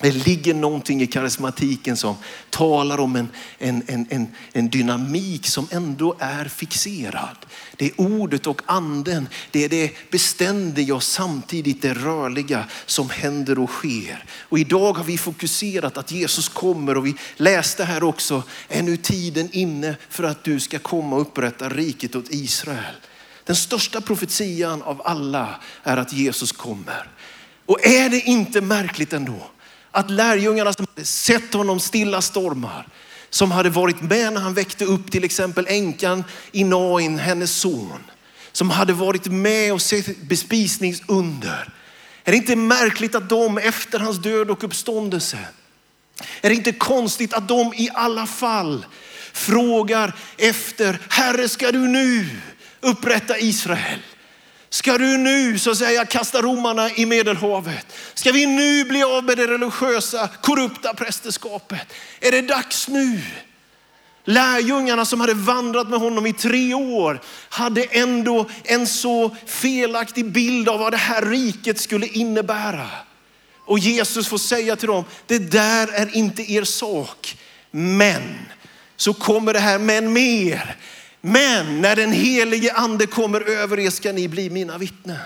Det 0.00 0.10
ligger 0.10 0.54
någonting 0.54 1.02
i 1.02 1.06
karismatiken 1.06 1.96
som 1.96 2.16
talar 2.50 3.00
om 3.00 3.16
en, 3.16 3.28
en, 3.58 3.82
en, 3.86 4.06
en, 4.10 4.26
en 4.52 4.68
dynamik 4.68 5.46
som 5.46 5.68
ändå 5.70 6.16
är 6.18 6.44
fixerad. 6.44 7.36
Det 7.76 7.86
är 7.86 8.00
ordet 8.00 8.46
och 8.46 8.62
anden, 8.66 9.28
det 9.50 9.64
är 9.64 9.68
det 9.68 10.10
beständiga 10.10 10.94
och 10.94 11.02
samtidigt 11.02 11.82
det 11.82 11.94
rörliga 11.94 12.64
som 12.86 13.10
händer 13.10 13.58
och 13.58 13.70
sker. 13.70 14.24
Och 14.40 14.58
idag 14.58 14.92
har 14.92 15.04
vi 15.04 15.18
fokuserat 15.18 15.96
att 15.96 16.12
Jesus 16.12 16.48
kommer 16.48 16.96
och 16.96 17.06
vi 17.06 17.14
läste 17.36 17.84
här 17.84 18.02
också, 18.04 18.42
är 18.68 18.82
nu 18.82 18.96
tiden 18.96 19.48
inne 19.52 19.96
för 20.08 20.24
att 20.24 20.44
du 20.44 20.60
ska 20.60 20.78
komma 20.78 21.16
och 21.16 21.22
upprätta 21.22 21.68
riket 21.68 22.16
åt 22.16 22.30
Israel. 22.30 22.94
Den 23.44 23.56
största 23.56 24.00
profetian 24.00 24.82
av 24.82 25.02
alla 25.04 25.60
är 25.82 25.96
att 25.96 26.12
Jesus 26.12 26.52
kommer. 26.52 27.10
Och 27.66 27.86
är 27.86 28.10
det 28.10 28.20
inte 28.20 28.60
märkligt 28.60 29.12
ändå? 29.12 29.50
Att 29.96 30.10
lärjungarna 30.10 30.72
som 30.72 30.86
hade 30.94 31.06
sett 31.06 31.54
honom 31.54 31.80
stilla 31.80 32.22
stormar, 32.22 32.88
som 33.30 33.50
hade 33.50 33.70
varit 33.70 34.02
med 34.02 34.32
när 34.32 34.40
han 34.40 34.54
väckte 34.54 34.84
upp 34.84 35.10
till 35.10 35.24
exempel 35.24 35.66
änkan 35.68 36.24
i 36.52 36.64
Nain, 36.64 37.18
hennes 37.18 37.56
son, 37.56 38.04
som 38.52 38.70
hade 38.70 38.92
varit 38.92 39.26
med 39.26 39.72
och 39.72 39.82
sett 39.82 40.22
bespisningsunder. 40.22 41.72
Är 42.24 42.30
det 42.30 42.36
inte 42.36 42.56
märkligt 42.56 43.14
att 43.14 43.28
de 43.28 43.58
efter 43.58 43.98
hans 43.98 44.22
död 44.22 44.50
och 44.50 44.64
uppståndelse, 44.64 45.38
är 46.40 46.48
det 46.48 46.54
inte 46.54 46.72
konstigt 46.72 47.34
att 47.34 47.48
de 47.48 47.74
i 47.74 47.90
alla 47.94 48.26
fall 48.26 48.86
frågar 49.32 50.16
efter, 50.36 50.98
Herre 51.08 51.48
ska 51.48 51.72
du 51.72 51.88
nu 51.88 52.28
upprätta 52.80 53.38
Israel? 53.38 54.00
Ska 54.76 54.98
du 54.98 55.18
nu 55.18 55.58
så 55.58 55.70
att 55.70 55.78
säga 55.78 56.04
kasta 56.04 56.42
romarna 56.42 56.90
i 56.90 57.06
Medelhavet? 57.06 57.86
Ska 58.14 58.32
vi 58.32 58.46
nu 58.46 58.84
bli 58.84 59.02
av 59.02 59.24
med 59.24 59.36
det 59.36 59.46
religiösa, 59.46 60.28
korrupta 60.42 60.94
prästerskapet? 60.94 61.92
Är 62.20 62.30
det 62.30 62.42
dags 62.42 62.88
nu? 62.88 63.20
Lärjungarna 64.24 65.04
som 65.04 65.20
hade 65.20 65.34
vandrat 65.34 65.88
med 65.88 65.98
honom 66.00 66.26
i 66.26 66.32
tre 66.32 66.74
år 66.74 67.20
hade 67.48 67.84
ändå 67.84 68.48
en 68.64 68.86
så 68.86 69.36
felaktig 69.46 70.32
bild 70.32 70.68
av 70.68 70.80
vad 70.80 70.92
det 70.92 70.96
här 70.96 71.22
riket 71.22 71.80
skulle 71.80 72.06
innebära. 72.06 72.88
Och 73.64 73.78
Jesus 73.78 74.28
får 74.28 74.38
säga 74.38 74.76
till 74.76 74.88
dem, 74.88 75.04
det 75.26 75.38
där 75.38 75.88
är 75.92 76.16
inte 76.16 76.52
er 76.52 76.64
sak. 76.64 77.38
Men 77.70 78.22
så 78.96 79.14
kommer 79.14 79.52
det 79.52 79.60
här, 79.60 79.78
men 79.78 80.12
mer. 80.12 80.76
Men 81.26 81.80
när 81.80 81.96
den 81.96 82.12
helige 82.12 82.72
ande 82.72 83.06
kommer 83.06 83.40
över 83.40 83.78
er 83.78 83.90
ska 83.90 84.12
ni 84.12 84.28
bli 84.28 84.50
mina 84.50 84.78
vittnen. 84.78 85.18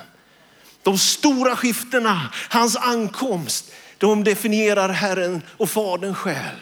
De 0.82 0.98
stora 0.98 1.56
skiftena, 1.56 2.28
hans 2.48 2.76
ankomst, 2.76 3.72
de 3.98 4.24
definierar 4.24 4.88
Herren 4.88 5.42
och 5.56 5.70
Fadern 5.70 6.14
själv. 6.14 6.60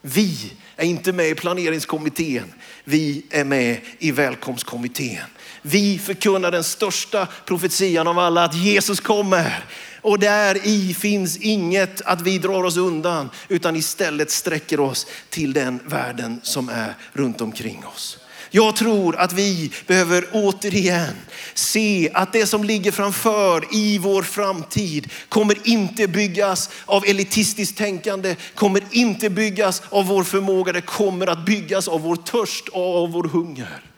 Vi 0.00 0.52
är 0.76 0.84
inte 0.84 1.12
med 1.12 1.28
i 1.28 1.34
planeringskommittén. 1.34 2.54
Vi 2.84 3.26
är 3.30 3.44
med 3.44 3.80
i 3.98 4.10
välkomstkommittén. 4.10 5.24
Vi 5.62 5.98
förkunnar 5.98 6.50
den 6.50 6.64
största 6.64 7.26
profetian 7.26 8.06
av 8.06 8.18
alla, 8.18 8.44
att 8.44 8.54
Jesus 8.54 9.00
kommer. 9.00 9.64
Och 10.04 10.18
där 10.18 10.66
i 10.66 10.94
finns 10.94 11.36
inget 11.36 12.00
att 12.00 12.20
vi 12.20 12.38
drar 12.38 12.64
oss 12.64 12.76
undan, 12.76 13.30
utan 13.48 13.76
istället 13.76 14.30
sträcker 14.30 14.80
oss 14.80 15.06
till 15.30 15.52
den 15.52 15.80
världen 15.86 16.40
som 16.42 16.68
är 16.68 16.94
runt 17.12 17.40
omkring 17.40 17.84
oss. 17.94 18.18
Jag 18.50 18.76
tror 18.76 19.16
att 19.16 19.32
vi 19.32 19.72
behöver 19.86 20.26
återigen 20.32 21.14
se 21.54 22.10
att 22.14 22.32
det 22.32 22.46
som 22.46 22.64
ligger 22.64 22.92
framför 22.92 23.64
i 23.72 23.98
vår 23.98 24.22
framtid 24.22 25.10
kommer 25.28 25.68
inte 25.68 26.08
byggas 26.08 26.70
av 26.84 27.04
elitistiskt 27.04 27.78
tänkande, 27.78 28.36
kommer 28.54 28.82
inte 28.90 29.30
byggas 29.30 29.82
av 29.90 30.06
vår 30.06 30.24
förmåga. 30.24 30.72
Det 30.72 30.80
kommer 30.80 31.26
att 31.26 31.46
byggas 31.46 31.88
av 31.88 32.00
vår 32.00 32.16
törst 32.16 32.68
och 32.68 33.02
av 33.02 33.12
vår 33.12 33.24
hunger. 33.24 33.93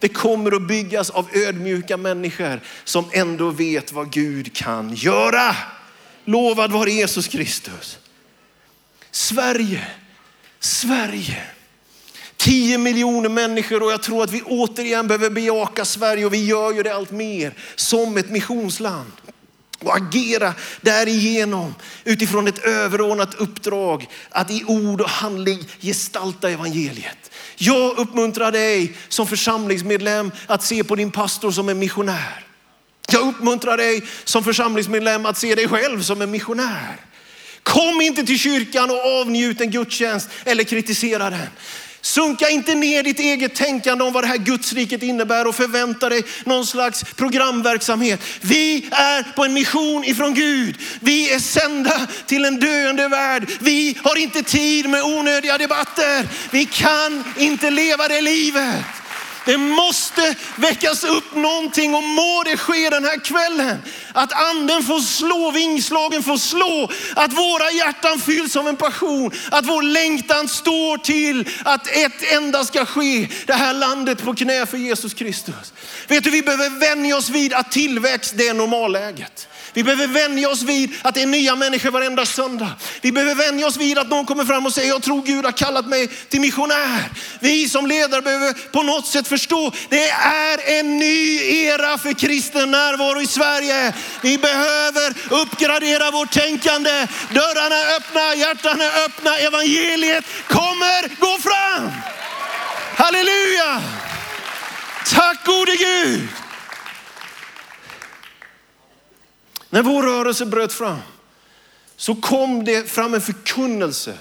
Det 0.00 0.08
kommer 0.08 0.56
att 0.56 0.62
byggas 0.62 1.10
av 1.10 1.28
ödmjuka 1.32 1.96
människor 1.96 2.60
som 2.84 3.04
ändå 3.12 3.50
vet 3.50 3.92
vad 3.92 4.12
Gud 4.12 4.56
kan 4.56 4.94
göra. 4.94 5.56
Lovad 6.24 6.72
var 6.72 6.86
Jesus 6.86 7.28
Kristus. 7.28 7.98
Sverige, 9.10 9.86
Sverige 10.60 11.42
10 12.40 12.78
miljoner 12.78 13.28
människor 13.28 13.82
och 13.82 13.92
jag 13.92 14.02
tror 14.02 14.24
att 14.24 14.30
vi 14.30 14.42
återigen 14.42 15.06
behöver 15.08 15.30
bejaka 15.30 15.84
Sverige 15.84 16.26
och 16.26 16.34
vi 16.34 16.46
gör 16.46 16.72
ju 16.72 16.82
det 16.82 16.94
allt 16.94 17.10
mer 17.10 17.54
som 17.74 18.16
ett 18.16 18.30
missionsland 18.30 19.12
och 19.78 19.96
agera 19.96 20.54
därigenom 20.80 21.74
utifrån 22.04 22.46
ett 22.46 22.58
överordnat 22.58 23.34
uppdrag 23.34 24.08
att 24.30 24.50
i 24.50 24.64
ord 24.66 25.00
och 25.00 25.08
handling 25.08 25.64
gestalta 25.80 26.50
evangeliet. 26.50 27.29
Jag 27.62 27.98
uppmuntrar 27.98 28.52
dig 28.52 28.96
som 29.08 29.26
församlingsmedlem 29.26 30.32
att 30.46 30.62
se 30.62 30.84
på 30.84 30.94
din 30.94 31.10
pastor 31.10 31.50
som 31.50 31.68
en 31.68 31.78
missionär. 31.78 32.46
Jag 33.12 33.28
uppmuntrar 33.28 33.76
dig 33.76 34.02
som 34.24 34.44
församlingsmedlem 34.44 35.26
att 35.26 35.38
se 35.38 35.54
dig 35.54 35.68
själv 35.68 36.02
som 36.02 36.22
en 36.22 36.30
missionär. 36.30 36.96
Kom 37.62 38.00
inte 38.00 38.22
till 38.22 38.38
kyrkan 38.38 38.90
och 38.90 39.20
avnjut 39.20 39.60
en 39.60 39.70
gudstjänst 39.70 40.28
eller 40.44 40.64
kritisera 40.64 41.30
den. 41.30 41.48
Sunka 42.02 42.48
inte 42.48 42.74
ner 42.74 43.02
ditt 43.02 43.20
eget 43.20 43.54
tänkande 43.54 44.04
om 44.04 44.12
vad 44.12 44.24
det 44.24 44.28
här 44.28 44.36
Gudsriket 44.36 45.02
innebär 45.02 45.46
och 45.46 45.54
förvänta 45.54 46.08
dig 46.08 46.22
någon 46.44 46.66
slags 46.66 47.04
programverksamhet. 47.04 48.20
Vi 48.40 48.88
är 48.90 49.22
på 49.22 49.44
en 49.44 49.52
mission 49.52 50.04
ifrån 50.04 50.34
Gud. 50.34 50.76
Vi 51.00 51.32
är 51.32 51.38
sända 51.38 52.06
till 52.26 52.44
en 52.44 52.60
döende 52.60 53.08
värld. 53.08 53.50
Vi 53.60 53.98
har 54.04 54.16
inte 54.16 54.42
tid 54.42 54.88
med 54.88 55.02
onödiga 55.02 55.58
debatter. 55.58 56.28
Vi 56.50 56.64
kan 56.64 57.24
inte 57.36 57.70
leva 57.70 58.08
det 58.08 58.20
livet. 58.20 58.99
Det 59.44 59.58
måste 59.58 60.34
väckas 60.56 61.04
upp 61.04 61.34
någonting 61.34 61.94
och 61.94 62.02
må 62.02 62.42
det 62.44 62.56
ske 62.56 62.90
den 62.90 63.04
här 63.04 63.24
kvällen. 63.24 63.78
Att 64.12 64.32
anden 64.32 64.82
får 64.82 65.00
slå, 65.00 65.50
vingslagen 65.50 66.22
får 66.22 66.36
slå, 66.36 66.90
att 67.16 67.32
våra 67.32 67.70
hjärtan 67.70 68.20
fylls 68.20 68.56
av 68.56 68.68
en 68.68 68.76
passion, 68.76 69.32
att 69.50 69.66
vår 69.66 69.82
längtan 69.82 70.48
står 70.48 70.96
till 70.96 71.48
att 71.64 71.86
ett 71.86 72.32
enda 72.32 72.64
ska 72.64 72.86
ske, 72.86 73.28
det 73.46 73.54
här 73.54 73.74
landet 73.74 74.22
på 74.22 74.34
knä 74.34 74.66
för 74.66 74.76
Jesus 74.76 75.14
Kristus. 75.14 75.72
Vet 76.08 76.24
du, 76.24 76.30
vi 76.30 76.42
behöver 76.42 76.70
vänja 76.70 77.16
oss 77.16 77.28
vid 77.28 77.54
att 77.54 77.70
tillväxt 77.70 78.34
det 78.36 78.48
är 78.48 78.54
normalläget. 78.54 79.46
Vi 79.72 79.84
behöver 79.84 80.06
vänja 80.06 80.50
oss 80.50 80.62
vid 80.62 80.90
att 81.02 81.14
det 81.14 81.22
är 81.22 81.26
nya 81.26 81.56
människor 81.56 81.90
varenda 81.90 82.26
söndag. 82.26 82.70
Vi 83.00 83.12
behöver 83.12 83.34
vänja 83.34 83.66
oss 83.66 83.76
vid 83.76 83.98
att 83.98 84.08
någon 84.08 84.26
kommer 84.26 84.44
fram 84.44 84.66
och 84.66 84.72
säger, 84.72 84.88
jag 84.88 85.02
tror 85.02 85.22
Gud 85.22 85.44
har 85.44 85.52
kallat 85.52 85.86
mig 85.86 86.06
till 86.06 86.40
missionär. 86.40 87.12
Vi 87.40 87.68
som 87.68 87.86
ledare 87.86 88.22
behöver 88.22 88.52
på 88.72 88.82
något 88.82 89.06
sätt 89.06 89.28
förstå, 89.40 89.72
det 89.88 90.10
är 90.10 90.78
en 90.78 90.98
ny 90.98 91.40
era 91.64 91.98
för 91.98 92.12
kristen 92.12 92.70
närvaro 92.70 93.20
i 93.20 93.26
Sverige. 93.26 93.94
Vi 94.22 94.38
behöver 94.38 95.14
uppgradera 95.30 96.10
vårt 96.10 96.30
tänkande. 96.32 97.06
Dörrarna 97.30 97.76
är 97.76 97.96
öppna, 97.96 98.34
hjärtan 98.34 98.80
är 98.80 99.04
öppna, 99.04 99.36
evangeliet 99.36 100.24
kommer 100.48 101.20
gå 101.20 101.38
fram. 101.38 101.90
Halleluja! 102.96 103.82
Tack 105.14 105.44
gode 105.46 105.76
Gud. 105.76 106.28
När 109.70 109.82
vår 109.82 110.02
rörelse 110.02 110.46
bröt 110.46 110.72
fram 110.72 110.98
så 111.96 112.14
kom 112.14 112.64
det 112.64 112.90
fram 112.90 113.14
en 113.14 113.20
förkunnelse 113.20 114.14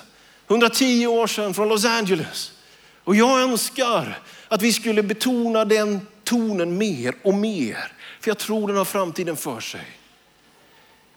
110 0.47 1.08
år 1.08 1.27
sedan 1.27 1.53
från 1.53 1.69
Los 1.69 1.86
Angeles. 1.86 2.51
Och 3.03 3.15
jag 3.15 3.41
önskar 3.41 4.19
att 4.49 4.62
vi 4.62 4.73
skulle 4.73 5.03
betona 5.03 5.65
den 5.65 6.07
tonen 6.23 6.77
mer 6.77 7.15
och 7.23 7.33
mer. 7.33 7.91
För 8.19 8.29
jag 8.29 8.38
tror 8.38 8.67
den 8.67 8.77
har 8.77 8.85
framtiden 8.85 9.38
för 9.38 9.59
sig. 9.59 9.85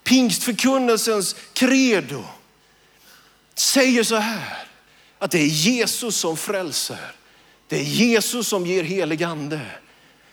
Pingstförkunnelsens 0.05 1.37
credo 1.53 2.25
säger 3.55 4.03
så 4.03 4.17
här, 4.17 4.59
att 5.19 5.31
det 5.31 5.39
är 5.39 5.47
Jesus 5.47 6.17
som 6.17 6.37
frälser. 6.37 7.13
Det 7.69 7.77
är 7.77 7.85
Jesus 7.85 8.49
som 8.49 8.67
ger 8.67 8.83
helig 8.83 9.23
ande. 9.23 9.61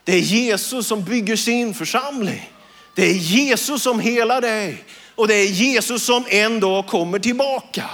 Det 0.03 0.13
är 0.13 0.19
Jesus 0.19 0.87
som 0.87 1.03
bygger 1.03 1.35
sin 1.35 1.73
församling. 1.73 2.51
Det 2.95 3.05
är 3.05 3.13
Jesus 3.13 3.83
som 3.83 3.99
helar 3.99 4.41
dig 4.41 4.83
och 5.15 5.27
det 5.27 5.35
är 5.35 5.47
Jesus 5.47 6.03
som 6.03 6.25
en 6.29 6.59
dag 6.59 6.87
kommer 6.87 7.19
tillbaka. 7.19 7.89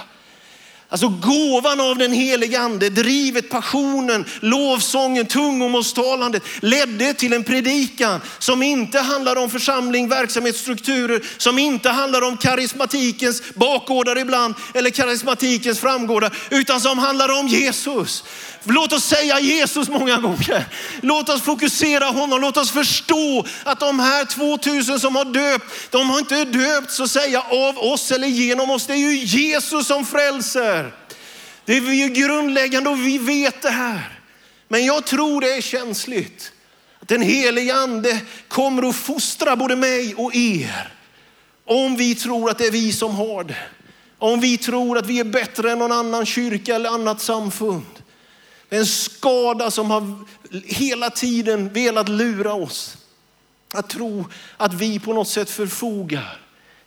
Alltså 0.88 1.08
gåvan 1.08 1.80
av 1.80 1.98
den 1.98 2.12
helige 2.12 2.60
ande, 2.60 2.88
drivet, 2.88 3.50
passionen, 3.50 4.24
lovsången, 4.40 5.26
tungomålstalandet 5.26 6.42
ledde 6.60 7.14
till 7.14 7.32
en 7.32 7.44
predikan 7.44 8.20
som 8.38 8.62
inte 8.62 8.98
handlar 8.98 9.36
om 9.36 9.50
församling, 9.50 10.08
verksamhetsstrukturer, 10.08 11.22
som 11.36 11.58
inte 11.58 11.90
handlar 11.90 12.22
om 12.22 12.36
karismatikens 12.36 13.42
bakgårdar 13.54 14.18
ibland 14.18 14.54
eller 14.74 14.90
karismatikens 14.90 15.80
framgårdar, 15.80 16.36
utan 16.50 16.80
som 16.80 16.98
handlar 16.98 17.40
om 17.40 17.48
Jesus. 17.48 18.24
Låt 18.68 18.92
oss 18.92 19.04
säga 19.04 19.40
Jesus 19.40 19.88
många 19.88 20.16
gånger. 20.16 20.64
Låt 21.00 21.28
oss 21.28 21.42
fokusera 21.42 22.04
honom. 22.04 22.40
Låt 22.40 22.56
oss 22.56 22.70
förstå 22.70 23.46
att 23.64 23.80
de 23.80 24.00
här 24.00 24.24
2000 24.24 25.00
som 25.00 25.16
har 25.16 25.24
döpt, 25.24 25.64
de 25.90 26.10
har 26.10 26.18
inte 26.18 26.44
döpt 26.44 26.92
så 26.92 27.04
att 27.04 27.10
säga 27.10 27.40
av 27.40 27.78
oss 27.78 28.10
eller 28.10 28.28
genom 28.28 28.70
oss. 28.70 28.86
Det 28.86 28.92
är 28.92 28.96
ju 28.96 29.16
Jesus 29.16 29.86
som 29.86 30.06
frälser. 30.06 30.85
Det 31.66 31.76
är 31.76 31.92
ju 31.92 32.08
grundläggande 32.08 32.90
och 32.90 33.06
vi 33.06 33.18
vet 33.18 33.62
det 33.62 33.70
här. 33.70 34.18
Men 34.68 34.84
jag 34.84 35.06
tror 35.06 35.40
det 35.40 35.56
är 35.56 35.60
känsligt. 35.60 36.52
Att 37.00 37.08
den 37.08 37.22
helige 37.22 37.74
ande 37.74 38.20
kommer 38.48 38.88
att 38.88 38.96
fostra 38.96 39.56
både 39.56 39.76
mig 39.76 40.14
och 40.14 40.34
er. 40.34 40.92
Om 41.64 41.96
vi 41.96 42.14
tror 42.14 42.50
att 42.50 42.58
det 42.58 42.66
är 42.66 42.70
vi 42.70 42.92
som 42.92 43.14
har 43.14 43.44
det. 43.44 43.58
Om 44.18 44.40
vi 44.40 44.58
tror 44.58 44.98
att 44.98 45.06
vi 45.06 45.20
är 45.20 45.24
bättre 45.24 45.72
än 45.72 45.78
någon 45.78 45.92
annan 45.92 46.26
kyrka 46.26 46.74
eller 46.74 46.90
annat 46.90 47.20
samfund. 47.20 47.86
En 48.70 48.86
skada 48.86 49.70
som 49.70 49.90
har 49.90 50.24
hela 50.66 51.10
tiden 51.10 51.72
velat 51.72 52.08
lura 52.08 52.52
oss. 52.52 52.96
Att 53.74 53.88
tro 53.88 54.24
att 54.56 54.74
vi 54.74 54.98
på 54.98 55.12
något 55.12 55.28
sätt 55.28 55.50
förfogar. 55.50 56.40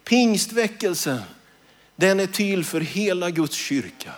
Pingstväckelsen, 0.04 1.22
den 1.96 2.20
är 2.20 2.28
till 2.28 2.66
för 2.66 2.82
hela 2.82 3.30
Guds 3.30 3.56
kyrka. 3.56 4.12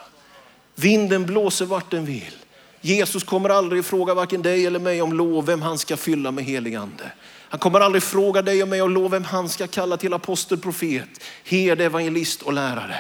Vinden 0.81 1.25
blåser 1.25 1.65
vart 1.65 1.91
den 1.91 2.05
vill. 2.05 2.35
Jesus 2.81 3.23
kommer 3.23 3.49
aldrig 3.49 3.85
fråga 3.85 4.13
varken 4.13 4.41
dig 4.41 4.65
eller 4.65 4.79
mig 4.79 5.01
om 5.01 5.13
lov 5.13 5.45
vem 5.45 5.61
han 5.61 5.77
ska 5.77 5.97
fylla 5.97 6.31
med 6.31 6.43
helig 6.43 6.75
ande. 6.75 7.11
Han 7.49 7.59
kommer 7.59 7.79
aldrig 7.79 8.03
fråga 8.03 8.41
dig 8.41 8.63
och 8.63 8.69
mig 8.69 8.81
om 8.81 8.91
lov 8.91 9.11
vem 9.11 9.23
han 9.23 9.49
ska 9.49 9.67
kalla 9.67 9.97
till 9.97 10.13
apostel, 10.13 10.57
profet, 10.57 11.09
herde, 11.43 11.85
evangelist 11.85 12.41
och 12.41 12.53
lärare. 12.53 12.95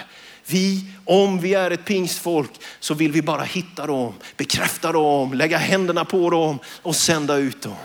Vi, 0.45 0.85
om 1.05 1.39
vi 1.39 1.53
är 1.53 1.71
ett 1.71 1.85
pingstfolk 1.85 2.51
så 2.79 2.93
vill 2.93 3.11
vi 3.11 3.21
bara 3.21 3.43
hitta 3.43 3.87
dem, 3.87 4.13
bekräfta 4.37 4.91
dem, 4.91 5.33
lägga 5.33 5.57
händerna 5.57 6.05
på 6.05 6.29
dem 6.29 6.59
och 6.81 6.95
sända 6.95 7.37
ut 7.37 7.61
dem. 7.61 7.75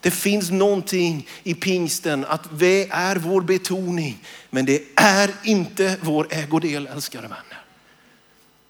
Det 0.00 0.10
finns 0.10 0.50
någonting 0.50 1.28
i 1.42 1.54
pingsten 1.54 2.24
att 2.28 2.58
det 2.58 2.88
är 2.90 3.16
vår 3.16 3.40
betoning, 3.40 4.18
men 4.50 4.64
det 4.64 4.82
är 4.96 5.30
inte 5.44 5.96
vår 6.00 6.26
ägodel 6.30 6.86
älskade 6.86 7.28
vänner. 7.28 7.51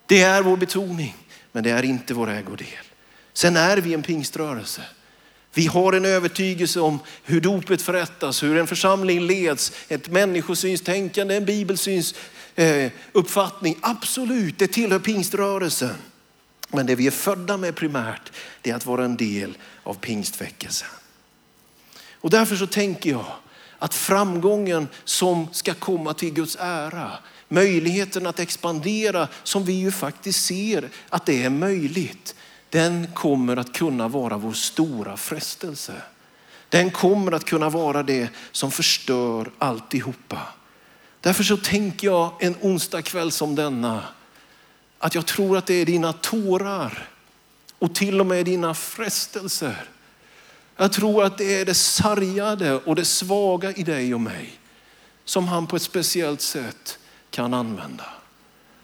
Det 0.07 0.23
är 0.23 0.43
vår 0.43 0.57
betoning, 0.57 1.17
men 1.53 1.65
det 1.65 1.71
är 1.71 1.83
inte 1.83 2.15
vår 2.15 2.31
ägodel. 2.31 2.67
Sen 3.33 3.57
är 3.57 3.77
vi 3.77 3.95
en 3.95 4.03
pingströrelse. 4.03 4.83
Vi 5.55 5.67
har 5.67 5.93
en 5.93 6.05
övertygelse 6.05 6.81
om 6.81 6.99
hur 7.25 7.41
dopet 7.41 7.83
förrättas, 7.83 8.43
hur 8.43 8.57
en 8.57 8.67
församling 8.67 9.27
leds, 9.27 9.73
ett 9.89 10.09
människosynstänkande, 10.09 11.37
en 11.37 11.45
bibelsyns 11.45 12.15
Eh, 12.55 12.91
uppfattning. 13.13 13.79
Absolut, 13.81 14.59
det 14.59 14.67
tillhör 14.67 14.99
pingströrelsen. 14.99 15.95
Men 16.69 16.87
det 16.87 16.95
vi 16.95 17.07
är 17.07 17.11
födda 17.11 17.57
med 17.57 17.77
primärt, 17.77 18.33
det 18.63 18.71
är 18.71 18.75
att 18.75 18.87
vara 18.87 19.05
en 19.05 19.17
del 19.17 19.59
av 19.83 19.95
pingstväckelsen. 19.95 20.89
Och 22.13 22.31
därför 22.31 22.57
så 22.57 22.67
tänker 22.67 23.11
jag 23.11 23.27
att 23.79 23.95
framgången 23.95 24.89
som 25.05 25.49
ska 25.53 25.75
komma 25.75 26.15
till 26.15 26.33
Guds 26.33 26.57
ära, 26.61 27.13
möjligheten 27.53 28.27
att 28.27 28.41
expandera 28.41 29.29
som 29.43 29.65
vi 29.65 29.73
ju 29.73 29.91
faktiskt 29.91 30.47
ser 30.47 30.89
att 31.09 31.27
det 31.27 31.43
är 31.43 31.51
möjligt, 31.51 32.35
den 32.71 33.07
kommer 33.15 33.57
att 33.57 33.73
kunna 33.73 34.09
vara 34.09 34.37
vår 34.37 34.53
stora 34.53 35.17
frestelse. 35.17 35.93
Den 36.69 36.91
kommer 36.91 37.33
att 37.33 37.45
kunna 37.45 37.69
vara 37.69 38.03
det 38.03 38.29
som 38.53 38.71
förstör 38.71 39.51
alltihopa. 39.59 40.41
Därför 41.21 41.45
så 41.45 41.57
tänker 41.57 42.07
jag 42.07 42.33
en 42.41 42.57
onsdag 42.61 43.03
kväll 43.03 43.33
som 43.33 43.55
denna, 43.55 44.05
att 44.99 45.15
jag 45.15 45.27
tror 45.27 45.59
att 45.59 45.67
det 45.67 45.75
är 45.75 45.87
dina 45.87 46.13
tårar 46.13 47.09
och 47.79 47.95
till 47.95 48.21
och 48.21 48.27
med 48.27 48.45
dina 48.45 48.75
frestelser. 48.75 49.85
Jag 50.77 50.93
tror 50.93 51.25
att 51.25 51.39
det 51.39 51.61
är 51.61 51.65
det 51.65 51.75
sargade 51.75 52.75
och 52.75 52.97
det 52.97 53.05
svaga 53.05 53.73
i 53.73 53.83
dig 53.83 54.15
och 54.15 54.21
mig 54.21 54.59
som 55.25 55.49
han 55.49 55.67
på 55.67 55.77
ett 55.77 55.83
speciellt 55.83 56.41
sätt 56.41 56.99
kan 57.33 57.55
använda. 57.55 58.05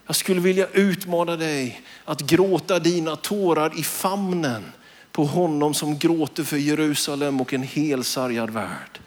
Jag 0.07 0.17
skulle 0.17 0.41
vilja 0.41 0.67
utmana 0.67 1.37
dig 1.37 1.81
att 2.05 2.21
gråta 2.21 2.79
dina 2.79 3.17
tårar 3.17 3.79
i 3.79 3.83
famnen 3.83 4.65
på 5.13 5.25
honom 5.25 5.75
som 5.75 5.99
gråter 5.99 6.45
för 6.45 6.57
Jerusalem 6.57 7.41
och 7.41 7.55
en 7.55 7.63
hel 7.63 8.05
sargad 8.05 8.51
värld. 8.51 9.01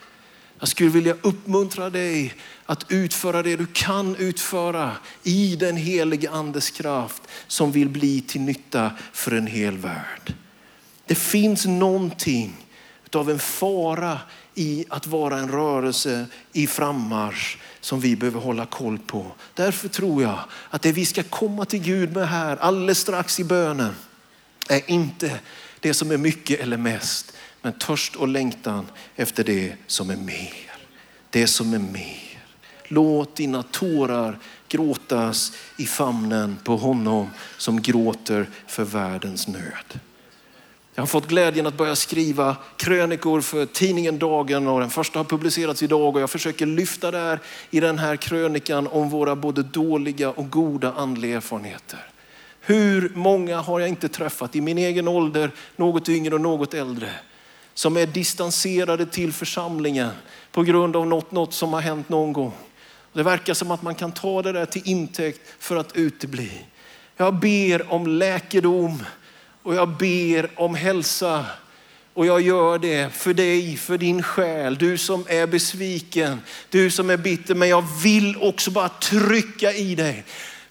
Jag 0.59 0.67
skulle 0.67 0.89
vilja 0.89 1.15
uppmuntra 1.21 1.89
dig 1.89 2.33
att 2.65 2.91
utföra 2.91 3.43
det 3.43 3.55
du 3.55 3.65
kan 3.65 4.15
utföra 4.15 4.91
i 5.23 5.55
den 5.55 5.77
helige 5.77 6.31
andes 6.31 6.71
kraft 6.71 7.21
som 7.47 7.71
vill 7.71 7.89
bli 7.89 8.21
till 8.21 8.41
nytta 8.41 8.91
för 9.13 9.31
en 9.31 9.47
hel 9.47 9.77
värld. 9.77 10.33
Det 11.05 11.15
finns 11.15 11.65
någonting 11.65 12.67
av 13.13 13.29
en 13.29 13.39
fara 13.39 14.19
i 14.55 14.85
att 14.89 15.07
vara 15.07 15.39
en 15.39 15.51
rörelse 15.51 16.25
i 16.53 16.67
frammarsch 16.67 17.57
som 17.79 17.99
vi 17.99 18.15
behöver 18.15 18.39
hålla 18.39 18.65
koll 18.65 18.99
på. 18.99 19.31
Därför 19.53 19.87
tror 19.87 20.23
jag 20.23 20.39
att 20.69 20.81
det 20.81 20.91
vi 20.91 21.05
ska 21.05 21.23
komma 21.23 21.65
till 21.65 21.81
Gud 21.81 22.13
med 22.13 22.27
här 22.27 22.57
alldeles 22.57 22.99
strax 22.99 23.39
i 23.39 23.43
bönen 23.43 23.95
är 24.69 24.91
inte 24.91 25.39
det 25.79 25.93
som 25.93 26.11
är 26.11 26.17
mycket 26.17 26.59
eller 26.59 26.77
mest, 26.77 27.33
men 27.61 27.73
törst 27.73 28.15
och 28.15 28.27
längtan 28.27 28.87
efter 29.15 29.43
det 29.43 29.75
som 29.87 30.09
är 30.09 30.17
mer. 30.17 30.71
Det 31.29 31.47
som 31.47 31.73
är 31.73 31.79
mer. 31.79 32.39
Låt 32.87 33.35
dina 33.35 33.63
tårar 33.63 34.39
gråtas 34.67 35.51
i 35.77 35.85
famnen 35.85 36.57
på 36.63 36.77
honom 36.77 37.29
som 37.57 37.81
gråter 37.81 38.49
för 38.67 38.83
världens 38.83 39.47
nöd. 39.47 39.99
Jag 40.95 41.01
har 41.01 41.07
fått 41.07 41.27
glädjen 41.27 41.67
att 41.67 41.77
börja 41.77 41.95
skriva 41.95 42.55
krönikor 42.77 43.41
för 43.41 43.65
tidningen 43.65 44.19
Dagen 44.19 44.67
och 44.67 44.79
den 44.79 44.89
första 44.89 45.19
har 45.19 45.23
publicerats 45.23 45.83
idag 45.83 46.15
och 46.15 46.21
jag 46.21 46.29
försöker 46.29 46.65
lyfta 46.65 47.11
där 47.11 47.39
i 47.69 47.79
den 47.79 47.99
här 47.99 48.15
krönikan 48.15 48.87
om 48.87 49.09
våra 49.09 49.35
både 49.35 49.63
dåliga 49.63 50.29
och 50.29 50.49
goda 50.49 50.93
andliga 50.93 51.37
erfarenheter. 51.37 51.99
Hur 52.61 53.11
många 53.15 53.61
har 53.61 53.79
jag 53.79 53.89
inte 53.89 54.09
träffat 54.09 54.55
i 54.55 54.61
min 54.61 54.77
egen 54.77 55.07
ålder, 55.07 55.51
något 55.75 56.09
yngre 56.09 56.35
och 56.35 56.41
något 56.41 56.73
äldre, 56.73 57.09
som 57.73 57.97
är 57.97 58.05
distanserade 58.05 59.05
till 59.05 59.33
församlingen 59.33 60.11
på 60.51 60.63
grund 60.63 60.95
av 60.95 61.07
något, 61.07 61.31
något 61.31 61.53
som 61.53 61.73
har 61.73 61.81
hänt 61.81 62.09
någon 62.09 62.33
gång. 62.33 62.53
Det 63.13 63.23
verkar 63.23 63.53
som 63.53 63.71
att 63.71 63.81
man 63.81 63.95
kan 63.95 64.11
ta 64.11 64.41
det 64.41 64.51
där 64.51 64.65
till 64.65 64.81
intäkt 64.85 65.41
för 65.59 65.75
att 65.75 65.95
utebli. 65.95 66.51
Jag 67.17 67.39
ber 67.39 67.91
om 67.93 68.07
läkedom 68.07 69.03
och 69.63 69.75
jag 69.75 69.89
ber 69.89 70.49
om 70.55 70.75
hälsa. 70.75 71.45
Och 72.13 72.25
jag 72.25 72.41
gör 72.41 72.79
det 72.79 73.13
för 73.13 73.33
dig, 73.33 73.77
för 73.77 73.97
din 73.97 74.23
själ. 74.23 74.77
Du 74.77 74.97
som 74.97 75.25
är 75.29 75.47
besviken, 75.47 76.41
du 76.69 76.91
som 76.91 77.09
är 77.09 77.17
bitter. 77.17 77.55
Men 77.55 77.69
jag 77.69 77.85
vill 78.03 78.37
också 78.41 78.71
bara 78.71 78.89
trycka 78.89 79.73
i 79.73 79.95
dig. 79.95 80.23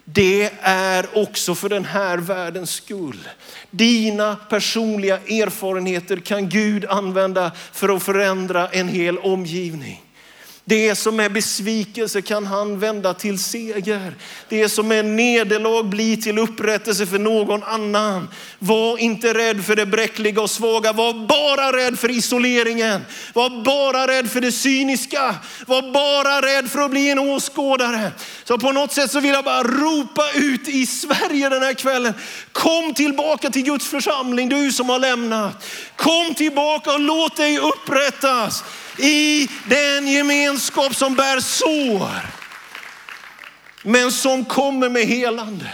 Det 0.05 0.51
är 0.61 1.19
också 1.19 1.55
för 1.55 1.69
den 1.69 1.85
här 1.85 2.19
världens 2.19 2.71
skull. 2.71 3.29
Dina 3.71 4.37
personliga 4.37 5.17
erfarenheter 5.17 6.17
kan 6.17 6.49
Gud 6.49 6.85
använda 6.85 7.53
för 7.73 7.97
att 7.97 8.03
förändra 8.03 8.69
en 8.69 8.89
hel 8.89 9.19
omgivning. 9.19 10.03
Det 10.65 10.95
som 10.95 11.21
är 11.21 11.29
besvikelse 11.29 12.23
kan 12.23 12.47
han 12.47 12.79
vända 12.79 13.15
till 13.15 13.39
seger. 13.39 14.15
Det 14.49 14.69
som 14.69 14.93
är 14.93 15.03
nederlag 15.03 15.83
blir 15.89 16.17
till 16.17 16.39
upprättelse 16.39 17.07
för 17.07 17.19
någon 17.19 17.63
annan. 17.63 18.29
Var 18.59 18.99
inte 18.99 19.35
rädd 19.35 19.65
för 19.65 19.77
det 19.77 19.87
bräckliga 19.87 20.41
och 20.41 20.51
svaga. 20.51 20.93
Var 20.93 21.13
bara 21.13 21.77
rädd 21.77 21.99
för 21.99 22.11
isoleringen. 22.11 23.01
Var 23.33 23.65
bara 23.65 24.07
rädd 24.07 24.31
för 24.31 24.41
det 24.41 24.53
cyniska. 24.53 25.35
Var 25.67 25.93
bara 25.93 26.41
rädd 26.41 26.71
för 26.71 26.81
att 26.81 26.91
bli 26.91 27.11
en 27.11 27.19
åskådare. 27.19 28.13
Så 28.45 28.59
på 28.59 28.73
något 28.73 28.93
sätt 28.93 29.11
så 29.11 29.21
vill 29.21 29.31
jag 29.31 29.45
bara 29.45 29.63
ropa 29.63 30.31
ut 30.35 30.69
i 30.69 30.87
Sverige 30.87 31.49
den 31.49 31.63
här 31.63 31.75
kvällen. 31.75 32.15
Kom 32.53 32.95
tillbaka 32.95 33.51
till 33.51 33.63
Guds 33.65 33.87
församling, 33.87 34.49
du 34.49 34.73
som 34.73 34.89
har 34.89 34.99
lämnat. 34.99 35.67
Kom 35.97 36.35
tillbaka 36.35 36.93
och 36.93 37.01
låt 37.01 37.37
dig 37.37 37.59
upprättas 37.59 38.65
i 39.01 39.49
den 39.69 40.09
gemenskap 40.09 40.97
som 40.97 41.15
bär 41.15 41.41
sår. 41.41 42.31
Men 43.83 44.13
som 44.13 44.45
kommer 44.45 44.89
med 44.89 45.07
helande. 45.07 45.71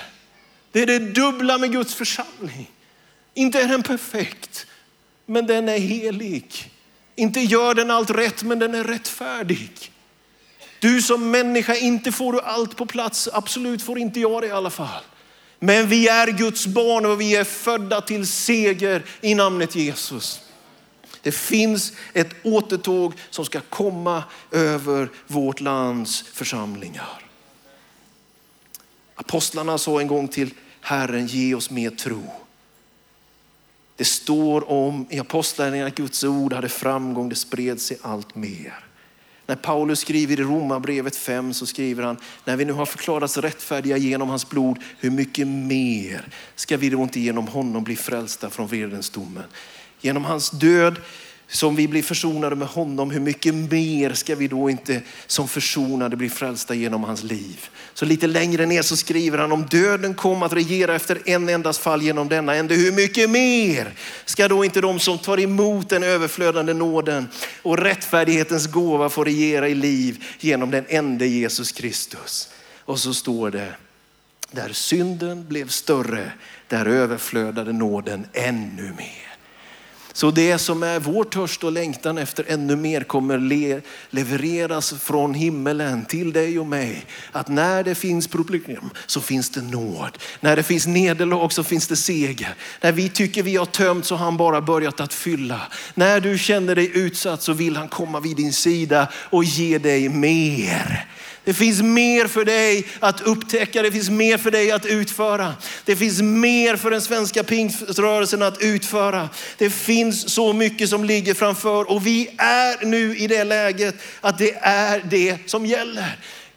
Det 0.73 0.83
är 0.83 0.87
det 0.87 0.99
dubbla 0.99 1.59
med 1.59 1.73
Guds 1.73 1.95
församling. 1.95 2.71
Inte 3.35 3.61
är 3.61 3.69
den 3.69 3.83
perfekt, 3.83 4.67
men 5.27 5.47
den 5.47 5.69
är 5.69 5.79
helig. 5.79 6.73
Inte 7.17 7.41
gör 7.41 7.75
den 7.75 7.91
allt 7.91 8.11
rätt, 8.11 8.43
men 8.43 8.59
den 8.59 8.75
är 8.75 8.85
rättfärdig. 8.85 9.93
Du 10.79 11.03
som 11.03 11.31
människa, 11.31 11.75
inte 11.75 12.13
får 12.13 12.33
du 12.33 12.41
allt 12.41 12.77
på 12.77 12.87
plats. 12.87 13.29
Absolut 13.33 13.83
får 13.83 13.99
inte 13.99 14.21
jag 14.21 14.43
det 14.43 14.47
i 14.47 14.51
alla 14.51 14.71
fall. 14.71 15.03
Men 15.59 15.89
vi 15.89 16.09
är 16.09 16.27
Guds 16.27 16.67
barn 16.67 17.07
och 17.07 17.21
vi 17.21 17.37
är 17.37 17.45
födda 17.45 18.01
till 18.01 18.27
seger 18.27 19.03
i 19.21 19.35
namnet 19.35 19.75
Jesus. 19.75 20.41
Det 21.27 21.33
finns 21.33 21.93
ett 22.13 22.37
återtåg 22.43 23.13
som 23.31 23.45
ska 23.45 23.61
komma 23.61 24.25
över 24.53 25.09
vårt 25.27 25.61
lands 25.61 26.23
församlingar. 26.23 27.23
Apostlarna 29.15 29.79
sa 29.79 30.01
en 30.01 30.07
gång 30.07 30.29
till 30.29 30.55
Herren, 30.81 31.27
ge 31.27 31.55
oss 31.55 31.71
mer 31.71 31.91
tro. 31.91 32.23
Det 33.97 34.05
står 34.05 34.71
om 34.71 35.07
i 35.11 35.19
Apostlagärningarna 35.19 35.89
att 35.89 35.95
Guds 35.95 36.25
ord 36.25 36.53
hade 36.53 36.69
framgång, 36.69 37.29
det 37.29 37.35
spred 37.35 37.81
sig 37.81 37.99
allt 38.03 38.35
mer. 38.35 38.85
När 39.47 39.57
Paulus 39.57 40.01
skriver 40.01 40.41
i 40.41 40.43
Romarbrevet 40.43 41.17
5 41.17 41.55
så 41.55 41.67
skriver 41.67 42.03
han, 42.03 42.17
när 42.45 42.57
vi 42.57 42.65
nu 42.65 42.73
har 42.73 42.87
förklarats 42.87 43.37
rättfärdiga 43.37 43.97
genom 43.97 44.29
hans 44.29 44.49
blod, 44.49 44.79
hur 44.99 45.11
mycket 45.11 45.47
mer 45.47 46.29
ska 46.55 46.77
vi 46.77 46.91
då 46.91 47.03
inte 47.03 47.21
genom 47.21 47.49
honom 47.49 47.85
bli 47.85 47.97
frälsta 47.97 48.51
från 48.51 48.67
vredens 48.67 49.11
domen? 49.11 49.45
Genom 50.07 50.25
hans 50.25 50.51
död 50.51 50.97
som 51.49 51.77
vi 51.77 51.89
blir 51.89 52.03
försonade 52.03 52.57
med 52.57 52.69
honom, 52.69 53.11
hur 53.11 53.21
mycket 53.21 53.55
mer 53.55 54.13
ska 54.13 54.35
vi 54.35 54.49
då 54.49 54.71
inte 54.71 55.03
som 55.27 55.49
försonade 55.49 56.17
bli 56.17 56.29
frälsta 56.29 56.75
genom 56.75 57.05
hans 57.05 57.23
liv? 57.23 57.69
Så 57.95 58.05
lite 58.05 58.27
längre 58.27 58.67
ner 58.67 58.83
så 58.83 58.97
skriver 58.97 59.39
han 59.39 59.53
om 59.53 59.67
döden 59.67 60.15
kom 60.15 60.43
att 60.43 60.53
regera 60.53 60.95
efter 60.95 61.19
en 61.25 61.49
endas 61.49 61.79
fall 61.79 62.03
genom 62.03 62.29
denna 62.29 62.55
ände. 62.55 62.75
Hur 62.75 62.93
mycket 62.93 63.31
mer 63.31 63.95
ska 64.25 64.49
då 64.49 64.65
inte 64.65 64.81
de 64.81 65.01
som 65.01 65.19
tar 65.19 65.41
emot 65.41 65.89
den 65.89 66.03
överflödande 66.03 66.73
nåden 66.73 67.29
och 67.63 67.79
rättfärdighetens 67.79 68.67
gåva 68.67 69.09
få 69.09 69.25
regera 69.25 69.69
i 69.69 69.75
liv 69.75 70.25
genom 70.41 70.71
den 70.71 70.85
ende 70.89 71.27
Jesus 71.27 71.73
Kristus? 71.73 72.49
Och 72.85 72.99
så 72.99 73.15
står 73.15 73.51
det, 73.51 73.75
där 74.51 74.73
synden 74.73 75.49
blev 75.49 75.69
större, 75.69 76.33
där 76.69 76.87
överflödade 76.87 77.73
nåden 77.73 78.27
ännu 78.33 78.93
mer. 78.97 79.26
Så 80.17 80.31
det 80.31 80.59
som 80.59 80.83
är 80.83 81.01
vår 81.01 81.25
törst 81.25 81.65
och 81.65 81.73
längtan 81.73 82.19
efter 82.19 82.45
ännu 82.49 82.77
mer 82.77 83.01
kommer 83.01 83.39
le 83.39 83.81
levereras 84.11 84.95
från 85.01 85.35
himmelen 85.35 86.05
till 86.05 86.33
dig 86.33 86.59
och 86.59 86.67
mig. 86.67 87.07
Att 87.33 87.49
när 87.49 87.85
det 87.85 87.95
finns 87.95 88.29
problem 88.29 88.91
så 89.07 89.21
finns 89.21 89.51
det 89.51 89.63
nåd. 89.63 90.19
När 90.41 90.57
det 90.57 90.63
finns 90.63 90.87
nederlag 90.87 91.49
så 91.53 91.65
finns 91.65 91.89
det 91.89 91.97
seger. 91.97 92.55
När 92.81 92.93
vi 92.93 93.09
tycker 93.09 93.43
vi 93.43 93.57
har 93.57 93.67
tömt 93.67 94.05
så 94.05 94.17
har 94.17 94.25
han 94.25 94.37
bara 94.37 94.61
börjat 94.61 95.01
att 95.01 95.15
fylla. 95.15 95.61
När 95.95 96.21
du 96.21 96.39
känner 96.39 96.75
dig 96.75 96.91
utsatt 96.95 97.43
så 97.43 97.53
vill 97.53 97.77
han 97.77 97.89
komma 97.89 98.21
vid 98.21 98.37
din 98.37 98.53
sida 98.53 99.09
och 99.15 99.45
ge 99.45 99.79
dig 99.79 100.09
mer. 100.09 101.07
Det 101.47 101.55
finns 101.55 101.83
mer 101.83 102.27
för 102.27 102.45
dig 102.45 102.87
att 103.01 103.21
upptäcka, 103.21 103.83
det 103.83 103.93
finns 103.93 104.11
mer 104.11 104.39
för 104.39 104.51
dig 104.51 104.71
att 104.71 104.87
utföra. 104.87 105.55
Det 105.85 105.97
finns 105.97 106.23
mer 106.23 106.77
för 106.77 106.91
den 106.91 107.01
svenska 107.01 107.45
pingströrelsen 107.45 108.43
att 108.43 108.63
utföra. 108.63 109.29
Det 109.59 109.71
finns 109.71 110.35
så 110.35 110.53
mycket 110.53 110.89
som 110.89 111.05
ligger 111.05 111.35
framför 111.35 111.91
och 111.91 112.07
vi 112.07 112.31
är 112.39 112.87
nu 112.87 113.17
i 113.17 113.27
det 113.27 113.45
läget 113.45 113.95
att 114.21 114.39
det 114.39 114.55
är 114.61 115.03
det 115.11 115.39
som 115.47 115.67
gäller. 115.67 116.17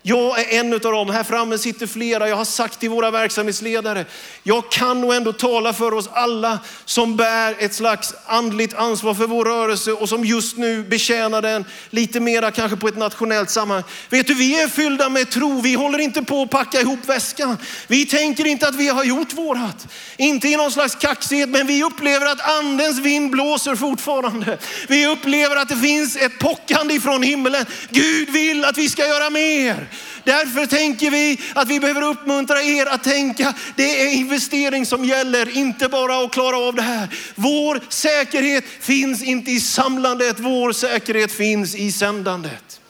Jag 0.10 0.40
är 0.40 0.60
en 0.60 0.74
av 0.74 0.80
dem. 0.80 1.10
Här 1.10 1.24
framme 1.24 1.58
sitter 1.58 1.88
flera. 1.88 2.30
Jag 2.30 2.36
har 2.36 2.46
sagt 2.46 2.80
till 2.80 2.90
våra 2.90 3.12
verksamhetsledare, 3.12 4.06
jag 4.44 4.72
kan 4.72 5.02
nog 5.02 5.14
ändå 5.14 5.34
tala 5.34 5.74
för 5.74 5.94
oss 5.94 6.10
alla 6.14 6.60
som 6.86 7.16
bär 7.16 7.56
ett 7.60 7.74
slags 7.74 8.14
andligt 8.26 8.74
ansvar 8.74 9.14
för 9.14 9.28
vår 9.28 9.46
rörelse 9.46 9.92
och 9.92 10.10
som 10.10 10.26
just 10.26 10.58
nu 10.58 10.84
betjänar 10.84 11.42
den 11.42 11.66
lite 11.90 12.20
mera 12.20 12.52
kanske 12.52 12.78
på 12.78 12.88
ett 12.88 12.98
nationellt 12.98 13.50
sammanhang. 13.50 13.84
Vet 14.10 14.28
du, 14.28 14.34
vi 14.34 14.62
är 14.62 14.68
fyllda 14.68 15.10
med 15.10 15.32
tro. 15.32 15.62
Vi 15.62 15.74
håller 15.74 16.00
inte 16.00 16.22
på 16.22 16.42
att 16.42 16.50
packa 16.50 16.82
ihop 16.82 17.00
väskan. 17.06 17.58
Vi 17.88 18.06
tänker 18.06 18.48
inte 18.48 18.68
att 18.68 18.76
vi 18.76 18.88
har 18.88 19.04
gjort 19.04 19.34
vårat. 19.34 19.88
Inte 20.18 20.48
i 20.48 20.56
någon 20.56 20.72
slags 20.72 20.96
kaxighet, 20.96 21.50
men 21.50 21.68
vi 21.68 21.84
upplever 21.84 22.26
att 22.26 22.50
andens 22.50 23.00
vind 23.00 23.32
blåser 23.32 23.76
fortfarande. 23.76 24.58
Vi 24.88 25.08
upplever 25.08 25.56
att 25.56 25.70
det 25.70 25.78
finns 25.78 26.16
ett 26.16 26.40
pockande 26.40 26.94
ifrån 26.94 27.24
himlen. 27.24 27.66
Gud 27.90 28.30
vill 28.30 28.66
att 28.66 28.78
vi 28.78 28.90
ska 28.90 29.08
göra 29.08 29.30
mer. 29.30 29.88
Därför 30.24 30.66
tänker 30.66 31.12
vi 31.12 31.40
att 31.56 31.68
vi 31.68 31.80
behöver 31.80 32.02
uppmuntra 32.02 32.62
er 32.62 32.86
att 32.86 33.04
tänka, 33.04 33.54
det 33.76 34.02
är 34.02 34.14
investering 34.14 34.86
som 34.86 35.06
gäller, 35.06 35.58
inte 35.58 35.90
bara 35.90 36.26
att 36.26 36.32
klara 36.32 36.58
av 36.58 36.76
det 36.76 36.82
här. 36.82 37.20
Vår 37.36 37.82
säkerhet 37.90 38.64
finns 38.80 39.24
inte 39.24 39.52
i 39.52 39.60
samlandet, 39.60 40.40
vår 40.40 40.72
säkerhet 40.72 41.32
finns 41.32 41.76
i 41.76 41.92
sändandet. 41.92 42.82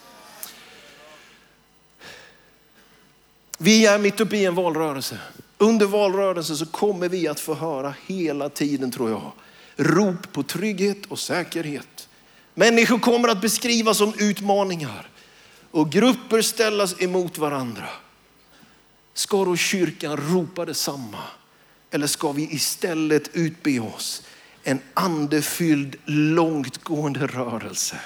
Vi 3.58 3.86
är 3.86 3.98
mitt 3.98 4.20
uppe 4.20 4.38
i 4.38 4.46
en 4.46 4.56
valrörelse. 4.56 5.18
Under 5.58 5.86
valrörelsen 5.86 6.58
så 6.58 6.66
kommer 6.66 7.10
vi 7.10 7.28
att 7.28 7.40
få 7.40 7.54
höra 7.54 7.94
hela 8.08 8.50
tiden 8.50 8.92
tror 8.92 9.10
jag, 9.10 9.32
rop 9.76 10.32
på 10.32 10.44
trygghet 10.44 11.06
och 11.08 11.20
säkerhet. 11.20 12.08
Människor 12.54 13.00
kommer 13.00 13.30
att 13.30 13.42
beskrivas 13.42 13.98
som 13.98 14.14
utmaningar 14.18 15.10
och 15.72 15.92
grupper 15.92 16.42
ställas 16.42 17.02
emot 17.02 17.38
varandra. 17.38 17.90
Ska 19.14 19.46
då 19.46 19.56
kyrkan 19.56 20.18
ropa 20.18 20.66
detsamma? 20.66 21.24
Eller 21.92 22.08
ska 22.08 22.32
vi 22.32 22.54
istället 22.54 23.30
utbe 23.34 23.80
oss 23.80 24.24
en 24.64 24.80
andefylld 24.94 25.96
långtgående 26.06 27.28
rörelse 27.28 28.00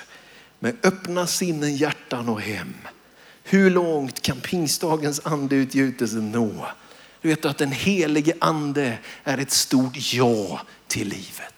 med 0.59 0.75
öppna 0.83 1.27
sinnen, 1.27 1.75
hjärtan 1.75 2.29
och 2.29 2.41
hem? 2.41 2.73
Hur 3.43 3.69
långt 3.69 4.21
kan 4.21 4.41
pingstdagens 4.41 5.21
andeutgjutelse 5.23 6.15
nå? 6.15 6.67
Du 7.21 7.29
vet 7.29 7.45
att 7.45 7.57
den 7.57 7.71
helige 7.71 8.33
ande 8.39 8.97
är 9.23 9.37
ett 9.37 9.51
stort 9.51 10.13
ja 10.13 10.61
till 10.87 11.07
livet. 11.07 11.52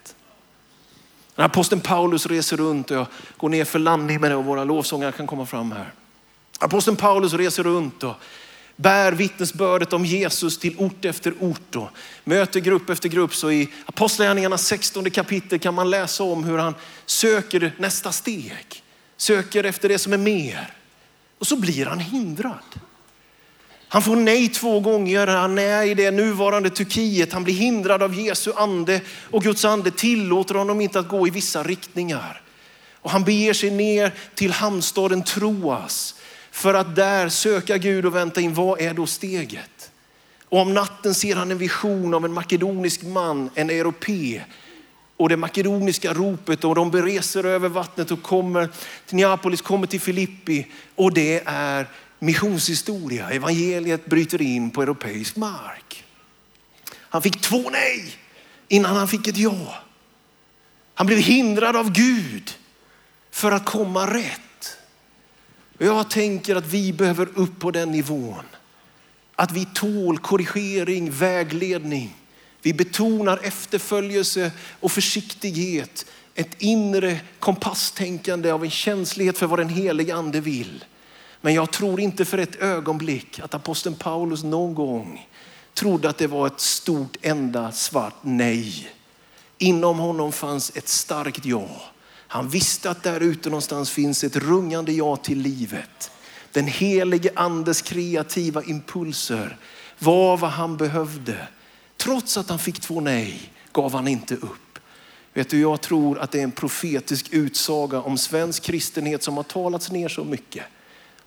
När 1.36 1.46
aposteln 1.46 1.82
Paulus 1.82 2.26
reser 2.26 2.58
runt 2.58 2.92
och 2.92 2.98
jag 2.98 3.08
går 3.38 3.50
ner 3.50 3.66
för 3.66 3.80
landning 3.80 4.22
med 4.22 4.32
det 4.32 4.36
och 4.36 4.46
våra 4.46 4.64
lovsångare 4.64 5.12
kan 5.12 5.28
komma 5.28 5.46
fram 5.46 5.72
här. 5.72 5.92
Aposteln 6.60 6.98
Paulus 6.98 7.34
reser 7.34 7.64
runt 7.64 8.04
och 8.04 8.14
bär 8.76 9.12
vittnesbördet 9.12 9.94
om 9.94 10.06
Jesus 10.06 10.60
till 10.60 10.76
ort 10.78 11.06
efter 11.06 11.34
ort 11.40 11.76
och 11.76 11.90
möter 12.24 12.60
grupp 12.60 12.90
efter 12.90 13.10
grupp. 13.10 13.36
Så 13.36 13.52
i 13.52 13.70
Apostlagärningarna 13.86 14.58
16 14.58 15.12
kapitel 15.12 15.60
kan 15.60 15.74
man 15.74 15.90
läsa 15.90 16.24
om 16.24 16.44
hur 16.44 16.58
han 16.58 16.76
söker 17.06 17.74
nästa 17.78 18.12
steg. 18.12 18.84
Söker 19.18 19.64
efter 19.64 19.90
det 19.90 20.00
som 20.00 20.14
är 20.14 20.18
mer. 20.18 20.74
Och 21.40 21.48
så 21.48 21.56
blir 21.56 21.86
han 21.86 22.00
hindrad. 22.00 22.80
Han 23.96 24.02
får 24.02 24.16
nej 24.16 24.50
två 24.50 24.80
gånger. 24.80 25.28
Han 25.28 25.58
är 25.58 25.84
i 25.84 25.94
det 25.94 26.12
nuvarande 26.12 26.70
Turkiet. 26.70 27.34
Han 27.34 27.44
blir 27.44 27.54
hindrad 27.54 28.04
av 28.04 28.20
Jesu 28.20 28.52
ande 28.56 29.02
och 29.32 29.44
Guds 29.44 29.66
ande 29.66 29.92
tillåter 29.92 30.56
honom 30.56 30.82
inte 30.82 31.00
att 31.00 31.08
gå 31.08 31.28
i 31.28 31.30
vissa 31.30 31.64
riktningar. 31.64 32.42
Och 32.94 33.12
han 33.12 33.24
beger 33.24 33.54
sig 33.54 33.72
ner 33.72 34.14
till 34.34 34.52
hamnstaden 34.52 35.24
Troas 35.24 36.16
för 36.52 36.74
att 36.74 36.96
där 36.96 37.30
söka 37.30 37.78
Gud 37.78 38.06
och 38.06 38.16
vänta 38.16 38.42
in, 38.42 38.54
vad 38.54 38.82
är 38.82 38.94
då 38.94 39.08
steget? 39.08 39.92
Och 40.50 40.60
om 40.60 40.74
natten 40.74 41.16
ser 41.16 41.36
han 41.36 41.52
en 41.52 41.58
vision 41.58 42.14
av 42.14 42.26
en 42.26 42.34
makedonisk 42.34 43.04
man, 43.04 43.50
en 43.56 43.70
europe. 43.70 44.46
Och 45.18 45.30
det 45.30 45.38
makedoniska 45.38 46.14
ropet 46.14 46.64
och 46.64 46.76
de 46.76 46.92
bereser 46.92 47.44
över 47.44 47.70
vattnet 47.70 48.12
och 48.12 48.22
kommer 48.22 48.70
till 49.06 49.16
Neapolis, 49.16 49.62
kommer 49.62 49.88
till 49.88 50.02
Filippi. 50.02 50.68
Och 50.96 51.14
det 51.14 51.42
är 51.46 51.88
missionshistoria. 52.20 53.30
Evangeliet 53.30 54.06
bryter 54.06 54.42
in 54.42 54.72
på 54.72 54.82
europeisk 54.82 55.36
mark. 55.36 56.04
Han 56.94 57.22
fick 57.22 57.42
två 57.42 57.70
nej 57.70 58.16
innan 58.68 58.96
han 58.96 59.08
fick 59.08 59.28
ett 59.28 59.38
ja. 59.38 59.76
Han 60.94 61.08
blev 61.08 61.20
hindrad 61.20 61.76
av 61.76 61.92
Gud 61.92 62.58
för 63.32 63.52
att 63.52 63.66
komma 63.66 64.14
rätt. 64.14 64.78
Jag 65.78 66.10
tänker 66.10 66.56
att 66.56 66.66
vi 66.66 66.94
behöver 66.94 67.30
upp 67.36 67.60
på 67.60 67.72
den 67.72 67.92
nivån. 67.92 68.46
Att 69.36 69.52
vi 69.52 69.68
tål 69.74 70.18
korrigering, 70.18 71.12
vägledning. 71.12 72.16
Vi 72.62 72.74
betonar 72.74 73.40
efterföljelse 73.44 74.52
och 74.80 74.92
försiktighet. 74.92 76.06
Ett 76.36 76.62
inre 76.62 77.20
kompasstänkande 77.40 78.52
av 78.52 78.64
en 78.64 78.70
känslighet 78.70 79.38
för 79.38 79.48
vad 79.48 79.60
den 79.60 79.70
helige 79.70 80.16
ande 80.16 80.40
vill. 80.40 80.86
Men 81.46 81.54
jag 81.54 81.72
tror 81.72 82.00
inte 82.00 82.26
för 82.26 82.38
ett 82.38 82.56
ögonblick 82.56 83.40
att 83.40 83.54
aposteln 83.54 83.96
Paulus 83.96 84.44
någon 84.44 84.76
gång 84.76 85.28
trodde 85.74 86.10
att 86.10 86.18
det 86.18 86.28
var 86.28 86.48
ett 86.48 86.60
stort 86.60 87.18
enda 87.22 87.72
svart 87.72 88.16
nej. 88.22 88.90
Inom 89.58 90.00
honom 90.00 90.32
fanns 90.32 90.72
ett 90.76 90.88
starkt 90.88 91.46
ja. 91.46 91.68
Han 92.08 92.50
visste 92.50 92.90
att 92.90 93.04
där 93.04 93.20
ute 93.20 93.50
någonstans 93.50 93.92
finns 93.92 94.24
ett 94.24 94.36
rungande 94.36 94.92
ja 94.92 95.16
till 95.16 95.40
livet. 95.40 96.12
Den 96.52 96.68
helige 96.68 97.32
andes 97.36 97.82
kreativa 97.82 98.64
impulser 98.64 99.58
var 100.00 100.38
vad 100.38 100.52
han 100.52 100.78
behövde. 100.78 101.48
Trots 101.98 102.38
att 102.38 102.50
han 102.50 102.60
fick 102.60 102.80
två 102.80 103.02
nej 103.02 103.52
gav 103.72 103.94
han 103.94 104.08
inte 104.08 104.36
upp. 104.36 104.80
Vet 105.34 105.50
du, 105.50 105.62
jag 105.62 105.82
tror 105.82 106.20
att 106.20 106.32
det 106.32 106.40
är 106.40 106.44
en 106.44 106.52
profetisk 106.52 107.28
utsaga 107.32 108.02
om 108.02 108.18
svensk 108.18 108.64
kristenhet 108.64 109.24
som 109.24 109.38
har 109.38 109.44
talats 109.44 109.92
ner 109.92 110.10
så 110.10 110.24
mycket. 110.24 110.64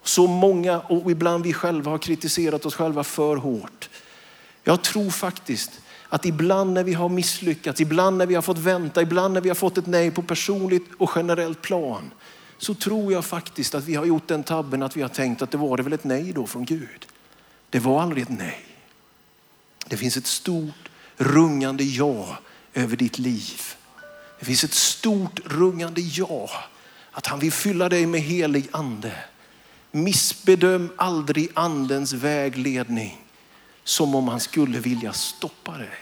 Så 0.02 0.26
många 0.26 0.80
och 0.80 1.10
ibland 1.10 1.44
vi 1.44 1.52
själva 1.52 1.90
har 1.90 1.98
kritiserat 1.98 2.66
oss 2.66 2.74
själva 2.74 3.04
för 3.04 3.36
hårt. 3.36 3.88
Jag 4.64 4.82
tror 4.82 5.10
faktiskt 5.10 5.80
att 6.08 6.24
ibland 6.24 6.72
när 6.72 6.84
vi 6.84 6.94
har 6.94 7.08
misslyckats, 7.08 7.80
ibland 7.80 8.18
när 8.18 8.26
vi 8.26 8.34
har 8.34 8.42
fått 8.42 8.58
vänta, 8.58 9.02
ibland 9.02 9.34
när 9.34 9.40
vi 9.40 9.48
har 9.48 9.54
fått 9.54 9.78
ett 9.78 9.86
nej 9.86 10.10
på 10.10 10.22
personligt 10.22 10.84
och 10.98 11.10
generellt 11.16 11.62
plan, 11.62 12.10
så 12.58 12.74
tror 12.74 13.12
jag 13.12 13.24
faktiskt 13.24 13.74
att 13.74 13.84
vi 13.84 13.94
har 13.94 14.04
gjort 14.04 14.28
den 14.28 14.42
tabben 14.42 14.82
att 14.82 14.96
vi 14.96 15.02
har 15.02 15.08
tänkt 15.08 15.42
att 15.42 15.50
det 15.50 15.58
var 15.58 15.76
det 15.76 15.82
väl 15.82 15.92
ett 15.92 16.04
nej 16.04 16.32
då 16.32 16.46
från 16.46 16.64
Gud. 16.64 17.06
Det 17.70 17.78
var 17.78 18.02
aldrig 18.02 18.22
ett 18.22 18.38
nej. 18.38 18.64
Det 19.86 19.96
finns 19.96 20.16
ett 20.16 20.26
stort 20.26 20.88
rungande 21.16 21.84
ja 21.84 22.38
över 22.74 22.96
ditt 22.96 23.18
liv. 23.18 23.60
Det 24.38 24.44
finns 24.44 24.64
ett 24.64 24.74
stort 24.74 25.40
rungande 25.44 26.00
ja. 26.00 26.50
Att 27.12 27.26
han 27.26 27.38
vill 27.38 27.52
fylla 27.52 27.88
dig 27.88 28.06
med 28.06 28.20
helig 28.20 28.68
ande. 28.70 29.12
Missbedöm 29.90 30.90
aldrig 30.96 31.48
andens 31.54 32.12
vägledning 32.12 33.24
som 33.84 34.14
om 34.14 34.28
han 34.28 34.40
skulle 34.40 34.78
vilja 34.78 35.12
stoppa 35.12 35.78
dig. 35.78 35.98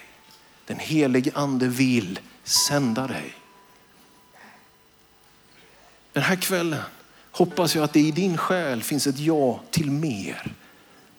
Den 0.66 0.78
helige 0.78 1.30
ande 1.34 1.68
vill 1.68 2.20
sända 2.44 3.06
dig. 3.06 3.34
Den 6.12 6.22
här 6.22 6.36
kvällen 6.36 6.82
hoppas 7.30 7.74
jag 7.74 7.84
att 7.84 7.92
det 7.92 8.00
i 8.00 8.10
din 8.10 8.36
själ 8.36 8.82
finns 8.82 9.06
ett 9.06 9.18
ja 9.18 9.60
till 9.70 9.90
mer. 9.90 10.54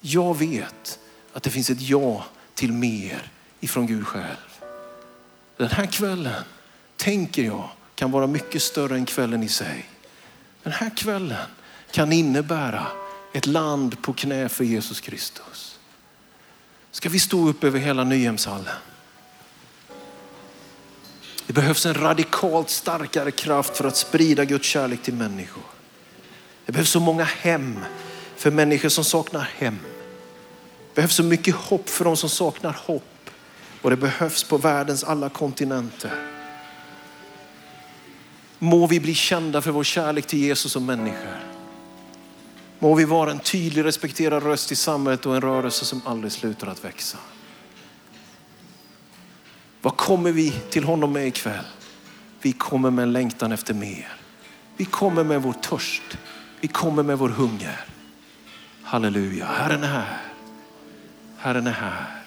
Jag 0.00 0.38
vet 0.38 0.98
att 1.32 1.42
det 1.42 1.50
finns 1.50 1.70
ett 1.70 1.80
ja 1.80 2.24
till 2.54 2.72
mer 2.72 3.30
ifrån 3.60 3.86
Gud 3.86 4.06
själv. 4.06 4.36
Den 5.56 5.70
här 5.70 5.86
kvällen 5.86 6.42
tänker 6.96 7.42
jag 7.42 7.68
kan 7.94 8.10
vara 8.10 8.26
mycket 8.26 8.62
större 8.62 8.94
än 8.94 9.06
kvällen 9.06 9.42
i 9.42 9.48
sig. 9.48 9.88
Den 10.62 10.72
här 10.72 10.90
kvällen 10.96 11.46
kan 11.90 12.12
innebära 12.12 12.86
ett 13.32 13.46
land 13.46 14.02
på 14.02 14.12
knä 14.12 14.48
för 14.48 14.64
Jesus 14.64 15.00
Kristus. 15.00 15.78
Ska 16.90 17.08
vi 17.08 17.18
stå 17.18 17.48
upp 17.48 17.64
över 17.64 17.78
hela 17.78 18.04
Nyhemshallen? 18.04 18.74
Det 21.46 21.52
behövs 21.52 21.86
en 21.86 21.94
radikalt 21.94 22.70
starkare 22.70 23.30
kraft 23.30 23.76
för 23.76 23.84
att 23.84 23.96
sprida 23.96 24.44
Guds 24.44 24.68
kärlek 24.68 25.02
till 25.02 25.14
människor. 25.14 25.62
Det 26.66 26.72
behövs 26.72 26.90
så 26.90 27.00
många 27.00 27.24
hem 27.24 27.78
för 28.36 28.50
människor 28.50 28.88
som 28.88 29.04
saknar 29.04 29.50
hem. 29.58 29.78
Det 30.88 30.94
behövs 30.94 31.14
så 31.14 31.22
mycket 31.22 31.54
hopp 31.54 31.88
för 31.88 32.04
de 32.04 32.16
som 32.16 32.28
saknar 32.28 32.76
hopp. 32.86 33.30
Och 33.82 33.90
det 33.90 33.96
behövs 33.96 34.44
på 34.44 34.58
världens 34.58 35.04
alla 35.04 35.28
kontinenter. 35.28 36.12
Må 38.58 38.86
vi 38.86 39.00
bli 39.00 39.14
kända 39.14 39.62
för 39.62 39.70
vår 39.70 39.84
kärlek 39.84 40.26
till 40.26 40.38
Jesus 40.38 40.72
som 40.72 40.86
människor. 40.86 41.47
Må 42.78 42.94
vi 42.94 43.04
vara 43.04 43.30
en 43.30 43.38
tydlig, 43.38 43.84
respekterad 43.84 44.42
röst 44.42 44.72
i 44.72 44.76
samhället 44.76 45.26
och 45.26 45.34
en 45.34 45.40
rörelse 45.40 45.84
som 45.84 46.02
aldrig 46.04 46.32
slutar 46.32 46.66
att 46.66 46.84
växa. 46.84 47.18
Vad 49.82 49.96
kommer 49.96 50.32
vi 50.32 50.50
till 50.70 50.84
honom 50.84 51.12
med 51.12 51.26
ikväll? 51.26 51.64
Vi 52.42 52.52
kommer 52.52 52.90
med 52.90 53.02
en 53.02 53.12
längtan 53.12 53.52
efter 53.52 53.74
mer. 53.74 54.12
Vi 54.76 54.84
kommer 54.84 55.24
med 55.24 55.42
vår 55.42 55.52
törst. 55.52 56.18
Vi 56.60 56.68
kommer 56.68 57.02
med 57.02 57.18
vår 57.18 57.28
hunger. 57.28 57.84
Halleluja, 58.82 59.46
Herren 59.46 59.84
är 59.84 59.88
här. 59.88 60.18
Herren 61.38 61.66
är 61.66 61.72
här. 61.72 62.24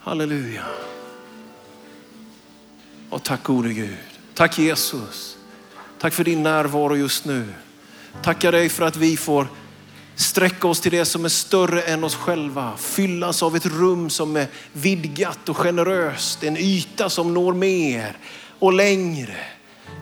Halleluja. 0.00 0.64
Och 3.10 3.22
tack 3.22 3.42
gode 3.42 3.72
Gud. 3.72 3.96
Tack 4.34 4.58
Jesus. 4.58 5.36
Tack 5.98 6.12
för 6.12 6.24
din 6.24 6.42
närvaro 6.42 6.96
just 6.96 7.24
nu. 7.24 7.54
Tackar 8.22 8.52
dig 8.52 8.68
för 8.68 8.84
att 8.84 8.96
vi 8.96 9.16
får 9.16 9.46
sträcka 10.14 10.68
oss 10.68 10.80
till 10.80 10.92
det 10.92 11.04
som 11.04 11.24
är 11.24 11.28
större 11.28 11.82
än 11.82 12.04
oss 12.04 12.14
själva. 12.14 12.76
Fyllas 12.76 13.42
av 13.42 13.56
ett 13.56 13.66
rum 13.66 14.10
som 14.10 14.36
är 14.36 14.46
vidgat 14.72 15.48
och 15.48 15.56
generöst. 15.56 16.44
En 16.44 16.56
yta 16.56 17.10
som 17.10 17.34
når 17.34 17.54
mer 17.54 18.16
och 18.58 18.72
längre. 18.72 19.36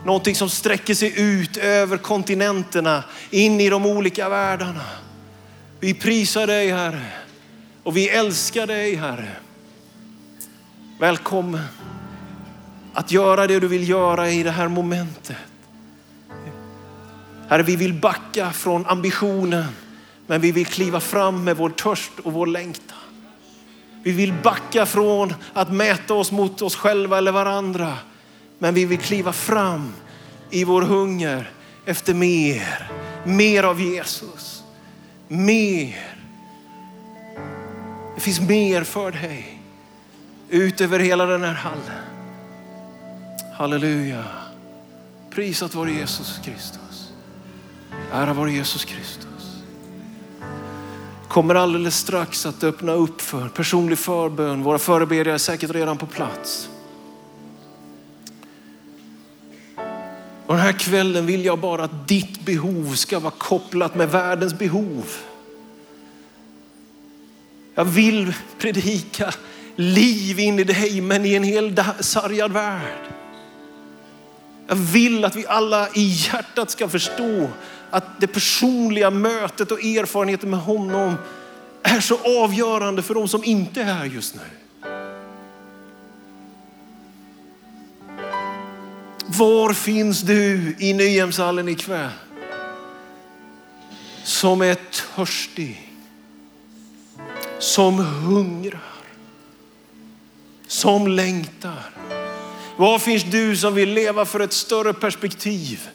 Någonting 0.04 0.34
som 0.34 0.50
sträcker 0.50 0.94
sig 0.94 1.20
ut 1.20 1.56
över 1.56 1.96
kontinenterna, 1.96 3.04
in 3.30 3.61
i 3.61 3.70
de 3.70 3.86
olika 3.86 4.28
världarna. 4.28 4.84
Vi 5.80 5.94
prisar 5.94 6.46
dig 6.46 6.70
Herre 6.70 7.06
och 7.82 7.96
vi 7.96 8.09
älskar 8.09 8.66
dig 8.66 8.94
Herre. 8.94 9.36
Välkommen 11.00 11.61
att 12.94 13.11
göra 13.11 13.46
det 13.46 13.61
du 13.61 13.68
vill 13.68 13.88
göra 13.88 14.30
i 14.30 14.42
det 14.42 14.50
här 14.50 14.68
momentet. 14.68 15.36
Herre, 17.49 17.62
vi 17.62 17.76
vill 17.76 17.94
backa 17.94 18.53
från 18.53 18.86
ambitionen, 18.86 19.68
men 20.26 20.40
vi 20.40 20.53
vill 20.53 20.66
kliva 20.66 21.01
fram 21.01 21.44
med 21.44 21.57
vår 21.57 21.70
törst 21.70 22.12
och 22.22 22.32
vår 22.32 22.46
längtan. 22.46 22.99
Vi 24.03 24.12
vill 24.12 24.34
backa 24.42 24.86
från 24.86 25.34
att 25.53 25.72
mäta 25.72 26.14
oss 26.14 26.32
mot 26.32 26.62
oss 26.62 26.76
själva 26.76 27.18
eller 27.18 27.32
varandra, 27.32 27.99
men 28.59 28.74
vi 28.74 28.84
vill 28.84 28.99
kliva 28.99 29.32
fram 29.32 29.92
i 30.51 30.64
vår 30.64 30.82
hunger 30.82 31.51
efter 31.84 32.14
mer. 32.14 32.90
Mer 33.24 33.62
av 33.62 33.80
Jesus. 33.80 34.62
Mer. 35.28 36.16
Det 38.14 38.20
finns 38.20 38.40
mer 38.40 38.84
för 38.84 39.11
dig 39.11 39.62
ut 40.49 40.80
över 40.80 40.99
hela 40.99 41.26
den 41.26 41.42
här 41.42 41.55
hallen. 41.55 42.05
Halleluja. 43.57 44.24
Prisat 45.30 45.74
vare 45.74 45.92
Jesus 45.92 46.40
Kristus. 46.44 46.88
Ära 48.12 48.32
vare 48.32 48.52
Jesus 48.52 48.84
Kristus. 48.84 49.62
Kommer 51.28 51.54
alldeles 51.54 51.96
strax 51.96 52.46
att 52.46 52.64
öppna 52.64 52.92
upp 52.92 53.20
för 53.20 53.48
personlig 53.48 53.98
förbön. 53.98 54.62
Våra 54.62 54.78
förebedjare 54.78 55.34
är 55.34 55.38
säkert 55.38 55.70
redan 55.70 55.98
på 55.98 56.06
plats. 56.06 56.68
Och 60.46 60.54
den 60.54 60.62
här 60.62 60.72
kvällen 60.72 61.26
vill 61.26 61.44
jag 61.44 61.59
bara 61.59 61.84
att 61.84 62.09
ditt 62.09 62.40
behov 62.40 62.94
ska 62.94 63.18
vara 63.18 63.34
kopplat 63.38 63.94
med 63.94 64.11
världens 64.11 64.59
behov. 64.59 65.04
Jag 67.74 67.84
vill 67.84 68.34
predika 68.59 69.32
liv 69.76 70.38
in 70.38 70.59
i 70.59 70.64
dig, 70.64 71.00
men 71.00 71.24
i 71.24 71.34
en 71.34 71.44
hel 71.44 71.84
sargad 72.00 72.52
värld. 72.52 73.12
Jag 74.68 74.76
vill 74.76 75.24
att 75.24 75.36
vi 75.36 75.46
alla 75.46 75.88
i 75.94 76.02
hjärtat 76.02 76.70
ska 76.70 76.88
förstå 76.88 77.48
att 77.91 78.20
det 78.20 78.26
personliga 78.26 79.11
mötet 79.11 79.70
och 79.70 79.84
erfarenheten 79.84 80.51
med 80.51 80.61
honom 80.61 81.14
är 81.82 82.01
så 82.01 82.43
avgörande 82.43 83.03
för 83.03 83.14
de 83.14 83.28
som 83.28 83.45
inte 83.45 83.80
är 83.80 83.84
här 83.84 84.05
just 84.05 84.34
nu. 84.34 84.41
Var 89.26 89.72
finns 89.72 90.20
du 90.20 90.76
i 90.78 90.93
Nyhemshallen 90.93 91.68
ikväll? 91.68 92.11
Som 94.24 94.62
är 94.62 94.76
törstig, 95.14 95.93
som 97.59 97.99
hungrar, 97.99 98.80
som 100.66 101.09
längtar. 101.09 101.91
Var 102.76 102.99
finns 102.99 103.24
du 103.24 103.57
som 103.57 103.74
vill 103.74 103.93
leva 103.93 104.24
för 104.24 104.41
ett 104.41 104.53
större 104.53 104.95
perspektiv? 104.95 105.89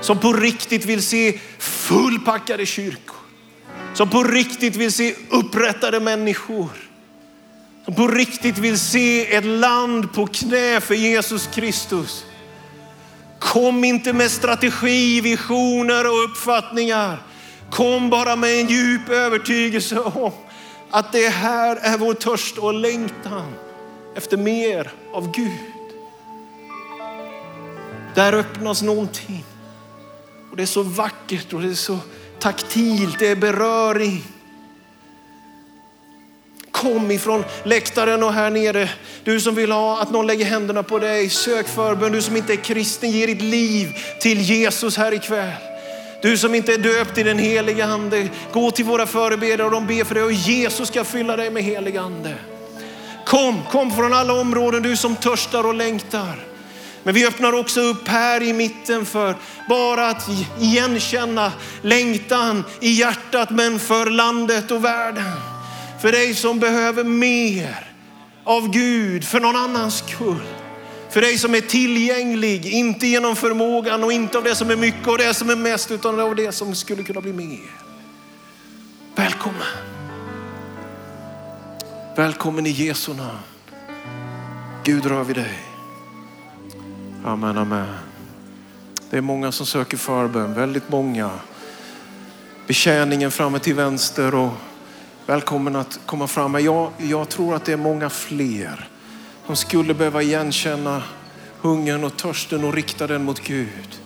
Som 0.00 0.18
på 0.18 0.32
riktigt 0.32 0.84
vill 0.84 1.02
se 1.02 1.38
fullpackade 1.58 2.66
kyrkor. 2.66 3.16
Som 3.94 4.10
på 4.10 4.22
riktigt 4.22 4.76
vill 4.76 4.92
se 4.92 5.14
upprättade 5.30 6.00
människor. 6.00 6.68
Som 7.84 7.94
på 7.94 8.08
riktigt 8.08 8.58
vill 8.58 8.78
se 8.78 9.34
ett 9.34 9.44
land 9.44 10.12
på 10.12 10.26
knä 10.26 10.80
för 10.80 10.94
Jesus 10.94 11.48
Kristus. 11.54 12.24
Kom 13.40 13.84
inte 13.84 14.12
med 14.12 14.30
strategi, 14.30 15.20
visioner 15.20 16.06
och 16.06 16.24
uppfattningar. 16.24 17.22
Kom 17.70 18.10
bara 18.10 18.36
med 18.36 18.60
en 18.60 18.66
djup 18.66 19.08
övertygelse 19.08 20.00
om 20.00 20.32
att 20.90 21.12
det 21.12 21.28
här 21.28 21.76
är 21.76 21.98
vår 21.98 22.14
törst 22.14 22.58
och 22.58 22.74
längtan 22.74 23.52
efter 24.16 24.36
mer 24.36 24.92
av 25.12 25.32
Gud. 25.32 25.58
Där 28.14 28.32
öppnas 28.32 28.82
någonting. 28.82 29.44
Och 30.54 30.58
det 30.58 30.64
är 30.64 30.66
så 30.66 30.82
vackert 30.82 31.52
och 31.52 31.62
det 31.62 31.68
är 31.68 31.74
så 31.74 31.98
taktilt, 32.38 33.18
det 33.18 33.28
är 33.28 33.36
beröring. 33.36 34.24
Kom 36.70 37.10
ifrån 37.10 37.44
läktaren 37.64 38.22
och 38.22 38.32
här 38.32 38.50
nere. 38.50 38.90
Du 39.24 39.40
som 39.40 39.54
vill 39.54 39.72
ha 39.72 40.00
att 40.02 40.10
någon 40.10 40.26
lägger 40.26 40.44
händerna 40.44 40.82
på 40.82 40.98
dig, 40.98 41.28
sök 41.30 41.68
förbön. 41.68 42.12
Du 42.12 42.22
som 42.22 42.36
inte 42.36 42.52
är 42.52 42.56
kristen, 42.56 43.10
ge 43.10 43.26
ditt 43.26 43.42
liv 43.42 43.88
till 44.20 44.40
Jesus 44.40 44.96
här 44.96 45.12
ikväll. 45.12 45.52
Du 46.22 46.38
som 46.38 46.54
inte 46.54 46.74
är 46.74 46.78
döpt 46.78 47.18
i 47.18 47.22
den 47.22 47.38
heliga 47.38 47.84
ande, 47.84 48.28
gå 48.52 48.70
till 48.70 48.84
våra 48.84 49.06
förebedjare 49.06 49.64
och 49.64 49.70
de 49.70 49.86
ber 49.86 50.04
för 50.04 50.14
dig 50.14 50.24
och 50.24 50.32
Jesus 50.32 50.88
ska 50.88 51.04
fylla 51.04 51.36
dig 51.36 51.50
med 51.50 51.62
helig 51.62 51.96
ande. 51.96 52.34
Kom, 53.26 53.62
kom 53.70 53.90
från 53.90 54.12
alla 54.12 54.32
områden 54.32 54.82
du 54.82 54.96
som 54.96 55.16
törstar 55.16 55.66
och 55.66 55.74
längtar. 55.74 56.53
Men 57.04 57.14
vi 57.14 57.26
öppnar 57.26 57.52
också 57.52 57.80
upp 57.80 58.08
här 58.08 58.42
i 58.42 58.52
mitten 58.52 59.06
för 59.06 59.36
bara 59.68 60.08
att 60.08 60.28
igenkänna 60.60 61.52
längtan 61.82 62.64
i 62.80 62.90
hjärtat 62.90 63.50
men 63.50 63.78
för 63.78 64.06
landet 64.06 64.70
och 64.70 64.84
världen. 64.84 65.32
För 66.02 66.12
dig 66.12 66.34
som 66.34 66.60
behöver 66.60 67.04
mer 67.04 67.90
av 68.44 68.70
Gud 68.70 69.24
för 69.24 69.40
någon 69.40 69.56
annans 69.56 69.98
skull. 69.98 70.42
För 71.10 71.20
dig 71.20 71.38
som 71.38 71.54
är 71.54 71.60
tillgänglig, 71.60 72.66
inte 72.66 73.06
genom 73.06 73.36
förmågan 73.36 74.04
och 74.04 74.12
inte 74.12 74.38
av 74.38 74.44
det 74.44 74.54
som 74.54 74.70
är 74.70 74.76
mycket 74.76 75.08
och 75.08 75.18
det 75.18 75.34
som 75.34 75.50
är 75.50 75.56
mest, 75.56 75.90
utan 75.90 76.20
av 76.20 76.36
det 76.36 76.52
som 76.52 76.74
skulle 76.74 77.02
kunna 77.02 77.20
bli 77.20 77.32
mer. 77.32 77.70
Välkommen. 79.14 79.62
Välkommen 82.16 82.66
i 82.66 82.70
Jesu 82.70 83.14
namn. 83.14 83.38
Gud 84.84 85.06
rör 85.06 85.24
vid 85.24 85.36
dig. 85.36 85.73
Amen, 87.26 87.58
amen. 87.58 87.86
Det 89.10 89.16
är 89.16 89.20
många 89.20 89.52
som 89.52 89.66
söker 89.66 89.96
förbön, 89.96 90.54
väldigt 90.54 90.88
många. 90.88 91.30
Betjäningen 92.66 93.30
framme 93.30 93.58
till 93.58 93.74
vänster 93.74 94.34
och 94.34 94.52
välkommen 95.26 95.76
att 95.76 96.00
komma 96.06 96.26
fram. 96.26 96.54
Jag, 96.54 96.90
jag 96.98 97.28
tror 97.28 97.54
att 97.54 97.64
det 97.64 97.72
är 97.72 97.76
många 97.76 98.10
fler 98.10 98.88
som 99.46 99.56
skulle 99.56 99.94
behöva 99.94 100.22
igenkänna 100.22 101.02
hungern 101.60 102.04
och 102.04 102.16
törsten 102.16 102.64
och 102.64 102.74
rikta 102.74 103.06
den 103.06 103.24
mot 103.24 103.40
Gud. 103.40 104.00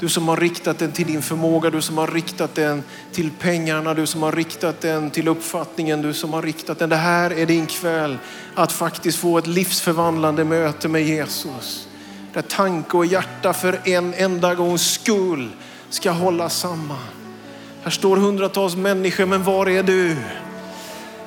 Du 0.00 0.08
som 0.08 0.28
har 0.28 0.36
riktat 0.36 0.78
den 0.78 0.92
till 0.92 1.06
din 1.06 1.22
förmåga, 1.22 1.70
du 1.70 1.82
som 1.82 1.98
har 1.98 2.06
riktat 2.06 2.54
den 2.54 2.82
till 3.12 3.30
pengarna, 3.30 3.94
du 3.94 4.06
som 4.06 4.22
har 4.22 4.32
riktat 4.32 4.80
den 4.80 5.10
till 5.10 5.28
uppfattningen, 5.28 6.02
du 6.02 6.14
som 6.14 6.32
har 6.32 6.42
riktat 6.42 6.78
den. 6.78 6.88
Det 6.88 6.96
här 6.96 7.30
är 7.30 7.46
din 7.46 7.66
kväll 7.66 8.18
att 8.54 8.72
faktiskt 8.72 9.18
få 9.18 9.38
ett 9.38 9.46
livsförvandlande 9.46 10.44
möte 10.44 10.88
med 10.88 11.02
Jesus. 11.02 11.86
Där 12.32 12.42
tanke 12.42 12.96
och 12.96 13.06
hjärta 13.06 13.52
för 13.52 13.80
en 13.84 14.14
enda 14.14 14.54
gångs 14.54 14.90
skull 14.92 15.48
ska 15.90 16.10
hålla 16.10 16.48
samman. 16.48 16.98
Här 17.82 17.90
står 17.90 18.16
hundratals 18.16 18.76
människor, 18.76 19.26
men 19.26 19.44
var 19.44 19.68
är 19.68 19.82
du? 19.82 20.16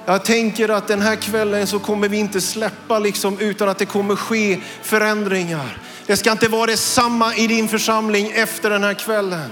Jag 0.06 0.26
tänker 0.26 0.70
att 0.70 0.88
den 0.88 1.02
här 1.02 1.16
kvällen 1.16 1.68
så 1.68 1.80
kommer 1.80 2.10
vi 2.10 2.18
inte 2.18 2.42
släppa 2.42 3.00
liksom 3.00 3.40
utan 3.40 3.70
att 3.70 3.78
det 3.78 3.86
kommer 3.86 4.16
ske 4.16 4.60
förändringar. 4.82 5.78
Det 6.06 6.18
ska 6.18 6.32
inte 6.32 6.48
vara 6.48 6.66
detsamma 6.66 7.36
i 7.36 7.48
din 7.48 7.68
församling 7.68 8.32
efter 8.36 8.70
den 8.70 8.84
här 8.84 8.94
kvällen. 8.94 9.50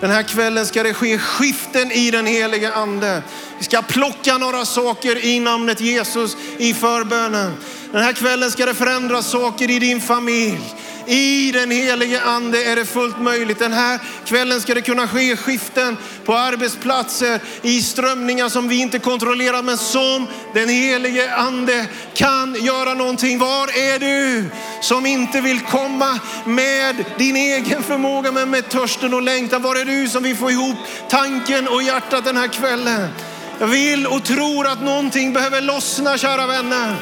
Den 0.00 0.10
här 0.10 0.22
kvällen 0.22 0.66
ska 0.66 0.82
det 0.82 0.94
ske 0.94 1.18
skiften 1.18 1.92
i 1.92 2.10
den 2.10 2.26
helige 2.26 2.72
ande. 2.72 3.22
Vi 3.58 3.64
ska 3.64 3.82
plocka 3.82 4.38
några 4.38 4.64
saker 4.64 5.24
i 5.24 5.40
namnet 5.40 5.80
Jesus 5.80 6.36
i 6.58 6.74
förbönen. 6.74 7.52
Den 7.92 8.02
här 8.02 8.12
kvällen 8.12 8.50
ska 8.50 8.66
det 8.66 8.74
förändras 8.74 9.30
saker 9.30 9.70
i 9.70 9.78
din 9.78 10.00
familj. 10.00 10.60
I 11.06 11.52
den 11.52 11.70
helige 11.70 12.22
ande 12.22 12.64
är 12.64 12.76
det 12.76 12.84
fullt 12.84 13.20
möjligt. 13.20 13.58
Den 13.58 13.72
här 13.72 14.00
kvällen 14.24 14.60
ska 14.60 14.74
det 14.74 14.80
kunna 14.80 15.08
ske 15.08 15.36
skiften 15.36 15.96
på 16.24 16.34
arbetsplatser, 16.34 17.40
i 17.62 17.82
strömningar 17.82 18.48
som 18.48 18.68
vi 18.68 18.80
inte 18.80 18.98
kontrollerar, 18.98 19.62
men 19.62 19.78
som 19.78 20.26
den 20.54 20.68
helige 20.68 21.34
ande 21.34 21.86
kan 22.14 22.54
göra 22.54 22.94
någonting. 22.94 23.38
Var 23.38 23.78
är 23.78 23.98
du 23.98 24.44
som 24.80 25.06
inte 25.06 25.40
vill 25.40 25.60
komma 25.60 26.20
med 26.46 27.04
din 27.18 27.36
egen 27.36 27.82
förmåga, 27.82 28.32
men 28.32 28.50
med 28.50 28.68
törsten 28.68 29.14
och 29.14 29.22
längtan? 29.22 29.62
Var 29.62 29.76
är 29.76 29.84
du 29.84 30.08
som 30.08 30.22
vill 30.22 30.36
få 30.36 30.50
ihop 30.50 30.76
tanken 31.10 31.68
och 31.68 31.82
hjärtat 31.82 32.24
den 32.24 32.36
här 32.36 32.48
kvällen? 32.48 33.08
Jag 33.58 33.66
vill 33.66 34.06
och 34.06 34.24
tror 34.24 34.66
att 34.66 34.82
någonting 34.82 35.32
behöver 35.32 35.60
lossna, 35.60 36.18
kära 36.18 36.46
vänner. 36.46 36.96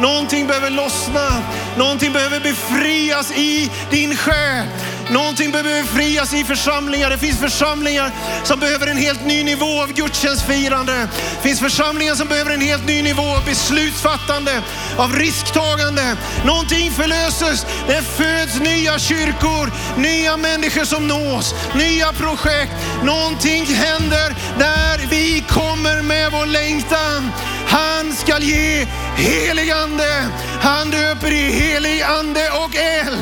Någonting 0.00 0.46
behöver 0.46 0.70
lossna. 0.70 1.42
Någonting 1.76 2.12
behöver 2.12 2.40
befrias 2.40 3.32
i 3.32 3.70
din 3.90 4.16
själ. 4.16 4.66
Någonting 5.10 5.50
behöver 5.50 5.82
befrias 5.82 6.34
i 6.34 6.44
församlingar. 6.44 7.10
Det 7.10 7.18
finns 7.18 7.40
församlingar 7.40 8.10
som 8.44 8.60
behöver 8.60 8.86
en 8.86 8.96
helt 8.96 9.26
ny 9.26 9.44
nivå 9.44 9.82
av 9.82 9.92
gudstjänstfirande. 9.92 11.08
Det 11.36 11.42
finns 11.42 11.60
församlingar 11.60 12.14
som 12.14 12.28
behöver 12.28 12.50
en 12.50 12.60
helt 12.60 12.86
ny 12.86 13.02
nivå 13.02 13.22
av 13.22 13.44
beslutsfattande, 13.44 14.62
av 14.96 15.16
risktagande. 15.16 16.16
Någonting 16.44 16.90
förlöses. 16.90 17.66
Det 17.86 18.02
föds 18.02 18.60
nya 18.60 18.98
kyrkor, 18.98 19.72
nya 19.96 20.36
människor 20.36 20.84
som 20.84 21.08
nås, 21.08 21.54
nya 21.74 22.12
projekt. 22.12 22.72
Någonting 23.04 23.66
händer 23.66 24.36
där 24.58 25.06
vi 25.10 25.44
kommer 25.48 26.02
med 26.02 26.32
vår 26.32 26.46
längtan. 26.46 27.30
Han 27.66 28.12
ska 28.12 28.38
ge 28.38 28.86
helig 29.16 29.70
ande. 29.70 30.26
Han 30.60 30.90
döper 30.90 31.32
i 31.32 31.50
helig 31.52 32.02
ande 32.02 32.50
och 32.50 32.76
eld. 32.76 33.18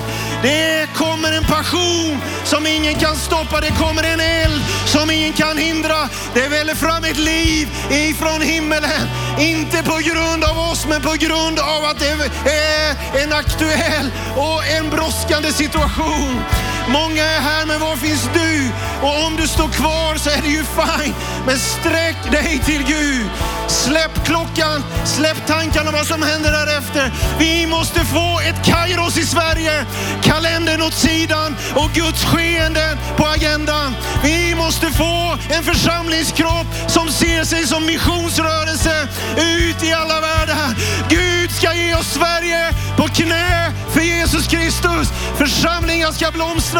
Det 0.46 0.88
kommer 0.94 1.32
en 1.32 1.44
passion 1.44 2.20
som 2.44 2.66
ingen 2.66 2.94
kan 2.94 3.16
stoppa. 3.16 3.60
Det 3.60 3.70
kommer 3.70 4.02
en 4.02 4.20
eld 4.20 4.62
som 4.84 5.10
ingen 5.10 5.32
kan 5.32 5.58
hindra. 5.58 6.08
Det 6.34 6.48
väller 6.48 6.74
fram 6.74 7.04
ett 7.04 7.18
liv 7.18 7.68
ifrån 7.90 8.40
himmelen. 8.40 9.08
Inte 9.38 9.82
på 9.82 9.96
grund 9.96 10.44
av 10.44 10.58
oss, 10.58 10.86
men 10.88 11.02
på 11.02 11.14
grund 11.18 11.58
av 11.58 11.84
att 11.84 11.98
det 11.98 12.10
är 12.50 13.22
en 13.22 13.32
aktuell 13.32 14.10
och 14.36 14.66
en 14.66 14.90
brådskande 14.90 15.52
situation. 15.52 16.40
Många 16.88 17.24
är 17.24 17.40
här, 17.40 17.66
men 17.66 17.80
var 17.80 17.96
finns 17.96 18.28
du? 18.34 18.70
Och 19.02 19.24
om 19.26 19.36
du 19.36 19.48
står 19.48 19.68
kvar 19.68 20.16
så 20.16 20.30
är 20.30 20.42
det 20.42 20.48
ju 20.48 20.64
fine. 20.64 21.14
Men 21.46 21.58
sträck 21.58 22.16
dig 22.30 22.60
till 22.64 22.82
Gud. 22.84 23.26
Släpp 23.68 24.24
klockan, 24.24 24.84
släpp 25.04 25.46
tankarna 25.46 25.90
vad 25.90 26.06
som 26.06 26.22
händer 26.22 26.52
därefter. 26.52 27.12
Vi 27.38 27.66
måste 27.66 28.00
få 28.00 28.40
ett 28.40 28.64
Kairos 28.64 29.18
i 29.18 29.26
Sverige. 29.26 29.86
Kalendern 30.22 30.82
åt 30.82 30.94
sidan 30.94 31.56
och 31.74 31.90
Guds 31.90 32.24
skeenden 32.24 32.98
på 33.16 33.26
agendan. 33.26 33.94
Vi 34.22 34.54
måste 34.54 34.86
få 34.90 35.38
en 35.50 35.64
församlingskropp 35.64 36.66
som 36.88 37.08
ser 37.08 37.44
sig 37.44 37.66
som 37.66 37.86
missionsrörelse 37.86 39.08
ut 39.36 39.82
i 39.82 39.92
alla 39.92 40.20
världar. 40.20 40.74
Gud 41.08 41.50
ska 41.50 41.74
ge 41.74 41.94
oss 41.94 42.12
Sverige 42.12 42.72
på 42.96 43.02
knä 43.02 43.72
för 43.92 44.00
Jesus 44.00 44.46
Kristus. 44.46 45.08
Församlingar 45.38 46.12
ska 46.12 46.30
blomstra 46.30 46.75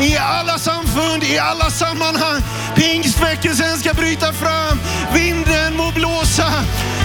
i 0.00 0.16
alla 0.16 0.58
samfund, 0.58 1.24
i 1.24 1.38
alla 1.38 1.70
sammanhang. 1.70 2.42
Pingstväckelsen 2.74 3.78
ska 3.78 3.94
bryta 3.94 4.32
fram. 4.32 4.80
Vinden 5.14 5.76
må 5.76 5.90
blåsa. 5.90 6.52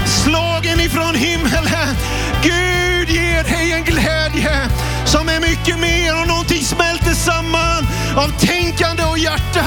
Slagen 0.05 0.79
ifrån 0.79 1.15
himmelen. 1.15 1.95
Gud 2.43 3.09
ger 3.09 3.43
dig 3.43 3.71
en 3.71 3.83
glädje 3.83 4.69
som 5.05 5.29
är 5.29 5.39
mycket 5.39 5.79
mer 5.79 6.21
och 6.21 6.27
någonting 6.27 6.63
smälter 6.63 7.13
samman 7.13 7.87
av 8.15 8.39
tänkande 8.39 9.03
och 9.03 9.17
hjärta, 9.17 9.65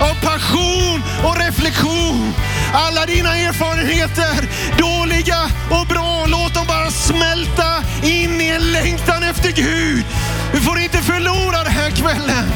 av 0.00 0.14
passion 0.14 1.02
och 1.24 1.36
reflektion. 1.36 2.34
Alla 2.72 3.06
dina 3.06 3.38
erfarenheter, 3.38 4.48
dåliga 4.78 5.42
och 5.70 5.86
bra, 5.86 6.26
låt 6.26 6.54
dem 6.54 6.66
bara 6.66 6.90
smälta 6.90 7.82
in 8.02 8.40
i 8.40 8.48
en 8.48 8.72
längtan 8.72 9.22
efter 9.22 9.52
Gud. 9.52 10.04
Du 10.52 10.60
får 10.60 10.78
inte 10.78 10.98
förlora 10.98 11.64
den 11.64 11.72
här 11.72 11.90
kvällen. 11.90 12.52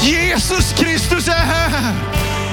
Jesus 0.00 0.72
Kristus 0.72 1.28
är 1.28 1.32
här. 1.32 1.94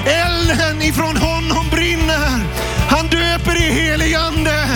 Elden 0.06 0.82
ifrån 0.82 1.16
honom 1.16 1.68
brinner. 1.70 2.40
Han 2.88 3.06
döper 3.06 3.56
i 3.56 3.72
helig 3.72 4.14
ande. 4.14 4.68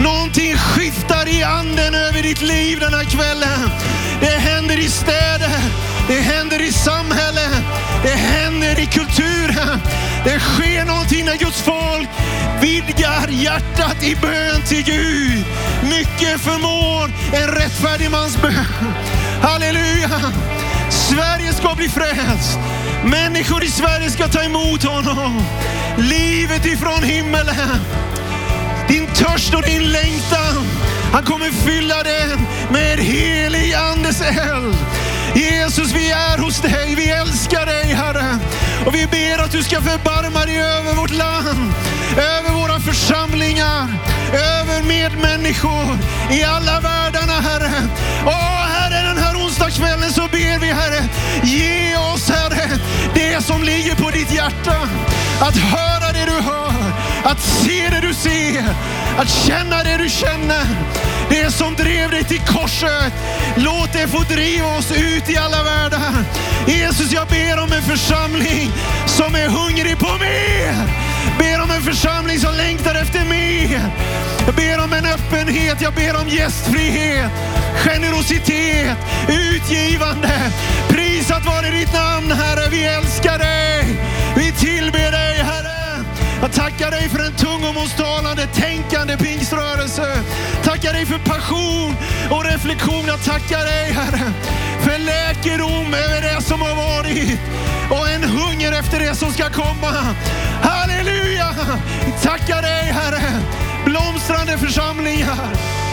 Någonting 0.00 0.56
skiftar 0.56 1.28
i 1.28 1.42
anden 1.42 1.94
över 1.94 2.22
ditt 2.22 2.42
liv 2.42 2.80
den 2.80 2.94
här 2.94 3.04
kvällen. 3.04 3.70
Det 4.20 4.38
händer 4.38 4.78
i 4.78 4.88
städer, 4.88 5.60
det 6.08 6.20
händer 6.20 6.62
i 6.62 6.72
samhället, 6.72 7.62
det 8.02 8.14
händer 8.14 8.80
i 8.80 8.86
kulturen. 8.86 9.80
Det 10.24 10.40
sker 10.40 10.84
någonting 10.84 11.24
när 11.24 11.36
Guds 11.36 11.62
folk 11.62 12.08
vidgar 12.60 13.28
hjärtat 13.28 14.02
i 14.02 14.16
bön 14.16 14.62
till 14.62 14.82
Gud. 14.82 15.44
Mycket 15.82 16.40
förmår 16.40 17.10
en 17.32 17.48
rättfärdig 17.48 18.10
mans 18.10 18.42
bön. 18.42 18.94
Halleluja! 19.42 20.32
Sverige 20.90 21.52
ska 21.52 21.74
bli 21.74 21.88
frälst. 21.88 22.58
Människor 23.04 23.64
i 23.64 23.68
Sverige 23.68 24.10
ska 24.10 24.28
ta 24.28 24.42
emot 24.42 24.84
honom. 24.84 25.42
Livet 25.96 26.66
ifrån 26.66 27.02
himmelen. 27.02 27.80
Din 28.88 29.06
törst 29.06 29.54
och 29.54 29.62
din 29.62 29.82
längtan. 29.82 30.66
Han 31.12 31.24
kommer 31.24 31.50
fylla 31.50 32.02
den 32.02 32.46
med 32.70 32.98
helig 32.98 33.74
andes 33.74 34.20
eld. 34.20 34.76
Jesus, 35.34 35.92
vi 35.92 36.10
är 36.10 36.38
hos 36.38 36.60
dig. 36.60 36.94
Vi 36.94 37.10
älskar 37.10 37.66
dig, 37.66 37.84
Herre. 37.84 38.38
Och 38.86 38.94
vi 38.94 39.06
ber 39.06 39.44
att 39.44 39.52
du 39.52 39.62
ska 39.62 39.80
förbarma 39.80 40.44
dig 40.44 40.62
över 40.62 40.94
vårt 40.94 41.10
land, 41.10 41.72
över 42.16 42.60
våra 42.60 42.80
församlingar, 42.80 43.88
över 44.32 44.82
medmänniskor 44.82 45.98
i 46.30 46.44
alla 46.44 46.80
världarna, 46.80 47.40
Herre. 47.40 47.88
Åh, 48.26 48.67
Herre, 48.90 49.08
den 49.08 49.18
här 49.18 49.36
onsdagskvällen 49.36 50.12
så 50.12 50.22
ber 50.22 50.58
vi, 50.58 50.66
Herre, 50.66 51.08
ge 51.42 51.96
oss, 51.96 52.30
Herre, 52.30 52.78
det 53.14 53.44
som 53.44 53.62
ligger 53.62 53.94
på 53.94 54.10
ditt 54.10 54.32
hjärta. 54.32 54.76
Att 55.40 55.56
höra 55.56 56.12
det 56.12 56.24
du 56.24 56.42
hör, 56.42 56.92
att 57.24 57.40
se 57.40 57.88
det 57.90 58.00
du 58.00 58.14
ser, 58.14 58.64
att 59.18 59.28
känna 59.28 59.82
det 59.82 59.96
du 59.96 60.08
känner. 60.08 60.66
Det 61.30 61.50
som 61.50 61.74
drev 61.74 62.10
dig 62.10 62.24
till 62.24 62.40
korset, 62.40 63.12
låt 63.56 63.92
det 63.92 64.08
få 64.08 64.18
driva 64.18 64.66
oss 64.66 64.92
ut 64.92 65.30
i 65.30 65.36
alla 65.36 65.62
världar. 65.62 66.24
Jesus, 66.66 67.12
jag 67.12 67.26
ber 67.28 67.62
om 67.62 67.72
en 67.72 67.82
församling 67.82 68.70
som 69.06 69.34
är 69.34 69.48
hungrig 69.48 69.98
på 69.98 70.12
mer. 70.20 70.74
Ber 71.38 71.62
om 71.62 71.70
en 71.70 71.82
församling 71.82 72.38
som 72.38 72.54
längtar 72.54 72.94
efter 72.94 73.24
mer. 73.24 73.80
Jag 74.46 74.54
ber 74.54 74.84
om 74.84 74.92
en 74.92 75.06
öppenhet, 75.06 75.80
jag 75.80 75.94
ber 75.94 76.20
om 76.20 76.28
gästfrihet, 76.28 77.30
generositet, 77.84 78.98
utgivande. 79.28 80.52
Prisat 80.88 81.46
vare 81.46 81.70
ditt 81.70 81.92
namn 81.92 82.32
Herre, 82.32 82.68
vi 82.70 82.84
älskar 82.84 83.38
dig. 83.38 83.84
Vi 84.36 84.52
tillber. 84.52 85.07
Jag 86.48 86.54
tackar 86.54 86.90
dig 86.90 87.08
för 87.08 87.18
en 87.18 87.32
tungomålstalande, 87.32 88.46
tänkande 88.46 89.16
pingströrelse. 89.16 90.24
Tackar 90.64 90.92
dig 90.92 91.06
för 91.06 91.18
passion 91.18 91.96
och 92.30 92.44
reflektion. 92.44 93.04
Jag 93.06 93.24
tackar 93.24 93.64
dig 93.64 93.92
Herre 93.92 94.32
för 94.80 94.98
läkedom 94.98 95.94
över 95.94 96.22
det 96.22 96.42
som 96.42 96.60
har 96.60 96.74
varit 96.74 97.38
och 97.90 98.08
en 98.08 98.22
hunger 98.24 98.72
efter 98.72 98.98
det 98.98 99.14
som 99.14 99.32
ska 99.32 99.50
komma. 99.50 100.14
Halleluja! 100.62 101.54
Tackar 102.22 102.62
dig 102.62 102.82
Herre. 102.82 103.42
Blomstrande 103.84 104.58
församlingar. 104.58 105.48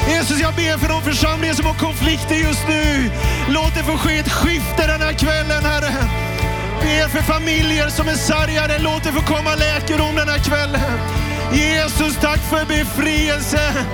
Jesus, 0.07 0.39
jag 0.39 0.53
ber 0.53 0.77
för 0.77 0.87
de 0.87 1.01
församlingar 1.01 1.55
som 1.55 1.65
har 1.65 1.73
konflikter 1.73 2.35
just 2.35 2.67
nu. 2.67 3.11
Låt 3.49 3.75
det 3.75 3.83
få 3.83 3.97
ske 3.97 4.17
ett 4.17 4.31
skifte 4.31 4.87
den 4.87 5.01
här 5.01 5.13
kvällen, 5.13 5.65
Herre. 5.65 6.24
Ber 6.85 7.07
för 7.07 7.21
familjer 7.21 7.89
som 7.89 8.07
är 8.07 8.15
sargade. 8.15 8.79
Låt 8.79 9.03
det 9.03 9.11
få 9.11 9.21
komma 9.21 9.55
läkedom 9.55 10.15
den 10.15 10.29
här 10.29 10.39
kvällen. 10.39 10.99
Jesus, 11.53 12.17
tack 12.21 12.39
för 12.39 12.65
befrielse. 12.65 13.85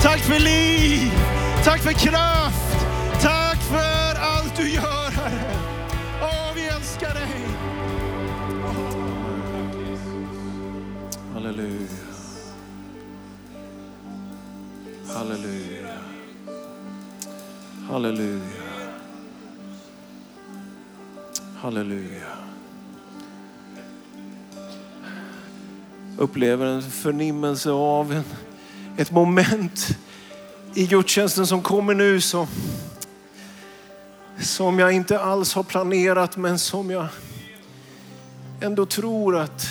Tack 0.00 0.20
för 0.20 0.38
liv. 0.38 1.12
Tack 1.64 1.80
för 1.80 1.92
kraft. 1.92 2.86
Tack 3.22 3.58
för 3.62 4.20
allt 4.20 4.56
du 4.56 4.70
gör, 4.70 5.10
Herre. 5.10 5.50
Åh, 6.22 6.54
vi 6.54 6.66
älskar 6.66 7.14
dig. 7.14 7.40
Halleluja. 11.34 11.88
Halleluja. 15.14 15.88
Halleluja. 17.90 18.59
Halleluja. 21.62 22.26
Upplever 26.18 26.66
en 26.66 26.82
förnimmelse 26.82 27.70
av 27.70 28.12
en, 28.12 28.24
ett 28.96 29.10
moment 29.10 29.98
i 30.74 30.86
gudstjänsten 30.86 31.46
som 31.46 31.62
kommer 31.62 31.94
nu 31.94 32.20
som, 32.20 32.46
som 34.38 34.78
jag 34.78 34.92
inte 34.92 35.20
alls 35.20 35.54
har 35.54 35.62
planerat 35.62 36.36
men 36.36 36.58
som 36.58 36.90
jag 36.90 37.06
ändå 38.60 38.86
tror 38.86 39.36
att 39.36 39.66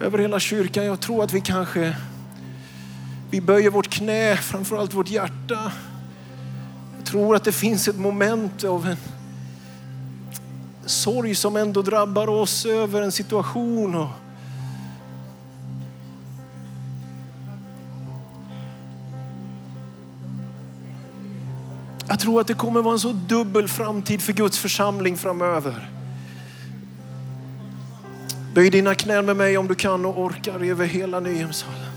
över 0.00 0.18
hela 0.18 0.40
kyrkan. 0.40 0.84
Jag 0.84 1.00
tror 1.00 1.24
att 1.24 1.32
vi 1.32 1.40
kanske 1.40 1.96
vi 3.30 3.40
böjer 3.40 3.70
vårt 3.70 3.88
knä, 3.88 4.36
framförallt 4.36 4.94
vårt 4.94 5.10
hjärta. 5.10 5.72
Jag 7.02 7.10
tror 7.10 7.36
att 7.36 7.44
det 7.44 7.52
finns 7.52 7.88
ett 7.88 7.98
moment 7.98 8.64
av 8.64 8.86
en 8.86 8.96
sorg 10.86 11.34
som 11.34 11.56
ändå 11.56 11.82
drabbar 11.82 12.28
oss 12.28 12.66
över 12.66 13.02
en 13.02 13.12
situation. 13.12 13.94
Och 13.94 14.08
jag 22.08 22.20
tror 22.20 22.40
att 22.40 22.46
det 22.46 22.54
kommer 22.54 22.82
vara 22.82 22.94
en 22.94 23.00
så 23.00 23.12
dubbel 23.12 23.68
framtid 23.68 24.22
för 24.22 24.32
Guds 24.32 24.58
församling 24.58 25.16
framöver. 25.16 25.90
Böj 28.54 28.70
dina 28.70 28.94
knän 28.94 29.26
med 29.26 29.36
mig 29.36 29.58
om 29.58 29.68
du 29.68 29.74
kan 29.74 30.06
och 30.06 30.20
orkar 30.20 30.64
över 30.64 30.86
hela 30.86 31.20
Nyhemshallen. 31.20 31.92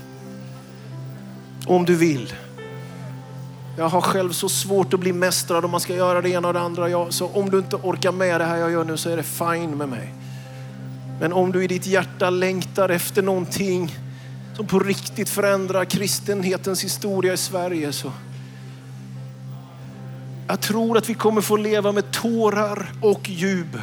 Om 1.66 1.84
du 1.84 1.96
vill. 1.96 2.32
Jag 3.78 3.88
har 3.88 4.00
själv 4.00 4.32
så 4.32 4.48
svårt 4.48 4.94
att 4.94 5.00
bli 5.00 5.12
mästrad 5.12 5.64
om 5.64 5.70
man 5.70 5.80
ska 5.80 5.94
göra 5.94 6.20
det 6.20 6.30
ena 6.30 6.48
och 6.48 6.54
det 6.54 6.60
andra. 6.60 7.12
Så 7.12 7.26
om 7.26 7.50
du 7.50 7.58
inte 7.58 7.76
orkar 7.76 8.12
med 8.12 8.40
det 8.40 8.44
här 8.44 8.56
jag 8.56 8.70
gör 8.70 8.84
nu 8.84 8.96
så 8.96 9.10
är 9.10 9.16
det 9.16 9.22
fine 9.22 9.78
med 9.78 9.88
mig. 9.88 10.14
Men 11.20 11.32
om 11.32 11.52
du 11.52 11.64
i 11.64 11.66
ditt 11.66 11.86
hjärta 11.86 12.30
längtar 12.30 12.88
efter 12.88 13.22
någonting 13.22 13.94
som 14.56 14.66
på 14.66 14.78
riktigt 14.78 15.28
förändrar 15.28 15.84
kristenhetens 15.84 16.84
historia 16.84 17.32
i 17.32 17.36
Sverige 17.36 17.92
så 17.92 18.12
jag 20.48 20.60
tror 20.60 20.98
att 20.98 21.08
vi 21.08 21.14
kommer 21.14 21.40
få 21.40 21.56
leva 21.56 21.92
med 21.92 22.12
tårar 22.12 22.92
och 23.02 23.28
jubel. 23.28 23.80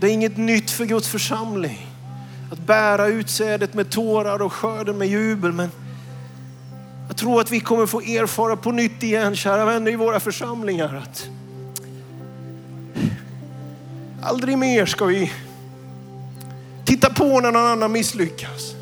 Det 0.00 0.06
är 0.06 0.10
inget 0.10 0.36
nytt 0.36 0.70
för 0.70 0.84
Guds 0.84 1.08
församling. 1.08 1.86
Att 2.52 2.58
bära 2.58 3.06
utsädet 3.06 3.74
med 3.74 3.90
tårar 3.90 4.42
och 4.42 4.52
skörden 4.52 4.98
med 4.98 5.08
jubel. 5.08 5.52
Men 5.52 5.70
jag 7.12 7.16
tror 7.16 7.40
att 7.40 7.50
vi 7.50 7.60
kommer 7.60 7.86
få 7.86 8.00
erfara 8.00 8.56
på 8.56 8.72
nytt 8.72 9.02
igen, 9.02 9.36
kära 9.36 9.64
vänner 9.64 9.90
i 9.90 9.96
våra 9.96 10.20
församlingar, 10.20 10.94
att 10.94 11.28
aldrig 14.22 14.58
mer 14.58 14.86
ska 14.86 15.04
vi 15.04 15.32
titta 16.84 17.10
på 17.10 17.40
när 17.40 17.52
någon 17.52 17.66
annan 17.66 17.92
misslyckas. 17.92 18.74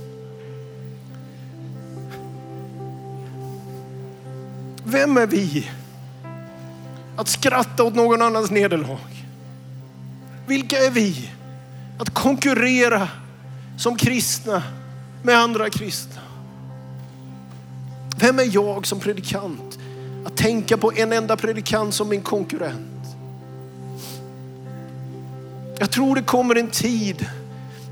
Vem 4.84 5.16
är 5.16 5.26
vi 5.26 5.70
att 7.16 7.28
skratta 7.28 7.84
åt 7.84 7.94
någon 7.94 8.22
annans 8.22 8.50
nederlag? 8.50 9.24
Vilka 10.46 10.78
är 10.78 10.90
vi 10.90 11.30
att 11.98 12.10
konkurrera 12.10 13.08
som 13.78 13.96
kristna 13.96 14.62
med 15.22 15.38
andra 15.38 15.70
kristna? 15.70 16.29
Vem 18.20 18.38
är 18.38 18.54
jag 18.54 18.86
som 18.86 19.00
predikant 19.00 19.78
att 20.24 20.36
tänka 20.36 20.76
på 20.76 20.92
en 20.92 21.12
enda 21.12 21.36
predikant 21.36 21.94
som 21.94 22.08
min 22.08 22.22
konkurrent? 22.22 23.06
Jag 25.78 25.90
tror 25.90 26.14
det 26.14 26.22
kommer 26.22 26.54
en 26.54 26.70
tid 26.70 27.26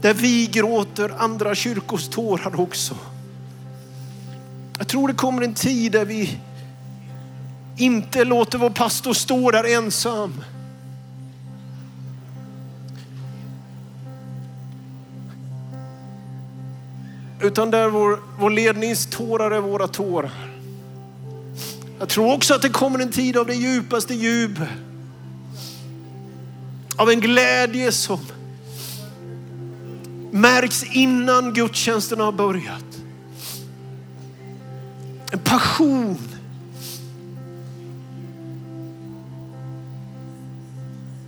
där 0.00 0.14
vi 0.14 0.46
gråter 0.46 1.14
andra 1.18 1.54
kyrkors 1.54 2.08
tårar 2.08 2.60
också. 2.60 2.96
Jag 4.78 4.88
tror 4.88 5.08
det 5.08 5.14
kommer 5.14 5.42
en 5.42 5.54
tid 5.54 5.92
där 5.92 6.04
vi 6.04 6.38
inte 7.76 8.24
låter 8.24 8.58
vår 8.58 8.70
pastor 8.70 9.12
stå 9.12 9.50
där 9.50 9.76
ensam 9.76 10.44
Utan 17.40 17.70
där 17.70 17.88
vår, 17.88 18.20
vår 18.38 18.50
ledningstårar 18.50 19.50
är 19.50 19.60
våra 19.60 19.88
tårar. 19.88 20.50
Jag 21.98 22.08
tror 22.08 22.32
också 22.32 22.54
att 22.54 22.62
det 22.62 22.68
kommer 22.68 22.98
en 22.98 23.12
tid 23.12 23.36
av 23.36 23.46
det 23.46 23.54
djupaste 23.54 24.14
jubel. 24.14 24.68
Av 26.96 27.10
en 27.10 27.20
glädje 27.20 27.92
som 27.92 28.18
märks 30.30 30.84
innan 30.84 31.54
gudstjänsten 31.54 32.20
har 32.20 32.32
börjat. 32.32 32.84
En 35.32 35.38
passion. 35.38 36.18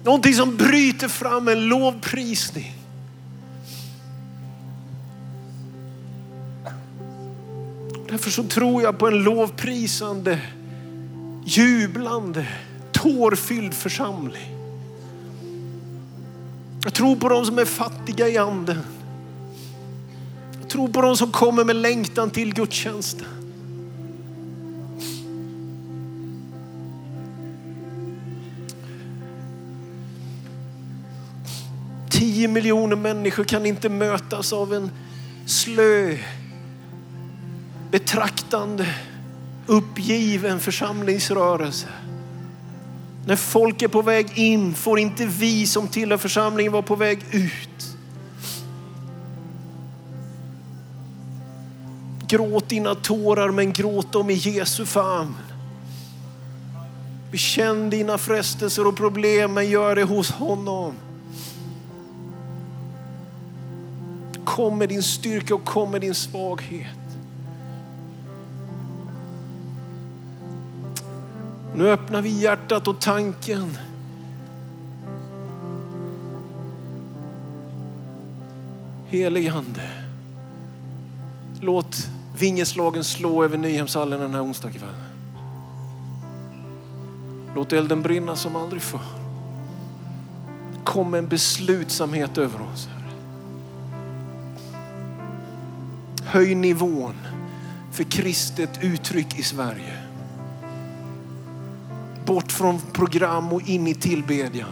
Någonting 0.05 0.35
som 0.35 0.57
bryter 0.57 1.09
fram 1.09 1.49
en 1.49 1.69
lovprisning. 1.69 2.80
Därför 8.11 8.31
så 8.31 8.43
tror 8.43 8.83
jag 8.83 8.99
på 8.99 9.09
en 9.09 9.23
lovprisande, 9.23 10.41
jublande, 11.45 12.49
tårfylld 12.93 13.75
församling. 13.75 14.57
Jag 16.85 16.95
tror 16.95 17.17
på 17.17 17.29
de 17.29 17.47
som 17.47 17.59
är 17.59 17.65
fattiga 17.65 18.29
i 18.29 18.39
anden. 18.39 18.81
Jag 20.61 20.71
tror 20.71 20.89
på 20.89 21.03
de 21.03 21.17
som 21.17 21.33
kommer 21.33 21.65
med 21.65 21.77
längtan 21.77 22.31
till 22.31 22.55
gudstjänsten. 22.55 23.27
Tio 32.11 32.49
miljoner 32.49 32.97
människor 32.97 33.45
kan 33.45 33.67
inte 33.67 33.89
mötas 33.89 34.53
av 34.53 34.75
en 34.75 34.91
slö 35.47 36.17
betraktande, 37.91 38.87
uppgiven 39.67 40.61
församlingsrörelse. 40.61 41.89
När 43.27 43.37
folk 43.37 43.83
är 43.83 43.89
på 43.89 44.03
väg 44.03 44.39
in 44.39 44.75
får 44.75 44.99
inte 44.99 45.27
vi 45.27 45.67
som 45.67 45.89
tillhör 45.89 46.19
församlingen 46.19 46.73
vara 46.73 46.83
på 46.83 46.97
väg 46.97 47.25
ut. 47.31 47.97
Gråt 52.29 52.69
dina 52.69 52.95
tårar 52.95 53.51
men 53.51 53.73
gråt 53.73 54.13
dem 54.13 54.31
i 54.31 54.35
Jesu 54.35 54.87
famn. 54.87 55.35
Bekänn 57.31 57.91
dina 57.91 58.19
frestelser 58.19 58.87
och 58.87 58.97
problem 58.97 59.55
men 59.55 59.71
gör 59.71 59.97
det 59.97 60.05
hos 60.05 60.31
honom. 60.31 60.95
Kom 64.45 64.79
med 64.79 64.89
din 64.89 65.03
styrka 65.03 65.55
och 65.55 65.65
kom 65.65 65.91
med 65.91 66.01
din 66.01 66.15
svaghet. 66.15 67.00
Nu 71.75 71.91
öppnar 71.91 72.23
vi 72.23 72.29
hjärtat 72.29 72.89
och 72.89 73.01
tanken. 73.01 73.79
Helige 79.09 79.53
Ande, 79.53 79.91
låt 81.61 82.09
vingeslagen 82.39 83.05
slå 83.05 83.45
över 83.45 83.59
Nyhemshallen 83.59 84.21
den 84.21 84.35
här 84.35 84.45
onsdagskvällen. 84.45 84.95
Låt 87.55 87.73
elden 87.73 88.03
brinna 88.03 88.37
som 88.37 88.57
aldrig 88.57 88.83
förr. 88.83 89.01
Kom 90.85 91.15
en 91.15 91.29
beslutsamhet 91.29 92.39
över 92.39 92.63
oss. 92.63 92.87
Herre. 92.87 93.11
Höj 96.25 96.55
nivån 96.55 97.15
för 97.93 98.05
kristet 98.05 98.71
uttryck 98.83 99.39
i 99.39 99.43
Sverige. 99.43 100.00
Bort 102.31 102.53
från 102.53 102.81
program 102.93 103.53
och 103.53 103.69
in 103.69 103.87
i 103.87 103.95
tillbedjan. 103.95 104.69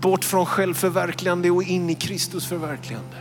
Bort 0.00 0.24
från 0.24 0.46
självförverkligande 0.46 1.50
och 1.50 1.62
in 1.62 1.90
i 1.90 1.94
Kristus 1.94 2.46
förverkligande. 2.46 3.16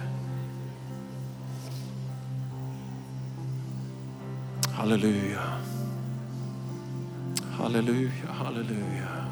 Halleluja. 4.73 5.41
Halleluja, 7.51 8.31
halleluja. 8.31 9.25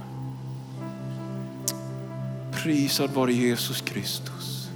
Prisad 2.51 3.09
vare 3.09 3.33
Jesus 3.33 3.81
Kristus. 3.81 4.69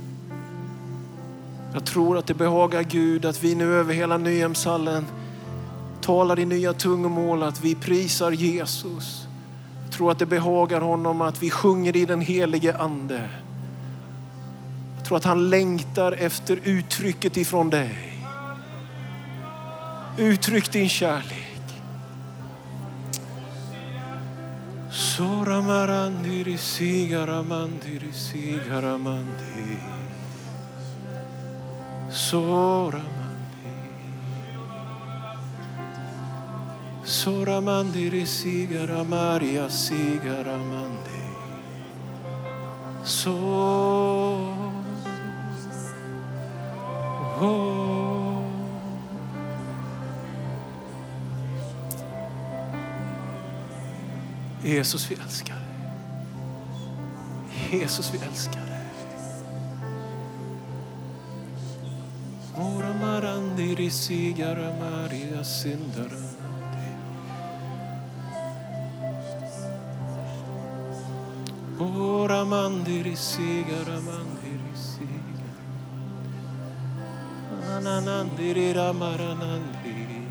Jag 1.73 1.86
tror 1.86 2.17
att 2.17 2.27
det 2.27 2.34
behagar 2.34 2.84
Gud 2.84 3.25
att 3.25 3.43
vi 3.43 3.55
nu 3.55 3.73
över 3.73 3.93
hela 3.93 4.17
Nyhemshallen 4.17 5.05
talar 6.10 6.39
i 6.39 6.45
nya 6.45 6.74
tungomål 6.74 7.43
att 7.43 7.62
vi 7.62 7.76
prisar 7.76 8.32
Jesus. 8.32 9.28
Jag 9.84 9.91
tror 9.91 10.12
att 10.12 10.20
det 10.20 10.26
behagar 10.26 10.82
honom 10.82 11.22
att 11.22 11.43
vi 11.43 11.49
sjunger 11.49 11.95
i 11.95 12.05
den 12.05 12.22
helige 12.22 12.78
ande. 12.78 13.30
Jag 14.97 15.05
tror 15.05 15.18
att 15.18 15.24
han 15.24 15.49
längtar 15.49 16.12
efter 16.12 16.60
uttrycket 16.64 17.38
ifrån 17.38 17.70
dig. 17.70 17.95
Uttryck 20.18 20.72
din 20.72 20.89
kärlek. 20.89 21.64
Soramarandiri 24.91 26.57
sigaramandiri 26.57 28.12
sigaramandi. 28.14 29.78
Soramarandiri. 32.12 33.18
Sora 37.20 37.59
mandiri 37.59 38.24
sigara 38.26 39.03
Maria 39.03 39.70
sigara 39.70 40.57
mandi. 40.57 41.20
So. 43.03 43.36
Oh. 47.41 48.43
Jesus 54.63 55.11
vi 55.11 55.15
älskar 55.15 55.55
dig. 55.55 55.65
Jesus 57.82 58.13
vi 58.13 58.17
älskar 58.17 58.65
dig. 58.65 58.91
Mora 62.57 62.93
marandiri 62.93 63.89
sigara 63.89 64.74
Maria 64.80 65.43
sindara. 65.43 66.28
Mandiri 72.89 73.13
sigara 73.13 74.01
mandiri 74.01 74.73
sigara. 74.73 75.61
Ananandiri 77.77 78.73
ramaranandiri. 78.73 80.25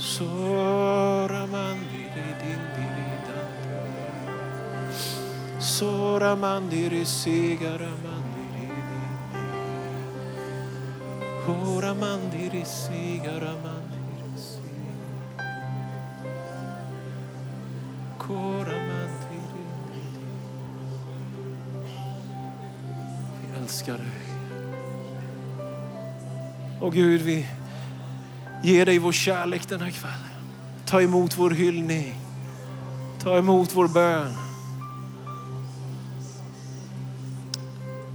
Sora 0.00 1.44
mandiri 1.52 2.28
dindiri 2.40 3.10
dandiri. 3.28 3.92
Sora 5.60 6.32
mandiri 6.34 7.04
sigara 7.04 7.92
mandiri. 8.04 8.72
Ora 11.44 11.92
mandiri 11.92 12.64
sigara 12.64 13.52
mandiri 13.52 13.77
Och 26.88 26.94
Gud, 26.94 27.22
vi 27.22 27.46
ger 28.62 28.86
dig 28.86 28.98
vår 28.98 29.12
kärlek 29.12 29.68
den 29.68 29.80
här 29.80 29.90
kvällen. 29.90 30.44
Ta 30.86 31.02
emot 31.02 31.38
vår 31.38 31.50
hyllning. 31.50 32.14
Ta 33.22 33.38
emot 33.38 33.76
vår 33.76 33.88
bön. 33.88 34.32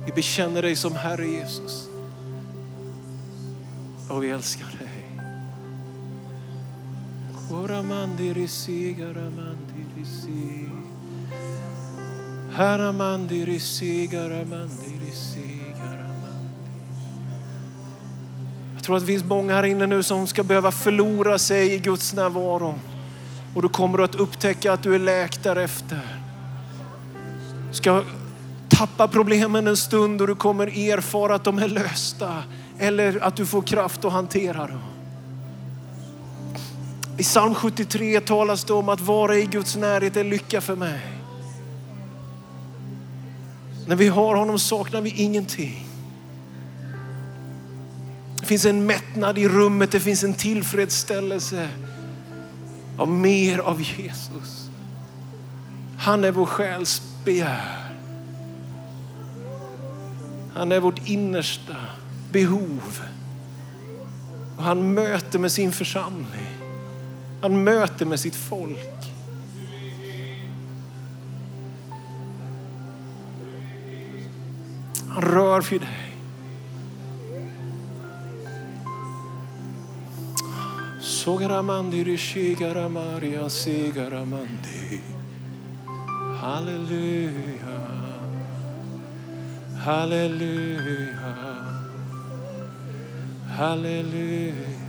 Vi 0.06 0.12
bekänner 0.12 0.62
dig 0.62 0.76
som 0.76 0.96
Herre 0.96 1.28
Jesus. 1.28 1.88
Och 4.10 4.24
vi 4.24 4.30
älskar 4.30 4.68
dig. 4.80 5.22
Koramandiri 7.50 8.48
sigaramandiri 8.48 10.06
si. 10.06 10.70
Haramandiri 12.52 13.60
sigaramandiri. 13.60 14.94
Jag 18.84 18.86
tror 18.86 18.96
att 18.96 19.04
det 19.04 19.08
finns 19.08 19.24
många 19.24 19.54
här 19.54 19.64
inne 19.64 19.88
nu 19.88 20.04
som 20.04 20.28
ska 20.28 20.44
behöva 20.44 20.72
förlora 20.72 21.40
sig 21.40 21.74
i 21.74 21.78
Guds 21.78 22.14
närvaro. 22.14 22.76
Och 23.56 23.62
du 23.62 23.70
kommer 23.70 24.00
att 24.00 24.16
upptäcka 24.16 24.74
att 24.74 24.84
du 24.84 24.96
är 24.96 25.00
läkt 25.00 25.44
därefter. 25.44 26.22
Du 27.70 27.76
ska 27.76 28.04
tappa 28.70 29.08
problemen 29.08 29.68
en 29.68 29.78
stund 29.78 30.22
och 30.22 30.28
du 30.28 30.36
kommer 30.36 30.68
erfara 30.68 31.36
att 31.36 31.44
de 31.44 31.60
är 31.60 31.68
lösta. 31.68 32.44
Eller 32.80 33.24
att 33.24 33.36
du 33.36 33.46
får 33.46 33.62
kraft 33.62 34.06
att 34.06 34.12
hantera 34.12 34.68
dem. 34.68 34.84
I 37.18 37.24
psalm 37.24 37.56
73 37.56 38.20
talas 38.20 38.64
det 38.64 38.74
om 38.74 38.90
att 38.90 39.02
vara 39.02 39.38
i 39.38 39.46
Guds 39.46 39.76
närhet 39.76 40.18
är 40.18 40.24
lycka 40.24 40.62
för 40.62 40.76
mig. 40.76 41.00
När 43.88 43.96
vi 43.96 44.08
har 44.08 44.36
honom 44.36 44.60
saknar 44.60 45.02
vi 45.02 45.10
ingenting. 45.10 45.93
Det 48.44 48.48
finns 48.48 48.66
en 48.66 48.86
mättnad 48.86 49.38
i 49.38 49.48
rummet, 49.48 49.92
det 49.92 50.00
finns 50.00 50.24
en 50.24 50.34
tillfredsställelse 50.34 51.70
av 52.98 53.08
mer 53.08 53.60
av 53.60 53.82
Jesus. 53.82 54.70
Han 55.98 56.24
är 56.24 56.32
vår 56.32 56.46
själs 56.46 57.02
begär. 57.26 57.96
Han 60.54 60.72
är 60.72 60.80
vårt 60.80 61.08
innersta 61.08 61.76
behov. 62.32 63.02
Och 64.58 64.64
han 64.64 64.94
möter 64.94 65.40
med 65.40 65.52
sin 65.52 65.72
församling. 65.72 66.48
Han 67.42 67.64
möter 67.64 68.06
med 68.06 68.20
sitt 68.20 68.36
folk. 68.36 69.14
Han 75.10 75.22
rör 75.22 75.62
för 75.62 75.80
dig. 75.80 76.13
Sogaramandi 81.04 82.02
rishigara 82.02 82.90
Maria 82.90 83.50
sigaramandi. 83.50 85.02
Halleluja. 86.40 87.80
Halleluja. 89.84 91.34
Halleluja. 93.58 94.80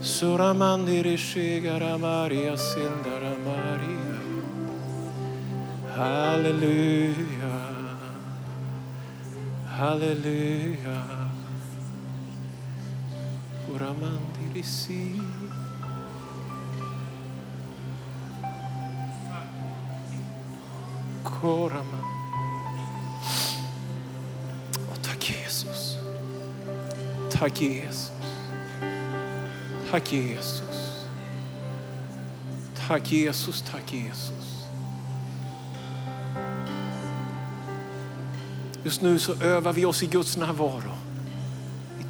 Suramandi 0.00 1.02
rishigara 1.04 1.98
Maria 2.00 2.56
sindara 2.56 3.36
Maria. 3.44 4.16
Halleluja. 5.94 7.56
Halleluja. 9.76 11.23
Oramandirisi. 13.74 15.20
Koraman. 21.24 22.04
Åh, 24.90 24.96
tack 25.02 25.30
Jesus. 25.30 25.96
Tack 27.30 27.60
Jesus. 27.60 28.12
Tack 29.90 30.12
Jesus. 30.12 31.06
Tack 32.74 33.12
Jesus, 33.12 33.62
tack 33.62 33.92
Jesus. 33.92 34.66
Just 38.84 39.02
nu 39.02 39.18
så 39.18 39.34
övar 39.42 39.72
vi 39.72 39.84
oss 39.84 40.02
i 40.02 40.06
Guds 40.06 40.36
närvaro. 40.36 41.03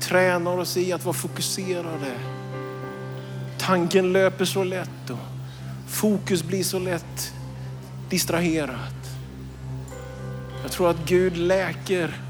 Tränar 0.08 0.58
oss 0.58 0.76
i 0.76 0.92
att 0.92 1.04
vara 1.04 1.14
fokuserade. 1.14 2.12
Tanken 3.58 4.12
löper 4.12 4.44
så 4.44 4.64
lätt 4.64 5.10
och 5.10 5.18
fokus 5.88 6.42
blir 6.42 6.64
så 6.64 6.78
lätt 6.78 7.32
distraherat. 8.10 8.94
Jag 10.62 10.72
tror 10.72 10.90
att 10.90 11.06
Gud 11.06 11.36
läker 11.36 12.20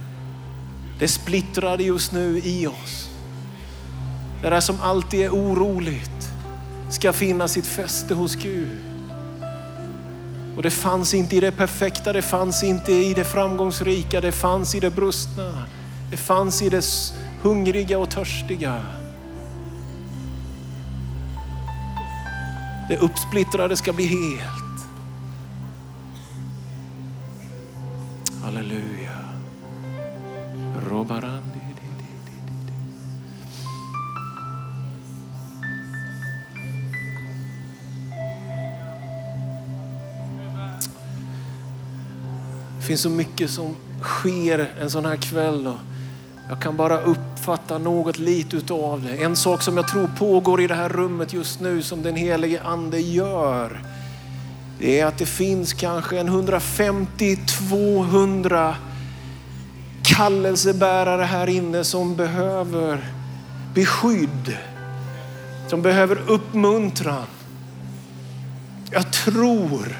det 0.98 1.08
splittrade 1.08 1.84
just 1.84 2.12
nu 2.12 2.40
i 2.44 2.66
oss. 2.66 3.08
Det 4.42 4.50
där 4.50 4.60
som 4.60 4.80
alltid 4.80 5.20
är 5.20 5.30
oroligt 5.30 6.30
ska 6.90 7.12
finna 7.12 7.48
sitt 7.48 7.66
fäste 7.66 8.14
hos 8.14 8.34
Gud. 8.34 8.78
Och 10.56 10.62
det 10.62 10.70
fanns 10.70 11.14
inte 11.14 11.36
i 11.36 11.40
det 11.40 11.52
perfekta, 11.52 12.12
det 12.12 12.22
fanns 12.22 12.62
inte 12.62 12.92
i 12.92 13.14
det 13.14 13.24
framgångsrika, 13.24 14.20
det 14.20 14.32
fanns 14.32 14.74
i 14.74 14.80
det 14.80 14.90
brustna. 14.90 15.64
Det 16.10 16.16
fanns 16.16 16.62
i 16.62 16.68
det 16.68 16.82
hungriga 17.44 17.98
och 17.98 18.10
törstiga. 18.10 18.82
Det 22.88 22.96
uppsplittrade 22.96 23.76
ska 23.76 23.92
bli 23.92 24.06
helt. 24.06 24.86
Halleluja. 28.42 29.18
Robarandi. 30.90 31.60
Det 42.78 42.88
finns 42.88 43.00
så 43.00 43.10
mycket 43.10 43.50
som 43.50 43.74
sker 44.02 44.70
en 44.80 44.90
sån 44.90 45.04
här 45.04 45.16
kväll. 45.16 45.66
Och 45.66 45.78
jag 46.48 46.60
kan 46.60 46.76
bara 46.76 47.00
upp 47.00 47.33
uppfatta 47.44 47.78
något 47.78 48.18
lite 48.18 48.56
utav 48.56 49.02
det. 49.02 49.24
En 49.24 49.36
sak 49.36 49.62
som 49.62 49.76
jag 49.76 49.88
tror 49.88 50.10
pågår 50.18 50.60
i 50.60 50.66
det 50.66 50.74
här 50.74 50.88
rummet 50.88 51.32
just 51.32 51.60
nu 51.60 51.82
som 51.82 52.02
den 52.02 52.16
helige 52.16 52.62
ande 52.62 53.00
gör. 53.00 53.80
Det 54.78 55.00
är 55.00 55.06
att 55.06 55.18
det 55.18 55.26
finns 55.26 55.72
kanske 55.72 56.18
en 56.18 56.28
150-200 56.28 58.74
kallelsebärare 60.02 61.22
här 61.22 61.48
inne 61.48 61.84
som 61.84 62.16
behöver 62.16 63.04
beskydd. 63.74 64.56
Som 65.68 65.82
behöver 65.82 66.18
uppmuntran. 66.26 67.26
Jag 68.90 69.12
tror 69.12 69.96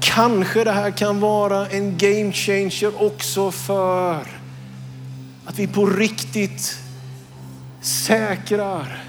Kanske 0.00 0.64
det 0.64 0.72
här 0.72 0.90
kan 0.90 1.20
vara 1.20 1.66
en 1.66 1.98
game 1.98 2.32
changer 2.32 3.02
också 3.02 3.50
för 3.50 4.41
att 5.46 5.58
vi 5.58 5.66
på 5.66 5.86
riktigt 5.86 6.78
säkrar 7.80 9.04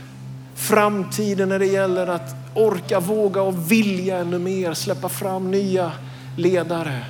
framtiden 0.56 1.50
när 1.50 1.60
det 1.60 1.66
gäller 1.66 2.08
att 2.08 2.36
orka, 2.56 3.00
våga 3.00 3.42
och 3.42 3.72
vilja 3.72 4.18
ännu 4.18 4.40
mer, 4.40 4.74
släppa 4.74 5.10
fram 5.10 5.52
nya 5.52 5.92
ledare. 6.38 7.06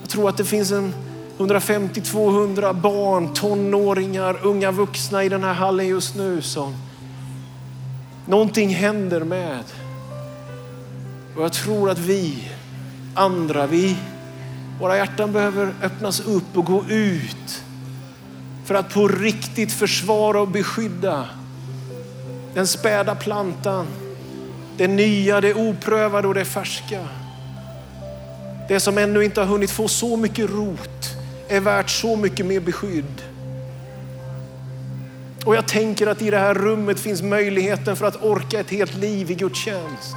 Jag 0.00 0.10
tror 0.10 0.28
att 0.28 0.36
det 0.36 0.44
finns 0.44 0.72
en 0.72 0.94
150-200 1.38 2.80
barn, 2.80 3.34
tonåringar, 3.34 4.38
unga 4.42 4.70
vuxna 4.70 5.24
i 5.24 5.28
den 5.28 5.44
här 5.44 5.54
hallen 5.54 5.86
just 5.86 6.16
nu 6.16 6.42
som 6.42 6.74
någonting 8.26 8.74
händer 8.74 9.20
med. 9.20 9.64
Och 11.36 11.42
jag 11.42 11.52
tror 11.52 11.90
att 11.90 11.98
vi 11.98 12.48
andra, 13.14 13.66
vi, 13.66 13.96
våra 14.80 14.96
hjärtan 14.96 15.32
behöver 15.32 15.74
öppnas 15.82 16.20
upp 16.20 16.56
och 16.56 16.64
gå 16.64 16.84
ut 16.88 17.62
för 18.70 18.74
att 18.74 18.94
på 18.94 19.08
riktigt 19.08 19.72
försvara 19.72 20.40
och 20.40 20.48
beskydda 20.48 21.28
den 22.54 22.66
späda 22.66 23.14
plantan, 23.14 23.86
det 24.76 24.88
nya, 24.88 25.40
det 25.40 25.54
oprövade 25.54 26.28
och 26.28 26.34
det 26.34 26.44
färska. 26.44 27.08
Det 28.68 28.80
som 28.80 28.98
ännu 28.98 29.24
inte 29.24 29.40
har 29.40 29.46
hunnit 29.46 29.70
få 29.70 29.88
så 29.88 30.16
mycket 30.16 30.50
rot 30.50 31.16
är 31.48 31.60
värt 31.60 31.90
så 31.90 32.16
mycket 32.16 32.46
mer 32.46 32.60
beskydd. 32.60 33.22
Och 35.44 35.56
jag 35.56 35.68
tänker 35.68 36.06
att 36.06 36.22
i 36.22 36.30
det 36.30 36.38
här 36.38 36.54
rummet 36.54 37.00
finns 37.00 37.22
möjligheten 37.22 37.96
för 37.96 38.06
att 38.06 38.22
orka 38.22 38.60
ett 38.60 38.70
helt 38.70 38.94
liv 38.94 39.30
i 39.30 39.34
Guds 39.34 39.64
tjänst. 39.64 40.14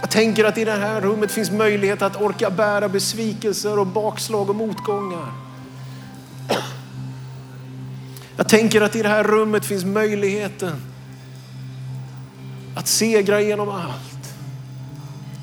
Jag 0.00 0.10
tänker 0.10 0.44
att 0.44 0.58
i 0.58 0.64
det 0.64 0.72
här 0.72 1.00
rummet 1.00 1.30
finns 1.30 1.50
möjlighet 1.50 2.02
att 2.02 2.22
orka 2.22 2.50
bära 2.50 2.88
besvikelser 2.88 3.78
och 3.78 3.86
bakslag 3.86 4.50
och 4.50 4.56
motgångar. 4.56 5.47
Jag 8.38 8.48
tänker 8.48 8.80
att 8.80 8.96
i 8.96 9.02
det 9.02 9.08
här 9.08 9.24
rummet 9.24 9.64
finns 9.64 9.84
möjligheten 9.84 10.72
att 12.74 12.88
segra 12.88 13.40
genom 13.40 13.68
allt, 13.68 14.34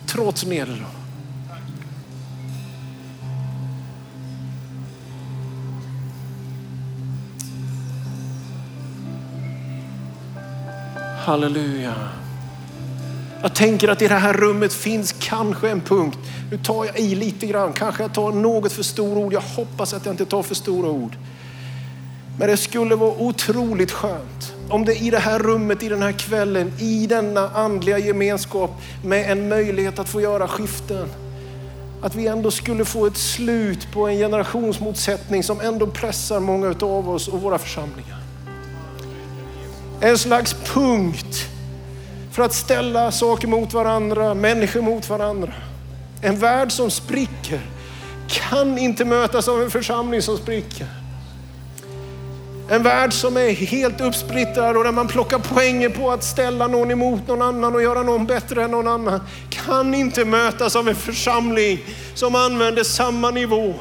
trots 0.06 0.46
nederlag. 0.46 0.86
Halleluja. 11.26 11.94
Jag 13.42 13.56
tänker 13.56 13.88
att 13.88 14.02
i 14.02 14.08
det 14.08 14.16
här 14.16 14.34
rummet 14.34 14.74
finns 14.74 15.16
kanske 15.20 15.70
en 15.70 15.82
punkt. 15.82 16.18
Nu 16.52 16.58
tar 16.58 16.86
jag 16.86 17.00
i 17.00 17.16
lite 17.16 17.48
grann, 17.48 17.74
kanske 17.74 18.04
jag 18.04 18.14
tar 18.14 18.32
något 18.32 18.72
för 18.72 18.84
stora 18.84 19.20
ord. 19.20 19.34
Jag 19.34 19.42
hoppas 19.42 19.94
att 19.94 20.06
jag 20.06 20.14
inte 20.14 20.26
tar 20.26 20.44
för 20.44 20.56
stora 20.56 20.90
ord. 20.90 21.18
Men 22.38 22.48
det 22.48 22.58
skulle 22.58 22.96
vara 22.96 23.12
otroligt 23.18 23.92
skönt 23.92 24.54
om 24.70 24.86
det 24.86 24.96
i 24.96 25.10
det 25.10 25.20
här 25.20 25.40
rummet, 25.40 25.84
i 25.84 25.90
den 25.90 26.02
här 26.02 26.12
kvällen, 26.12 26.74
i 26.80 27.08
denna 27.08 27.50
andliga 27.50 27.98
gemenskap 27.98 28.72
med 29.04 29.32
en 29.32 29.50
möjlighet 29.50 30.00
att 30.00 30.10
få 30.10 30.22
göra 30.22 30.48
skiften. 30.48 31.08
Att 32.02 32.16
vi 32.16 32.28
ändå 32.28 32.52
skulle 32.52 32.86
få 32.86 33.06
ett 33.06 33.18
slut 33.18 33.88
på 33.94 34.08
en 34.08 34.18
generationsmotsättning 34.18 35.44
som 35.44 35.62
ändå 35.62 35.88
pressar 35.88 36.40
många 36.40 36.76
av 36.82 37.10
oss 37.10 37.28
och 37.28 37.42
våra 37.42 37.58
församlingar. 37.58 38.20
En 40.02 40.18
slags 40.18 40.54
punkt 40.54 41.50
för 42.32 42.44
att 42.44 42.54
ställa 42.54 43.12
saker 43.12 43.48
mot 43.48 43.74
varandra, 43.74 44.34
människor 44.34 44.82
mot 44.82 45.10
varandra. 45.10 45.54
En 46.22 46.40
värld 46.40 46.72
som 46.72 46.92
spricker 46.92 47.60
kan 48.28 48.78
inte 48.78 49.06
mötas 49.06 49.48
av 49.48 49.62
en 49.62 49.72
församling 49.72 50.22
som 50.22 50.38
spricker. 50.38 50.88
En 52.70 52.84
värld 52.84 53.14
som 53.14 53.38
är 53.38 53.50
helt 53.50 54.02
uppsplittrad 54.02 54.78
och 54.78 54.84
där 54.84 54.92
man 54.92 55.08
plockar 55.08 55.40
poänger 55.40 55.90
på 55.90 56.12
att 56.12 56.24
ställa 56.24 56.68
någon 56.68 56.92
emot 56.92 57.28
någon 57.28 57.42
annan 57.42 57.76
och 57.76 57.82
göra 57.82 58.04
någon 58.04 58.26
bättre 58.26 58.64
än 58.64 58.72
någon 58.72 58.88
annan 58.88 59.22
kan 59.50 59.94
inte 59.94 60.26
mötas 60.26 60.76
av 60.76 60.90
en 60.90 60.96
församling 60.96 61.80
som 62.14 62.36
använder 62.36 62.84
samma 62.84 63.32
nivå. 63.32 63.74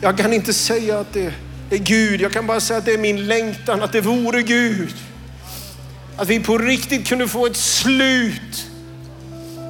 Jag 0.00 0.18
kan 0.18 0.32
inte 0.32 0.52
säga 0.52 0.98
att 0.98 1.12
det 1.12 1.32
är 1.70 1.78
Gud, 1.78 2.20
jag 2.20 2.32
kan 2.32 2.46
bara 2.46 2.60
säga 2.60 2.78
att 2.78 2.84
det 2.84 2.92
är 2.92 2.98
min 2.98 3.26
längtan 3.26 3.82
att 3.82 3.92
det 3.92 4.00
vore 4.00 4.42
Gud. 4.42 4.94
Att 6.16 6.28
vi 6.28 6.40
på 6.40 6.58
riktigt 6.58 7.08
kunde 7.08 7.28
få 7.28 7.46
ett 7.46 7.56
slut 7.56 8.66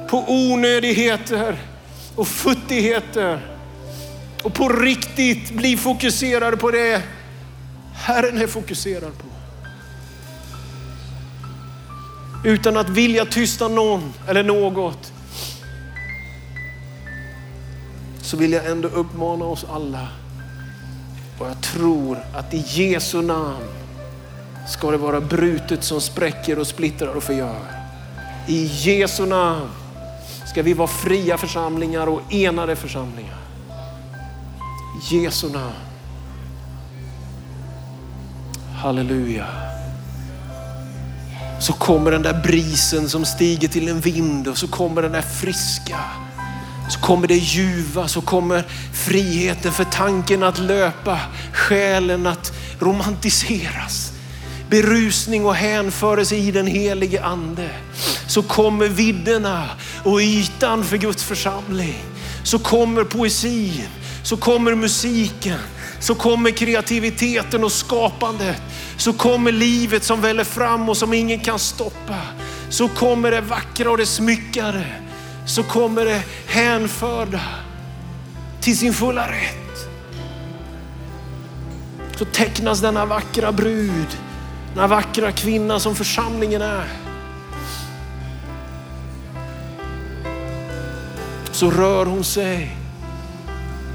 på 0.09 0.25
onödigheter 0.27 1.57
och 2.15 2.27
futtigheter. 2.27 3.52
Och 4.43 4.53
på 4.53 4.69
riktigt 4.69 5.51
bli 5.51 5.77
fokuserade 5.77 6.57
på 6.57 6.71
det 6.71 7.01
Herren 7.93 8.37
är 8.37 8.47
fokuserad 8.47 9.17
på. 9.17 9.25
Utan 12.43 12.77
att 12.77 12.89
vilja 12.89 13.25
tysta 13.25 13.67
någon 13.67 14.13
eller 14.27 14.43
något. 14.43 15.13
Så 18.21 18.37
vill 18.37 18.51
jag 18.51 18.65
ändå 18.65 18.87
uppmana 18.87 19.45
oss 19.45 19.65
alla. 19.69 20.07
Och 21.39 21.47
jag 21.47 21.61
tror 21.61 22.17
att 22.33 22.53
i 22.53 22.63
Jesu 22.67 23.21
namn 23.21 23.67
ska 24.67 24.91
det 24.91 24.97
vara 24.97 25.21
brutet 25.21 25.83
som 25.83 26.01
spräcker 26.01 26.59
och 26.59 26.67
splittrar 26.67 27.13
och 27.13 27.23
förgör. 27.23 27.61
I 28.47 28.65
Jesu 28.65 29.25
namn 29.25 29.69
ska 30.45 30.61
vi 30.61 30.73
vara 30.73 30.87
fria 30.87 31.37
församlingar 31.37 32.07
och 32.07 32.33
enade 32.33 32.75
församlingar. 32.75 33.42
I 35.01 35.23
Jesu 35.23 35.49
namn. 35.49 35.73
Halleluja. 38.75 39.47
Så 41.59 41.73
kommer 41.73 42.11
den 42.11 42.21
där 42.21 42.41
brisen 42.43 43.09
som 43.09 43.25
stiger 43.25 43.67
till 43.67 43.87
en 43.87 43.99
vind 43.99 44.47
och 44.47 44.57
så 44.57 44.67
kommer 44.67 45.01
den 45.01 45.11
där 45.11 45.21
friska. 45.21 45.99
Så 46.89 46.99
kommer 46.99 47.27
det 47.27 47.35
ljuva, 47.35 48.07
så 48.07 48.21
kommer 48.21 48.63
friheten 48.93 49.71
för 49.71 49.83
tanken 49.83 50.43
att 50.43 50.59
löpa, 50.59 51.19
själen 51.53 52.27
att 52.27 52.51
romantiseras. 52.79 54.11
Berusning 54.69 55.45
och 55.45 55.55
hänförelse 55.55 56.35
i 56.35 56.51
den 56.51 56.67
helige 56.67 57.23
ande. 57.23 57.69
Så 58.27 58.41
kommer 58.41 58.87
vidderna 58.87 59.69
och 60.03 60.19
ytan 60.19 60.83
för 60.83 60.97
Guds 60.97 61.23
församling. 61.23 62.03
Så 62.43 62.59
kommer 62.59 63.03
poesin, 63.03 63.87
så 64.23 64.37
kommer 64.37 64.75
musiken, 64.75 65.59
så 65.99 66.15
kommer 66.15 66.51
kreativiteten 66.51 67.63
och 67.63 67.71
skapandet. 67.71 68.61
Så 68.97 69.13
kommer 69.13 69.51
livet 69.51 70.03
som 70.03 70.21
väller 70.21 70.43
fram 70.43 70.89
och 70.89 70.97
som 70.97 71.13
ingen 71.13 71.39
kan 71.39 71.59
stoppa. 71.59 72.19
Så 72.69 72.87
kommer 72.87 73.31
det 73.31 73.41
vackra 73.41 73.91
och 73.91 73.97
det 73.97 74.05
smyckade. 74.05 74.85
Så 75.45 75.63
kommer 75.63 76.05
det 76.05 76.23
hänförda 76.47 77.41
till 78.61 78.77
sin 78.77 78.93
fulla 78.93 79.31
rätt. 79.31 79.89
Så 82.15 82.25
tecknas 82.25 82.79
denna 82.79 83.05
vackra 83.05 83.51
brud, 83.51 84.17
denna 84.73 84.87
vackra 84.87 85.31
kvinna 85.31 85.79
som 85.79 85.95
församlingen 85.95 86.61
är. 86.61 86.87
Så 91.51 91.71
rör 91.71 92.05
hon 92.05 92.23
sig 92.23 92.82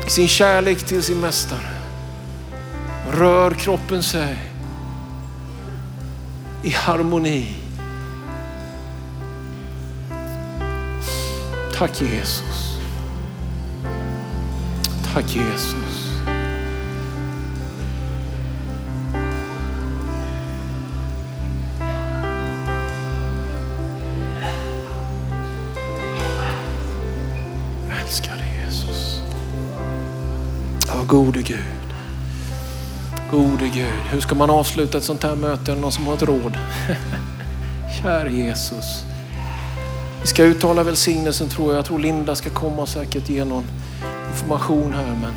i 0.08 0.10
sin 0.10 0.28
kärlek 0.28 0.82
till 0.82 1.02
sin 1.02 1.20
mästare. 1.20 1.70
Rör 3.10 3.50
kroppen 3.50 4.02
sig 4.02 4.36
i 6.62 6.70
harmoni. 6.70 7.56
Tack 11.74 12.00
Jesus. 12.00 12.78
Tack 15.14 15.36
Jesus. 15.36 15.87
Gode 31.08 31.42
Gud. 31.42 31.58
Gode 33.30 33.68
Gud. 33.68 33.92
Hur 34.10 34.20
ska 34.20 34.34
man 34.34 34.50
avsluta 34.50 34.98
ett 34.98 35.04
sånt 35.04 35.22
här 35.22 35.36
möte? 35.36 35.72
Är 35.72 35.74
det 35.74 35.80
någon 35.80 35.92
som 35.92 36.06
har 36.06 36.14
ett 36.14 36.22
råd? 36.22 36.58
Kära 38.02 38.28
Jesus. 38.28 39.04
Vi 40.20 40.26
ska 40.26 40.42
uttala 40.42 40.82
välsignelsen 40.82 41.48
tror 41.48 41.68
jag. 41.68 41.78
Jag 41.78 41.84
tror 41.84 41.98
Linda 41.98 42.34
ska 42.34 42.50
komma 42.50 42.82
och 42.82 42.88
säkert 42.88 43.28
ge 43.28 43.44
någon 43.44 43.64
information 44.32 44.92
här. 44.92 45.18
Men 45.22 45.32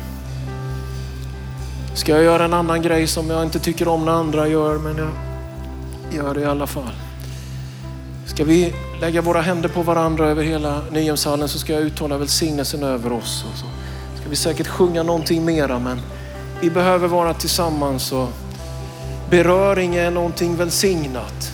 ska 1.94 2.12
jag 2.12 2.24
göra 2.24 2.44
en 2.44 2.54
annan 2.54 2.82
grej 2.82 3.06
som 3.06 3.30
jag 3.30 3.42
inte 3.42 3.58
tycker 3.58 3.88
om 3.88 4.04
när 4.04 4.12
andra 4.12 4.48
gör, 4.48 4.78
men 4.78 4.96
jag 4.96 5.10
gör 6.14 6.34
det 6.34 6.40
i 6.40 6.44
alla 6.44 6.66
fall. 6.66 6.92
Ska 8.26 8.44
vi 8.44 8.74
lägga 9.00 9.20
våra 9.20 9.40
händer 9.40 9.68
på 9.68 9.82
varandra 9.82 10.28
över 10.28 10.42
hela 10.42 10.80
Nyhemshallen 10.90 11.48
så 11.48 11.58
ska 11.58 11.72
jag 11.72 11.82
uttala 11.82 12.18
välsignelsen 12.18 12.82
över 12.82 13.12
oss. 13.12 13.44
Vi 14.32 14.36
säkert 14.36 14.66
sjunga 14.66 15.02
någonting 15.02 15.44
mera, 15.44 15.78
men 15.78 16.00
vi 16.60 16.70
behöver 16.70 17.08
vara 17.08 17.34
tillsammans 17.34 18.12
och 18.12 18.28
beröring 19.30 19.94
är 19.94 20.10
någonting 20.10 20.56
välsignat. 20.56 21.52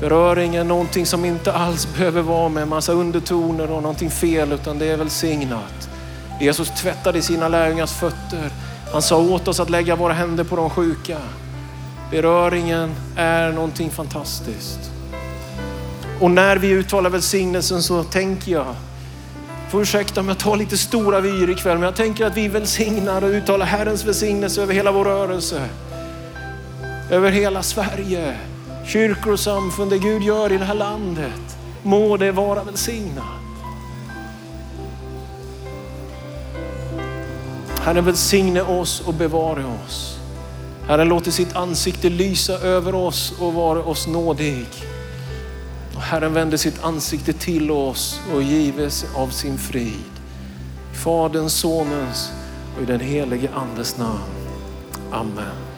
Beröring 0.00 0.54
är 0.54 0.64
någonting 0.64 1.06
som 1.06 1.24
inte 1.24 1.52
alls 1.52 1.88
behöver 1.96 2.22
vara 2.22 2.48
med 2.48 2.68
massa 2.68 2.92
undertoner 2.92 3.70
och 3.70 3.82
någonting 3.82 4.10
fel, 4.10 4.52
utan 4.52 4.78
det 4.78 4.86
är 4.86 4.96
välsignat. 4.96 5.88
Jesus 6.40 6.70
tvättade 6.70 7.22
sina 7.22 7.48
lärjungars 7.48 7.92
fötter. 7.92 8.50
Han 8.92 9.02
sa 9.02 9.18
åt 9.18 9.48
oss 9.48 9.60
att 9.60 9.70
lägga 9.70 9.96
våra 9.96 10.12
händer 10.12 10.44
på 10.44 10.56
de 10.56 10.70
sjuka. 10.70 11.18
Beröringen 12.10 12.94
är 13.16 13.52
någonting 13.52 13.90
fantastiskt. 13.90 14.90
Och 16.20 16.30
när 16.30 16.56
vi 16.56 16.70
uttalar 16.70 17.10
välsignelsen 17.10 17.82
så 17.82 18.04
tänker 18.04 18.52
jag, 18.52 18.74
får 19.72 19.82
ursäkta 19.82 20.20
om 20.20 20.28
jag 20.28 20.38
tar 20.38 20.56
lite 20.56 20.78
stora 20.78 21.20
vyer 21.20 21.50
ikväll, 21.50 21.78
men 21.78 21.82
jag 21.82 21.96
tänker 21.96 22.26
att 22.26 22.36
vi 22.36 22.48
välsignar 22.48 23.24
och 23.24 23.30
uttalar 23.30 23.66
Herrens 23.66 24.04
välsignelse 24.04 24.62
över 24.62 24.74
hela 24.74 24.92
vår 24.92 25.04
rörelse. 25.04 25.68
Över 27.10 27.30
hela 27.30 27.62
Sverige, 27.62 28.36
kyrkor 28.86 29.32
och 29.32 29.40
samfund, 29.40 29.90
det 29.90 29.98
Gud 29.98 30.22
gör 30.22 30.52
i 30.52 30.58
det 30.58 30.64
här 30.64 30.74
landet. 30.74 31.56
Må 31.82 32.16
det 32.16 32.32
vara 32.32 32.64
välsignat. 32.64 33.24
Herren 37.80 38.04
välsigne 38.04 38.62
oss 38.62 39.00
och 39.00 39.14
bevare 39.14 39.64
oss. 39.84 40.18
Herren 40.88 41.08
låter 41.08 41.30
sitt 41.30 41.56
ansikte 41.56 42.08
lysa 42.08 42.52
över 42.52 42.94
oss 42.94 43.32
och 43.40 43.54
vara 43.54 43.82
oss 43.82 44.06
nådig. 44.06 44.66
Och 46.02 46.08
Herren 46.08 46.34
vände 46.34 46.58
sitt 46.58 46.84
ansikte 46.84 47.32
till 47.32 47.70
oss 47.70 48.20
och 48.34 48.42
gives 48.42 49.06
av 49.14 49.28
sin 49.28 49.58
frid. 49.58 50.10
Faderns, 51.04 51.52
Sonens 51.52 52.32
och 52.76 52.82
i 52.82 52.86
den 52.86 53.00
helige 53.00 53.50
Andes 53.54 53.98
namn. 53.98 54.20
Amen. 55.10 55.71